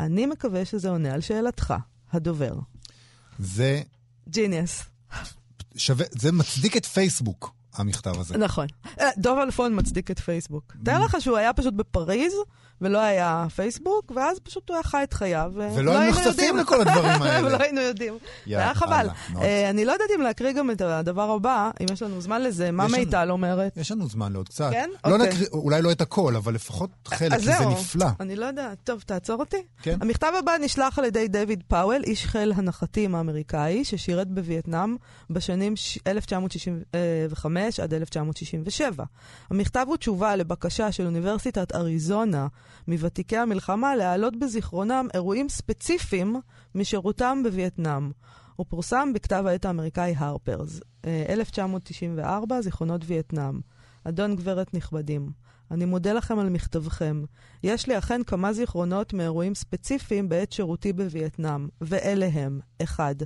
אני 0.00 0.26
מקווה 0.26 0.64
שזה 0.64 0.90
עונה 0.90 1.14
על 1.14 1.20
שאלתך, 1.20 1.74
הדובר. 2.12 2.54
זה 3.38 3.82
ג'יניאס. 4.28 4.84
שווה, 5.76 6.06
זה 6.10 6.32
מצדיק 6.32 6.76
את 6.76 6.86
פייסבוק. 6.86 7.54
המכתב 7.74 8.20
הזה. 8.20 8.38
נכון. 8.38 8.66
אה, 9.00 9.08
דוב 9.18 9.38
אלפון 9.38 9.78
מצדיק 9.78 10.10
את 10.10 10.18
פייסבוק. 10.18 10.76
תאר 10.84 11.04
לך 11.04 11.16
שהוא 11.20 11.36
היה 11.36 11.52
פשוט 11.52 11.74
בפריז, 11.74 12.32
ולא 12.80 12.98
היה 12.98 13.46
פייסבוק, 13.54 14.12
ואז 14.16 14.38
פשוט 14.38 14.68
הוא 14.68 14.74
היה 14.74 14.82
חי 14.82 15.00
את 15.02 15.12
חייו, 15.12 15.52
ולא 15.54 15.98
היינו 15.98 16.18
נחשפים. 16.20 16.56
לכל 16.56 16.80
הדברים 16.80 17.06
האלה. 17.22 17.46
ולא 17.48 17.56
היינו 17.60 17.80
יודעים. 17.80 18.18
זה 18.46 18.58
היה 18.58 18.74
חבל. 18.74 19.06
אה, 19.42 19.70
אני 19.70 19.84
לא 19.84 19.92
יודעת 19.92 20.08
אם 20.16 20.20
להקריא 20.22 20.52
גם 20.52 20.70
את 20.70 20.80
הדבר 20.80 21.30
הבא, 21.30 21.70
אם 21.80 21.86
יש 21.92 22.02
לנו 22.02 22.20
זמן 22.20 22.42
לזה. 22.42 22.70
מה. 22.70 22.86
מיטל 22.88 23.30
אומרת? 23.30 23.76
יש 23.76 23.92
לנו 23.92 24.08
זמן 24.08 24.32
לעוד 24.32 24.48
קצת. 24.48 24.70
כן? 24.72 24.90
לא 25.06 25.14
אוקיי. 25.16 25.46
אולי 25.52 25.82
לא 25.82 25.92
את 25.92 26.00
הכל, 26.00 26.36
אבל 26.36 26.54
לפחות 26.54 26.90
חלק, 27.08 27.32
אז 27.32 27.40
כי 27.40 27.46
זה. 27.46 27.66
נפלא. 27.66 28.06
אני 28.20 28.36
לא 28.36 28.46
יודעת. 28.46 28.78
טוב, 28.84 29.00
תעצור 29.06 29.40
אותי. 29.40 29.62
כן. 29.82 29.96
המכתב 30.00 30.32
הבא 30.38 30.52
נשלח 30.60 30.98
על 30.98 31.04
ידי 31.04 31.28
דיוויד 31.28 31.62
פאוול, 31.68 32.02
איש 32.04 32.26
חיל 32.26 32.52
הנחתים 32.56 33.14
האמריקאי, 33.14 33.84
ששירת 33.84 34.28
בווייטנאם 34.30 34.96
בשנים 35.30 35.76
ש- 35.76 35.98
1965 36.06 37.80
עד 37.80 37.94
1967. 37.94 39.04
המכתב 39.50 39.84
הוא 39.88 39.96
תשובה 39.96 40.36
לבקשה 40.36 40.92
של 40.92 41.06
אוניברסיטת 41.06 41.74
אריזונה 41.74 42.46
מוותיקי 42.88 43.36
המלחמה 43.36 43.96
להעלות 43.96 44.36
בזיכרונם 44.36 45.08
אירועים 45.14 45.48
ספציפיים 45.48 46.36
משירותם 46.74 47.40
בווייטנאם. 47.44 48.10
הוא 48.56 48.66
פורסם 48.68 49.12
בכתב 49.14 49.44
העת 49.46 49.64
האמריקאי 49.64 50.14
הרפרס, 50.16 50.80
אה, 51.04 51.24
1994, 51.28 52.60
זיכרונות 52.60 53.02
וייטנאם. 53.06 53.60
אדון 54.04 54.36
גברת 54.36 54.74
נכבדים, 54.74 55.30
אני 55.70 55.84
מודה 55.84 56.12
לכם 56.12 56.38
על 56.38 56.48
מכתבכם. 56.48 57.24
יש 57.62 57.86
לי 57.86 57.98
אכן 57.98 58.22
כמה 58.22 58.52
זיכרונות 58.52 59.12
מאירועים 59.12 59.54
ספציפיים 59.54 60.28
בעת 60.28 60.52
שירותי 60.52 60.92
בווייטנאם, 60.92 61.68
ואלה 61.80 62.26
הם: 62.32 62.60
1. 62.82 63.16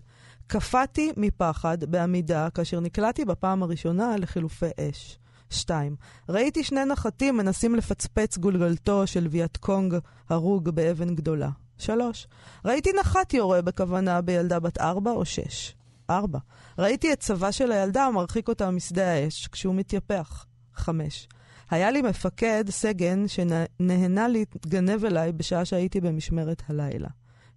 קפאתי 0.47 1.13
מפחד 1.17 1.85
בעמידה 1.85 2.51
כאשר 2.51 2.81
נקלעתי 2.81 3.25
בפעם 3.25 3.63
הראשונה 3.63 4.17
לחילופי 4.17 4.67
אש. 4.81 5.19
2. 5.51 5.97
ראיתי 6.29 6.65
שני 6.65 6.85
נחתים 6.85 7.37
מנסים 7.37 7.75
לפצפץ 7.75 8.39
גולגלתו 8.39 9.07
של 9.07 9.27
ויאטקונג 9.31 9.95
הרוג 10.29 10.69
באבן 10.71 11.15
גדולה. 11.15 11.51
3. 11.79 12.27
ראיתי 12.65 12.91
נחת 13.01 13.35
יורה 13.35 13.63
בכוונה 13.63 14.21
בילדה 14.21 14.61
בת 14.61 14.79
4 14.79 15.11
או 15.11 15.25
6. 15.25 15.75
4. 16.11 16.39
ראיתי 16.79 17.13
את 17.13 17.21
צבא 17.21 17.51
של 17.51 17.73
הילדה 17.73 18.11
מרחיק 18.11 18.49
אותה 18.49 18.71
משדה 18.71 19.13
האש 19.13 19.47
כשהוא 19.47 19.75
מתייפח. 19.75 20.47
5. 20.75 21.29
היה 21.71 21.91
לי 21.91 22.03
מפקד 22.03 22.65
סגן 22.71 23.29
שנהנה 23.29 24.29
להתגנב 24.29 25.05
אליי 25.05 25.33
בשעה 25.33 25.65
שהייתי 25.65 26.01
במשמרת 26.01 26.63
הלילה. 26.69 27.09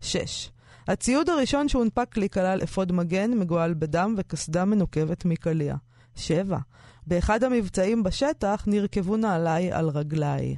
6. 0.01 0.49
הציוד 0.87 1.29
הראשון 1.29 1.69
שהונפק 1.69 2.17
לי 2.17 2.29
כלל 2.29 2.63
אפוד 2.63 2.91
מגן 2.91 3.31
מגואל 3.31 3.73
בדם 3.73 4.15
וקסדה 4.17 4.65
מנוקבת 4.65 5.25
מקליע. 5.25 5.75
7. 6.15 6.57
באחד 7.11 7.43
המבצעים 7.43 8.03
בשטח 8.03 8.63
נרכבו 8.67 9.17
נעליי 9.17 9.71
על 9.71 9.89
רגליי. 9.89 10.55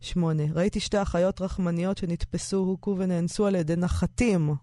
8. 0.00 0.42
ראיתי 0.54 0.80
שתי 0.80 1.02
אחיות 1.02 1.40
רחמניות 1.40 1.98
שנתפסו, 1.98 2.56
הוכו 2.56 2.94
ונאנסו 2.98 3.46
על 3.46 3.54
ידי 3.54 3.76
נחתים. 3.76 4.54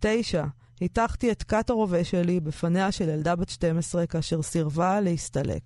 9. 0.00 0.44
הטחתי 0.82 1.32
את 1.32 1.42
כת 1.42 1.70
הרובה 1.70 2.04
שלי 2.04 2.40
בפניה 2.40 2.92
של 2.92 3.08
ילדה 3.08 3.36
בת 3.36 3.48
12 3.48 4.06
כאשר 4.06 4.42
סירבה 4.42 5.00
להסתלק. 5.00 5.62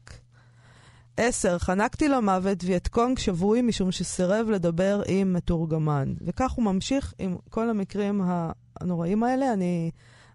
10. 1.17 1.59
חנקתי 1.59 2.09
למוות 2.09 2.65
וייטקונג 2.65 3.19
שבוי 3.19 3.63
משום 3.63 3.93
שסירב 3.93 4.51
לדבר 4.51 5.03
עם 5.07 5.33
מתורגמן. 5.33 6.15
וכך 6.21 6.51
הוא 6.51 6.65
ממשיך 6.65 7.15
עם 7.19 7.37
כל 7.51 7.71
המקרים 7.71 8.23
הנוראים 8.81 9.23
האלה. 9.23 9.53
אני, 9.53 9.91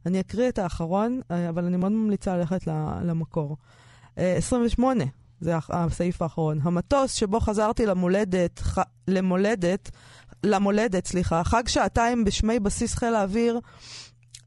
אני 0.05 0.19
אקריא 0.19 0.49
את 0.49 0.59
האחרון, 0.59 1.21
אה, 1.31 1.49
אבל 1.49 1.65
אני 1.65 1.77
מאוד 1.77 1.91
ממליצה 1.91 2.37
ללכת 2.37 2.67
למקור. 3.03 3.57
אה, 4.17 4.35
28, 4.37 5.03
זה 5.39 5.53
הסעיף 5.69 6.21
האחרון. 6.21 6.59
המטוס 6.63 7.13
שבו 7.13 7.39
חזרתי 7.39 7.85
למולדת, 7.85 8.59
ח... 8.59 8.79
למולדת, 9.07 9.91
למולדת, 10.43 11.07
סליחה, 11.07 11.43
חג 11.43 11.67
שעתיים 11.67 12.23
בשמי 12.23 12.59
בסיס 12.59 12.95
חיל 12.95 13.15
האוויר 13.15 13.59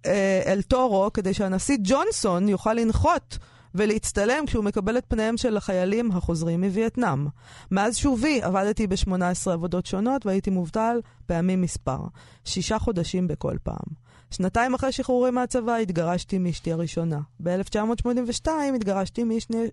אה, 0.06 0.42
אל 0.46 0.62
טורו, 0.62 1.10
כדי 1.14 1.34
שהנשיא 1.34 1.76
ג'ונסון 1.82 2.48
יוכל 2.48 2.72
לנחות 2.72 3.38
ולהצטלם 3.74 4.46
כשהוא 4.46 4.64
מקבל 4.64 4.98
את 4.98 5.04
פניהם 5.08 5.36
של 5.36 5.56
החיילים 5.56 6.12
החוזרים 6.12 6.60
מווייטנאם. 6.64 7.26
מאז 7.70 7.96
שובי 7.96 8.42
עבדתי 8.42 8.86
ב-18 8.86 9.50
עבודות 9.52 9.86
שונות 9.86 10.26
והייתי 10.26 10.50
מובטל 10.50 11.00
פעמים 11.26 11.60
מספר, 11.60 11.98
שישה 12.44 12.78
חודשים 12.78 13.28
בכל 13.28 13.56
פעם. 13.62 14.05
שנתיים 14.30 14.74
אחרי 14.74 14.92
שחרורי 14.92 15.30
מהצבא 15.30 15.76
התגרשתי 15.76 16.38
מאשתי 16.38 16.72
הראשונה. 16.72 17.20
ב-1982 17.42 18.48
התגרשתי 18.76 19.24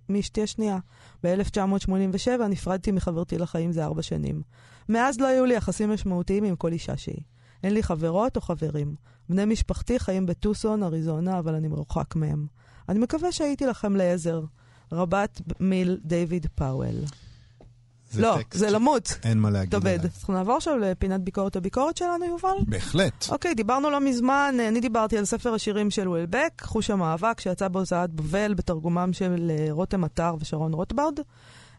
מאשתי 0.09 0.43
השנייה. 0.43 0.77
ב-1987 1.23 2.43
נפרדתי 2.49 2.91
מחברתי 2.91 3.37
לחיים 3.37 3.71
זה 3.71 3.85
ארבע 3.85 4.01
שנים. 4.01 4.41
מאז 4.89 5.19
לא 5.19 5.27
היו 5.27 5.45
לי 5.45 5.55
יחסים 5.55 5.91
משמעותיים 5.91 6.43
עם 6.43 6.55
כל 6.55 6.71
אישה 6.71 6.97
שהיא. 6.97 7.21
אין 7.63 7.73
לי 7.73 7.83
חברות 7.83 8.35
או 8.35 8.41
חברים. 8.41 8.95
בני 9.29 9.45
משפחתי 9.45 9.99
חיים 9.99 10.25
בטוסון, 10.25 10.83
אריזונה, 10.83 11.39
אבל 11.39 11.55
אני 11.55 11.67
מרוחק 11.67 12.15
מהם. 12.15 12.47
אני 12.89 12.99
מקווה 12.99 13.31
שהייתי 13.31 13.65
לכם 13.65 13.95
לעזר. 13.95 14.41
רבת 14.91 15.41
מיל 15.59 15.99
דיוויד 16.05 16.47
פאוול. 16.55 16.95
זה 18.13 18.21
לא, 18.21 18.35
טקסט 18.37 18.59
זה 18.59 18.71
למות. 18.71 19.17
אין 19.23 19.39
מה 19.39 19.49
להגיד. 19.49 19.87
עליו. 19.87 19.99
אנחנו 20.19 20.33
נעבור 20.33 20.55
עכשיו 20.55 20.77
לפינת 20.77 21.21
ביקורת 21.21 21.55
הביקורת 21.55 21.97
שלנו, 21.97 22.25
יובל? 22.25 22.57
בהחלט. 22.67 23.25
אוקיי, 23.29 23.55
דיברנו 23.55 23.89
לא 23.89 23.99
מזמן, 23.99 24.55
אני 24.67 24.79
דיברתי 24.79 25.17
על 25.17 25.25
ספר 25.25 25.53
השירים 25.53 25.91
של 25.91 26.07
וולבק, 26.07 26.61
חוש 26.61 26.89
המאבק, 26.89 27.39
שיצא 27.39 27.67
בהוצאת 27.67 28.13
בבל, 28.13 28.53
בתרגומם 28.53 29.13
של 29.13 29.51
אה, 29.51 29.67
רותם 29.71 30.03
עטר 30.03 30.35
ושרון 30.39 30.73
רוטברד. 30.73 31.19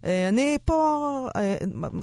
אה, 0.05 0.29
אני 0.29 0.59
פה 0.65 1.29
אה, 1.37 1.57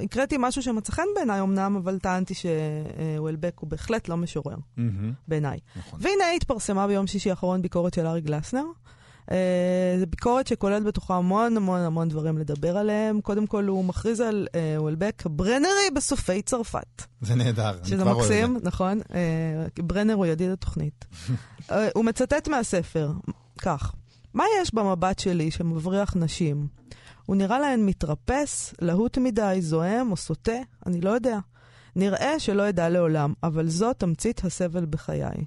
הקראתי 0.03 0.35
משהו 0.39 0.61
שמצא 0.61 0.93
חן 0.93 1.03
בעיניי 1.15 1.41
אמנם, 1.41 1.75
אבל 1.75 1.99
טענתי 1.99 2.33
שוולבק 2.33 3.53
הוא 3.59 3.69
בהחלט 3.69 4.09
לא 4.09 4.17
משורר, 4.17 4.55
מהמם, 4.77 5.13
בעיניי. 5.27 5.59
נכון. 5.75 5.99
והנה 6.03 6.31
התפרסמה 6.35 6.87
ביום 6.87 7.07
שישי 7.07 7.29
האחרון 7.29 7.61
ביקורת 7.61 7.93
של 7.93 8.07
ארי 8.07 8.21
גלסנר. 8.21 8.63
אה, 9.31 9.95
זו 9.99 10.05
ביקורת 10.07 10.47
שכוללת 10.47 10.83
בתוכה 10.83 11.15
המון 11.15 11.57
המון 11.57 11.79
המון 11.79 12.09
דברים 12.09 12.37
לדבר 12.37 12.77
עליהם. 12.77 13.21
קודם 13.21 13.47
כל, 13.47 13.65
הוא 13.67 13.85
מכריז 13.85 14.19
על 14.19 14.47
אה, 14.55 14.75
וולבק 14.77 15.23
ברנרי 15.25 15.91
בסופי 15.95 16.41
צרפת. 16.41 17.01
זה 17.21 17.35
נהדר, 17.35 17.69
אני 17.69 17.87
שזה 17.87 17.95
כבר 17.95 18.11
רואה 18.11 18.23
את 18.23 18.27
זה. 18.27 18.47
מקסים, 18.47 18.59
נכון? 18.63 18.99
אה, 19.13 19.65
ברנר 19.83 20.13
הוא 20.13 20.25
ידיד 20.25 20.51
התוכנית. 20.51 21.05
אה, 21.71 21.87
הוא 21.95 22.05
מצטט 22.05 22.47
מהספר, 22.47 23.11
כך: 23.61 23.93
מה 24.33 24.43
יש 24.61 24.73
במבט 24.73 25.19
שלי 25.19 25.51
שמבריח 25.51 26.15
נשים? 26.15 26.67
הוא 27.25 27.35
נראה 27.35 27.59
להן 27.59 27.85
מתרפס, 27.85 28.73
להוט 28.81 29.17
מדי, 29.17 29.57
זועם 29.59 30.11
או 30.11 30.17
סוטה? 30.17 30.57
אני 30.85 31.01
לא 31.01 31.09
יודע. 31.09 31.39
נראה 31.95 32.39
שלא 32.39 32.69
אדע 32.69 32.89
לעולם, 32.89 33.33
אבל 33.43 33.67
זו 33.67 33.93
תמצית 33.93 34.45
הסבל 34.45 34.85
בחיי. 34.85 35.45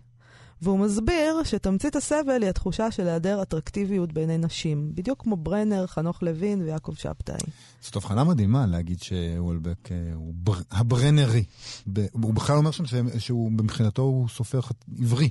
והוא 0.64 0.78
מסביר 0.78 1.44
שתמצית 1.44 1.96
הסבל 1.96 2.42
היא 2.42 2.50
התחושה 2.50 2.90
של 2.90 3.06
היעדר 3.08 3.42
אטרקטיביות 3.42 4.12
בעיני 4.12 4.38
נשים, 4.38 4.90
בדיוק 4.94 5.22
כמו 5.22 5.36
ברנר, 5.36 5.86
חנוך 5.86 6.22
לוין 6.22 6.62
ויעקב 6.62 6.94
שבתאי. 6.94 7.34
זאת 7.80 7.96
הבחנה 7.96 8.24
מדהימה 8.24 8.66
להגיד 8.66 9.02
שוולבק 9.02 9.92
אה, 9.92 9.96
הוא 10.14 10.32
בר- 10.36 10.60
הברנרי. 10.70 11.44
ב- 11.92 12.06
הוא 12.12 12.34
בכלל 12.34 12.56
אומר 12.56 12.70
שם 12.70 12.86
ש- 12.86 12.94
שהוא, 13.18 13.52
מבחינתו 13.52 14.02
הוא 14.02 14.28
סופר 14.28 14.60
עברי. 15.00 15.30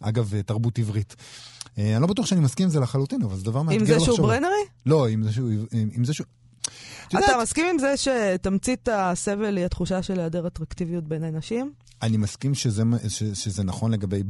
אגב, 0.00 0.34
אה, 0.34 0.42
תרבות 0.42 0.78
עברית. 0.78 1.16
אה, 1.78 1.92
אני 1.94 2.02
לא 2.02 2.06
בטוח 2.08 2.26
שאני 2.26 2.40
מסכים 2.40 2.64
עם 2.64 2.70
זה 2.70 2.80
לחלוטין, 2.80 3.22
אבל 3.22 3.36
זה 3.36 3.44
דבר 3.44 3.62
מאתגר 3.62 3.76
עם 3.76 3.90
לחשוב. 3.90 3.98
זה 3.98 4.14
שהוא 4.16 4.26
ברנרי? 4.26 4.50
לא, 4.86 5.08
עם 5.08 5.22
זה 5.22 5.32
שהוא... 5.32 5.50
עם- 5.72 5.88
עם 5.92 6.04
זה 6.04 6.14
שהוא... 6.14 6.26
את 7.18 7.24
אתה 7.24 7.38
מסכים 7.42 7.66
עם 7.70 7.78
זה 7.78 7.94
שתמצית 7.96 8.88
הסבל 8.92 9.56
היא 9.56 9.64
התחושה 9.66 10.02
של 10.02 10.20
היעדר 10.20 10.46
אטרקטיביות 10.46 11.04
בעיני 11.04 11.30
נשים? 11.30 11.72
אני 12.02 12.16
מסכים 12.16 12.54
שזה, 12.54 12.82
ש- 13.08 13.22
שזה 13.22 13.62
נכון 13.64 13.90
לגבי 13.90 14.22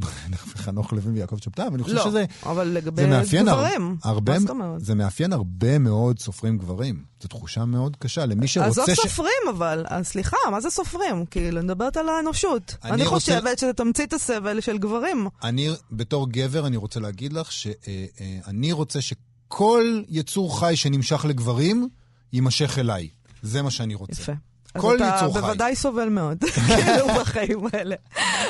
וחנוך 0.55 0.93
לוין 0.93 1.13
ויעקב 1.13 1.37
שבתאי, 1.37 1.67
אבל 1.67 1.73
אני 1.73 1.83
חושב 1.83 1.95
לא, 1.95 2.03
שזה... 2.05 2.25
אבל 2.45 2.67
לגבי 2.67 3.01
זה 3.01 3.07
מאפיין 3.07 3.45
גברים. 3.45 3.97
הרבה, 4.03 4.33
מה 4.33 4.39
זאת 4.39 4.49
אומרת? 4.49 4.85
זה 4.85 4.95
מאפיין 4.95 5.33
הרבה 5.33 5.79
מאוד 5.79 6.19
סופרים 6.19 6.57
גברים. 6.57 7.03
זו 7.21 7.27
תחושה 7.27 7.65
מאוד 7.65 7.95
קשה 7.95 8.25
למי 8.25 8.47
שרוצה... 8.47 8.69
עזוב 8.83 8.95
ש... 8.95 8.99
סופרים 8.99 9.31
אבל, 9.49 9.85
סליחה, 10.03 10.37
מה 10.51 10.61
זה 10.61 10.69
סופרים? 10.69 11.25
כאילו, 11.25 11.57
אני 11.59 11.65
מדברת 11.65 11.97
על 11.97 12.09
האנושות. 12.09 12.75
אני 12.83 12.91
אני 12.91 13.03
רוצה- 13.03 13.15
חושבת 13.15 13.59
שזה 13.59 13.73
תמצית 13.73 14.13
הסבל 14.13 14.61
של 14.61 14.77
גברים. 14.77 15.27
אני, 15.43 15.69
בתור 15.91 16.29
גבר, 16.29 16.67
אני 16.67 16.77
רוצה 16.77 16.99
להגיד 16.99 17.33
לך 17.33 17.51
שאני 17.51 18.71
רוצה 18.71 18.99
שכל 19.01 20.01
יצור 20.09 20.59
חי 20.59 20.75
שנמשך 20.75 21.25
לגברים, 21.25 21.89
יימשך 22.33 22.77
אליי. 22.79 23.07
זה 23.41 23.61
מה 23.61 23.71
שאני 23.71 23.95
רוצה. 23.95 24.21
יפה. 24.21 24.33
אז 24.75 24.81
כל 24.81 24.95
אתה 24.95 25.15
יצור 25.17 25.33
חי. 25.33 25.41
בוודאי 25.41 25.75
סובל 25.75 26.09
מאוד, 26.09 26.37
כאילו, 26.67 27.07
בחיים 27.21 27.59
האלה. 27.73 27.95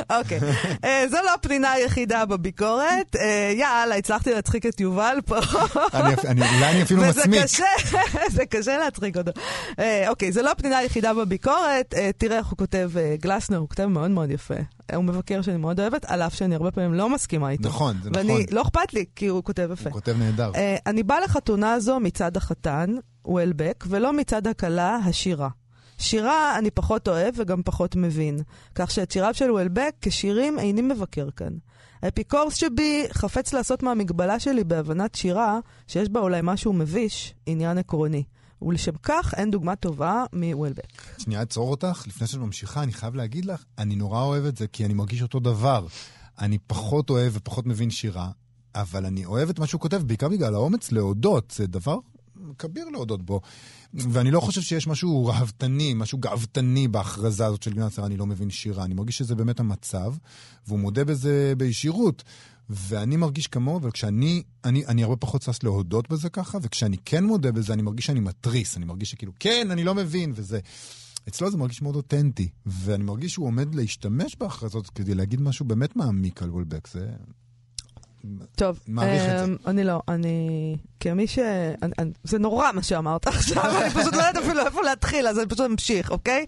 אוקיי. 0.10 0.40
אה, 0.84 1.06
זו 1.12 1.18
לא 1.26 1.34
הפנינה 1.34 1.72
היחידה 1.72 2.26
בביקורת. 2.26 3.16
אה, 3.16 3.54
יאללה, 3.56 3.96
הצלחתי 3.96 4.34
להצחיק 4.34 4.66
את 4.66 4.80
יובל 4.80 5.18
פה. 5.26 5.38
אני 6.26 6.42
אולי 6.56 6.72
אני 6.72 6.84
אפילו 6.84 7.02
וזה 7.02 7.22
מסמיק. 7.22 7.44
קשה, 7.44 7.66
זה 8.36 8.46
קשה 8.46 8.78
להצחיק 8.78 9.18
אותו. 9.18 9.32
אה, 9.80 10.10
אוקיי, 10.10 10.32
זו 10.32 10.42
לא 10.42 10.52
הפנינה 10.52 10.78
היחידה 10.78 11.14
בביקורת. 11.14 11.94
אה, 11.98 12.10
תראה 12.18 12.38
איך 12.38 12.48
הוא 12.48 12.58
כותב, 12.58 12.92
גלסנר, 13.22 13.58
הוא 13.58 13.70
כותב 13.70 13.86
מאוד 13.86 14.12
מאוד 14.12 14.32
יפה. 14.32 14.56
הוא 14.96 15.04
מבקר 15.04 15.42
שאני 15.42 15.58
מאוד 15.58 15.80
אוהבת, 15.80 16.06
על 16.06 16.22
אף 16.22 16.36
שאני 16.36 16.56
הרבה 16.56 16.72
פעמים 16.72 16.94
לא 16.94 17.10
מסכימה 17.10 17.50
איתו. 17.50 17.70
נכון, 17.70 17.98
זה 18.04 18.10
ואני, 18.14 18.34
נכון. 18.34 18.46
לא 18.52 18.62
אכפת 18.62 18.94
לי, 18.94 19.06
כי 19.16 19.28
הוא 19.28 19.44
כותב 19.44 19.70
יפה. 19.74 19.90
הוא 19.90 19.94
כותב 19.94 20.16
נהדר. 20.20 20.52
אני 20.86 21.04
באה 21.04 21.20
לחתונה 21.20 21.74
הזו 21.74 22.00
מצד 22.00 22.38
החתן, 22.38 22.96
וולבק, 23.26 23.84
ולא 23.88 24.14
מצד 24.14 24.48
הכלה, 24.48 24.96
השירה. 24.96 25.50
שירה 25.98 26.58
אני 26.58 26.72
פחות 26.72 27.08
אוהב 27.08 27.34
וגם 27.38 27.64
פחות 27.64 27.96
מבין, 27.96 28.40
כך 28.76 28.92
שאת 28.92 29.12
שיריו 29.12 29.34
של 29.34 29.52
וולבק 29.52 29.96
כשירים 30.02 30.60
איני 30.60 30.82
מבקר 30.82 31.32
כאן. 31.36 31.54
האפיקורס 32.02 32.56
שבי 32.56 33.06
חפץ 33.14 33.54
לעשות 33.54 33.84
מהמגבלה 33.84 34.40
שלי 34.40 34.64
בהבנת 34.64 35.16
שירה, 35.16 35.60
שיש 35.88 36.10
בה 36.10 36.20
אולי 36.20 36.40
משהו 36.44 36.74
מביש, 36.74 37.34
עניין 37.46 37.78
עקרוני. 37.78 38.24
ולשם 38.62 38.92
כך 39.04 39.34
אין 39.38 39.52
דוגמה 39.52 39.76
טובה 39.76 40.24
מוולבק. 40.34 41.02
שנייה, 41.18 41.40
אעצור 41.40 41.72
אותך. 41.72 42.04
לפני 42.08 42.28
שאת 42.28 42.40
ממשיכה, 42.40 42.84
אני 42.84 42.94
חייב 42.94 43.16
להגיד 43.16 43.46
לך, 43.46 43.64
אני 43.78 43.96
נורא 43.96 44.24
אוהב 44.24 44.46
את 44.46 44.58
זה, 44.58 44.68
כי 44.68 44.86
אני 44.86 44.94
מרגיש 44.94 45.22
אותו 45.22 45.40
דבר. 45.40 45.88
אני 46.40 46.58
פחות 46.68 47.10
אוהב 47.10 47.32
ופחות 47.36 47.66
מבין 47.66 47.90
שירה, 47.90 48.30
אבל 48.76 49.06
אני 49.06 49.26
אוהב 49.26 49.50
את 49.50 49.60
מה 49.60 49.68
שהוא 49.68 49.82
כותב, 49.82 50.02
בעיקר 50.06 50.30
בגלל 50.30 50.54
האומץ 50.54 50.92
להודות. 50.92 51.54
זה 51.56 51.68
דבר 51.68 51.98
כביר 52.58 52.90
להודות 52.90 53.24
בו. 53.24 53.42
ואני 53.94 54.32
לא 54.32 54.40
חושב 54.40 54.62
שיש 54.62 54.88
משהו 54.88 55.26
ראוותני, 55.26 55.94
משהו 55.94 56.18
גאוותני 56.18 56.88
בהכרזה 56.88 57.46
הזאת 57.46 57.64
של 57.64 57.74
גנצר, 57.74 58.06
אני 58.06 58.18
לא 58.18 58.26
מבין 58.26 58.50
שירה. 58.50 58.86
אני 58.86 58.94
מרגיש 58.94 59.18
שזה 59.18 59.36
באמת 59.36 59.60
המצב, 59.60 60.14
והוא 60.68 60.80
מודה 60.80 61.04
בזה 61.04 61.54
בישירות. 61.58 62.24
ואני 62.70 63.18
מרגיש 63.18 63.48
כמוהו, 63.48 63.78
אבל 63.78 63.92
כשאני, 63.92 64.44
אני, 64.66 64.86
אני 64.86 65.04
הרבה 65.04 65.16
פחות 65.16 65.42
שש 65.42 65.64
להודות 65.64 66.10
בזה 66.10 66.30
ככה, 66.30 66.58
וכשאני 66.62 66.98
כן 67.06 67.24
מודה 67.24 67.52
בזה, 67.52 67.74
אני 67.74 67.82
מרגיש 67.82 68.06
שאני 68.06 68.20
מתריס, 68.20 68.78
אני 68.78 68.86
מרגיש 68.86 69.12
שכאילו, 69.12 69.32
כן, 69.40 69.68
אני 69.72 69.84
לא 69.84 69.96
מבין, 69.96 70.32
וזה... 70.36 70.60
אצלו 71.28 71.52
זה 71.52 71.58
מרגיש 71.58 71.82
מאוד 71.82 71.96
אותנטי, 71.96 72.50
ואני 72.66 73.04
מרגיש 73.04 73.34
שהוא 73.34 73.46
עומד 73.46 73.76
להשתמש 73.76 74.36
בהכרזות 74.40 74.90
כדי 74.90 75.16
להגיד 75.16 75.42
משהו 75.42 75.66
באמת 75.66 75.96
מעמיק 75.96 76.44
על 76.44 76.50
וולבק. 76.50 76.88
זה... 76.88 77.10
טוב, 78.56 78.80
מעריך 78.88 79.22
את 79.24 79.38
זה. 79.38 79.44
אמ, 79.44 79.56
אני 79.68 79.84
לא, 79.84 80.02
אני... 80.08 80.78
כמי 81.00 81.28
ש... 81.28 81.40
זה 82.24 82.40
נורא 82.40 82.72
מה 82.72 82.84
שאמרת 82.84 83.28
עכשיו, 83.28 83.64
אני 83.82 83.90
פשוט 83.90 84.14
לא 84.14 84.18
יודעת 84.18 84.38
אפילו 84.38 84.66
איפה 84.66 84.82
להתחיל, 84.82 85.28
אז 85.28 85.40
אני 85.40 85.48
פשוט 85.48 85.66
אמשיך, 85.72 86.12
אוקיי? 86.12 86.46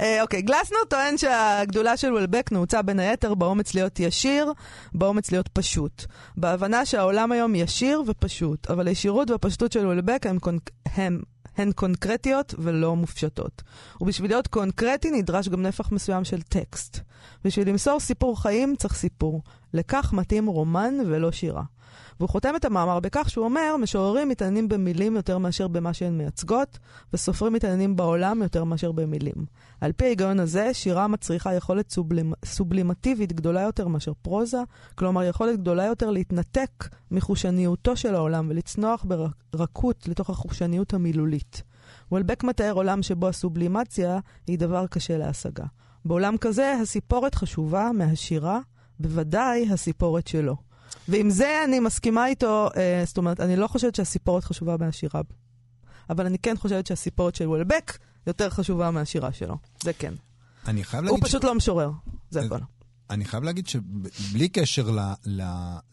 אה, 0.00 0.22
אוקיי, 0.22 0.42
גלסנר 0.42 0.78
טוען 0.88 1.18
שהגדולה 1.18 1.96
של 1.96 2.12
וולבק 2.12 2.52
נעוצה 2.52 2.82
בין 2.82 2.98
היתר 2.98 3.34
באומץ 3.34 3.74
להיות 3.74 4.00
ישיר, 4.00 4.52
באומץ 4.94 5.30
להיות 5.30 5.48
פשוט. 5.48 6.04
בהבנה 6.36 6.84
שהעולם 6.84 7.32
היום 7.32 7.54
ישיר 7.54 8.02
ופשוט, 8.06 8.70
אבל 8.70 8.88
הישירות 8.88 9.30
והפשטות 9.30 9.72
של 9.72 9.86
וולבק. 9.86 10.26
הם 10.94 11.20
הן 11.56 11.72
קונקרטיות 11.72 12.54
ולא 12.58 12.96
מופשטות. 12.96 13.62
ובשביל 14.00 14.30
להיות 14.30 14.46
קונקרטי 14.46 15.10
נדרש 15.10 15.48
גם 15.48 15.62
נפח 15.62 15.92
מסוים 15.92 16.24
של 16.24 16.42
טקסט. 16.42 17.00
בשביל 17.44 17.68
למסור 17.68 18.00
סיפור 18.00 18.42
חיים 18.42 18.76
צריך 18.76 18.94
סיפור. 18.94 19.42
לכך 19.74 20.12
מתאים 20.12 20.46
רומן 20.46 20.94
ולא 21.06 21.32
שירה. 21.32 21.62
והוא 22.20 22.28
חותם 22.28 22.56
את 22.56 22.64
המאמר 22.64 23.00
בכך 23.00 23.30
שהוא 23.30 23.44
אומר, 23.44 23.76
משוררים 23.80 24.28
מתעניינים 24.28 24.68
במילים 24.68 25.16
יותר 25.16 25.38
מאשר 25.38 25.68
במה 25.68 25.92
שהן 25.92 26.18
מייצגות, 26.18 26.78
וסופרים 27.12 27.52
מתעניינים 27.52 27.96
בעולם 27.96 28.42
יותר 28.42 28.64
מאשר 28.64 28.92
במילים. 28.92 29.46
על 29.80 29.92
פי 29.92 30.04
ההיגיון 30.04 30.40
הזה, 30.40 30.74
שירה 30.74 31.08
מצריכה 31.08 31.54
יכולת 31.54 31.90
סובלימ... 31.90 32.32
סובלימטיבית 32.44 33.32
גדולה 33.32 33.60
יותר 33.60 33.88
מאשר 33.88 34.12
פרוזה, 34.22 34.62
כלומר 34.94 35.22
יכולת 35.22 35.58
גדולה 35.60 35.84
יותר 35.84 36.10
להתנתק 36.10 36.88
מחושניותו 37.10 37.96
של 37.96 38.14
העולם 38.14 38.46
ולצנוח 38.50 39.06
ברכות 39.52 40.08
לתוך 40.08 40.30
החושניות 40.30 40.94
המילולית. 40.94 41.62
וולבק 42.12 42.44
מתאר 42.44 42.72
עולם 42.72 43.02
שבו 43.02 43.28
הסובלימציה 43.28 44.18
היא 44.46 44.58
דבר 44.58 44.86
קשה 44.86 45.18
להשגה. 45.18 45.64
בעולם 46.04 46.36
כזה 46.36 46.72
הסיפורת 46.82 47.34
חשובה 47.34 47.90
מהשירה, 47.94 48.60
בוודאי 49.00 49.68
הסיפורת 49.70 50.26
שלו. 50.26 50.56
ועם 51.08 51.30
זה 51.30 51.64
אני 51.64 51.80
מסכימה 51.80 52.26
איתו, 52.26 52.68
אה, 52.76 53.02
זאת 53.06 53.18
אומרת, 53.18 53.40
אני 53.40 53.56
לא 53.56 53.66
חושבת 53.66 53.94
שהסיפורת 53.94 54.44
חשובה 54.44 54.76
מהשירה, 54.80 55.20
אבל 56.10 56.26
אני 56.26 56.38
כן 56.38 56.56
חושבת 56.56 56.86
שהסיפורת 56.86 57.34
של 57.34 57.48
וולבק 57.48 57.98
יותר 58.26 58.50
חשובה 58.50 58.90
מהשירה 58.90 59.32
שלו. 59.32 59.56
זה 59.82 59.92
כן. 59.92 60.14
אני 60.66 60.84
חייב 60.84 61.04
הוא 61.04 61.10
להגיד... 61.10 61.24
פשוט 61.24 61.44
לא 61.44 61.54
משורר, 61.54 61.90
זה 62.30 62.40
הכל. 62.40 62.58
אני 63.10 63.24
חייב 63.24 63.44
להגיד 63.44 63.66
שבלי 63.66 64.48
קשר 64.48 64.90
ל, 64.90 65.00
ל, 65.26 65.42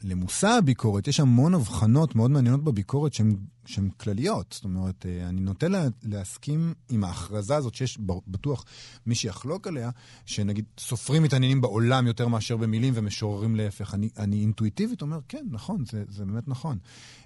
למושא 0.03 0.47
הביקורת, 0.47 1.07
יש 1.07 1.20
המון 1.20 1.53
הבחנות 1.53 2.16
מאוד 2.16 2.32
מעניינות 2.32 2.64
בביקורת 2.64 3.14
שהן 3.14 3.36
שהן 3.66 3.89
כלליות. 3.89 4.51
זאת 4.51 4.64
אומרת, 4.64 5.05
אה, 5.05 5.30
אני 5.30 5.41
נוטה 5.41 5.68
לה, 5.68 5.88
להסכים 6.03 6.74
עם 6.89 7.03
ההכרזה 7.03 7.55
הזאת, 7.55 7.76
שיש 7.76 7.97
בטוח 8.28 8.66
מי 9.05 9.16
שיחלוק 9.16 9.68
עליה, 9.68 9.89
שנגיד 10.26 10.66
סופרים 10.80 11.24
מתעניינים 11.24 11.62
בעולם 11.62 12.07
יותר 12.07 12.28
מאשר 12.28 12.57
במילים 12.57 12.93
ומשוררים 12.95 13.55
להפך. 13.55 13.93
אני, 13.93 14.09
אני 14.18 14.41
אינטואיטיבית 14.41 15.01
אומר, 15.01 15.20
כן, 15.28 15.45
נכון, 15.51 15.84
זה, 15.91 16.03
זה 16.07 16.26
באמת 16.26 16.47
נכון. 16.47 16.78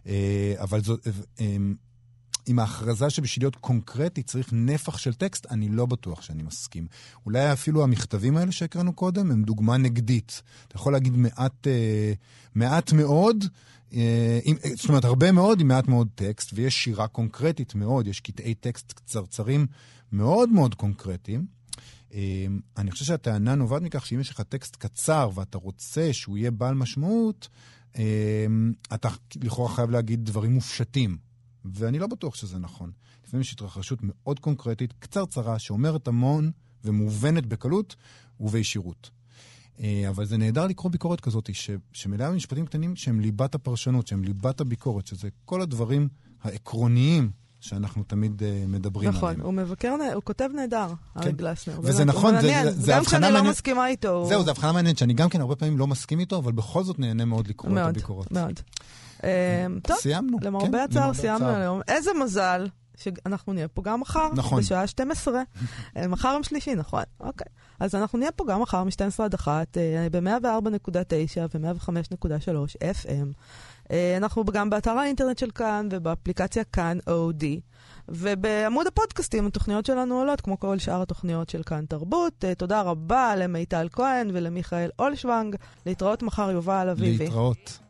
אה, 0.07 0.53
אבל 0.57 0.81
זו... 0.81 0.97
עם 2.45 2.59
ההכרזה 2.59 3.09
שבשביל 3.09 3.43
להיות 3.43 3.55
קונקרטי 3.55 4.23
צריך 4.23 4.49
נפח 4.53 4.97
של 4.97 5.13
טקסט, 5.13 5.45
אני 5.51 5.69
לא 5.69 5.85
בטוח 5.85 6.21
שאני 6.21 6.43
מסכים. 6.43 6.87
אולי 7.25 7.53
אפילו 7.53 7.83
המכתבים 7.83 8.37
האלה 8.37 8.51
שהקראנו 8.51 8.93
קודם 8.93 9.31
הם 9.31 9.43
דוגמה 9.43 9.77
נגדית. 9.77 10.41
אתה 10.67 10.75
יכול 10.75 10.93
להגיד 10.93 11.17
מעט, 11.17 11.67
אה, 11.67 12.13
מעט 12.55 12.91
מאוד, 12.93 13.45
אה, 13.93 14.39
עם, 14.43 14.57
זאת 14.75 14.89
אומרת, 14.89 15.05
הרבה 15.05 15.31
מאוד 15.31 15.61
עם 15.61 15.67
מעט 15.67 15.87
מאוד 15.87 16.07
טקסט, 16.15 16.51
ויש 16.53 16.83
שירה 16.83 17.07
קונקרטית 17.07 17.75
מאוד, 17.75 18.07
יש 18.07 18.19
קטעי 18.19 18.53
טקסט 18.53 18.93
קצרצרים 18.93 19.67
מאוד 20.11 20.49
מאוד 20.49 20.75
קונקרטיים. 20.75 21.45
אה, 22.13 22.45
אני 22.77 22.91
חושב 22.91 23.05
שהטענה 23.05 23.55
נובעת 23.55 23.81
מכך 23.81 24.05
שאם 24.05 24.19
יש 24.19 24.29
לך 24.29 24.41
טקסט 24.41 24.75
קצר 24.75 25.29
ואתה 25.35 25.57
רוצה 25.57 26.13
שהוא 26.13 26.37
יהיה 26.37 26.51
בעל 26.51 26.75
משמעות, 26.75 27.49
אתה 28.93 29.09
לכאורה 29.43 29.69
חייב 29.69 29.89
להגיד 29.89 30.25
דברים 30.25 30.53
מופשטים. 30.53 31.17
ואני 31.73 31.99
לא 31.99 32.07
בטוח 32.07 32.35
שזה 32.35 32.59
נכון. 32.59 32.91
לפעמים 33.27 33.41
יש 33.41 33.53
התרחשות 33.53 33.99
מאוד 34.01 34.39
קונקרטית, 34.39 34.93
קצרצרה, 34.99 35.59
שאומרת 35.59 36.07
המון 36.07 36.51
ומובנת 36.83 37.45
בקלות 37.45 37.95
ובישירות. 38.39 39.09
אה, 39.79 40.05
אבל 40.09 40.25
זה 40.25 40.37
נהדר 40.37 40.67
לקרוא 40.67 40.91
ביקורת 40.91 41.21
כזאת, 41.21 41.49
ש, 41.53 41.69
שמלאה 41.93 42.31
במשפטים 42.31 42.65
קטנים 42.65 42.95
שהם 42.95 43.19
ליבת 43.19 43.55
הפרשנות, 43.55 44.07
שהם 44.07 44.23
ליבת 44.23 44.61
הביקורת, 44.61 45.07
שזה 45.07 45.27
כל 45.45 45.61
הדברים 45.61 46.07
העקרוניים 46.43 47.31
שאנחנו 47.59 48.03
תמיד 48.03 48.41
uh, 48.41 48.45
מדברים 48.67 49.09
נכון, 49.09 49.29
עליהם. 49.29 49.45
הוא 49.45 49.53
מבקר, 49.53 49.95
הוא 50.13 50.23
כותב 50.23 50.49
נהדר, 50.55 50.87
ארי 51.17 51.31
גלסנר. 51.31 51.79
וזה 51.83 51.97
באמת, 52.05 52.15
נכון, 52.15 52.33
הוא 52.33 52.41
זה- 52.41 52.61
זה- 52.63 52.71
זה 52.81 52.91
גם 52.91 52.97
הבחנה 52.97 53.07
כשאני 53.09 53.21
לא 53.21 53.29
מעניינת. 53.29 53.49
מסכימה 53.55 53.87
איתו. 53.87 54.09
הוא- 54.09 54.27
זהו, 54.29 54.43
זו 54.43 54.51
הבחנה 54.51 54.71
מעניינת 54.71 54.97
שאני 54.97 55.13
גם 55.13 55.29
כן 55.29 55.41
הרבה 55.41 55.55
פעמים 55.55 55.77
לא 55.77 55.87
מסכים 55.87 56.19
איתו, 56.19 56.37
אבל 56.37 56.51
בכל 56.51 56.83
זאת 56.83 56.99
נהנה 56.99 57.25
מאוד 57.25 57.47
לקרוא 57.47 57.69
את 57.71 57.75
מאוד, 57.75 57.89
הביקורות. 57.89 58.31
מאוד. 58.31 58.59
אה, 58.59 58.63
טוב, 59.87 59.97
סיימנו. 59.97 60.37
למרבה 60.41 60.67
כן, 60.67 60.75
הצער, 60.75 61.13
סיימנו 61.13 61.45
הצער. 61.45 61.61
היום. 61.61 61.81
איזה 61.87 62.11
מזל 62.23 62.67
שאנחנו 62.97 63.53
נהיה 63.53 63.67
פה 63.67 63.81
גם 63.81 64.01
מחר, 64.01 64.29
נכון. 64.33 64.59
בשעה 64.59 64.87
12. 64.87 65.41
אה, 65.97 66.07
מחר 66.07 66.29
יום 66.33 66.43
שלישי, 66.43 66.75
נכון? 66.75 67.03
אוקיי. 67.19 67.47
אז 67.79 67.95
אנחנו 67.95 68.19
נהיה 68.19 68.31
פה 68.31 68.45
גם 68.47 68.61
מחר 68.61 68.83
מ-12 68.83 69.23
עד 69.23 69.33
1, 69.33 69.77
ב-104.9 70.11 71.55
ו-105.3 71.55 72.75
FM. 73.03 73.33
אנחנו 74.17 74.45
גם 74.45 74.69
באתר 74.69 74.91
האינטרנט 74.91 75.37
של 75.37 75.51
כאן 75.51 75.87
ובאפליקציה 75.91 76.63
כאן 76.63 76.97
אודי. 77.07 77.59
ובעמוד 78.09 78.87
הפודקאסטים 78.87 79.47
התוכניות 79.47 79.85
שלנו 79.85 80.19
עולות, 80.19 80.41
כמו 80.41 80.59
כל 80.59 80.77
שאר 80.79 81.01
התוכניות 81.01 81.49
של 81.49 81.63
כאן 81.63 81.85
תרבות. 81.85 82.45
אה, 82.45 82.55
תודה 82.55 82.81
רבה 82.81 83.35
למיטל 83.35 83.87
כהן 83.91 84.29
ולמיכאל 84.33 84.89
אולשוונג. 84.99 85.55
להתראות 85.85 86.23
מחר, 86.23 86.51
יובל 86.51 86.89
אביבי. 86.89 87.23
להתראות. 87.23 87.79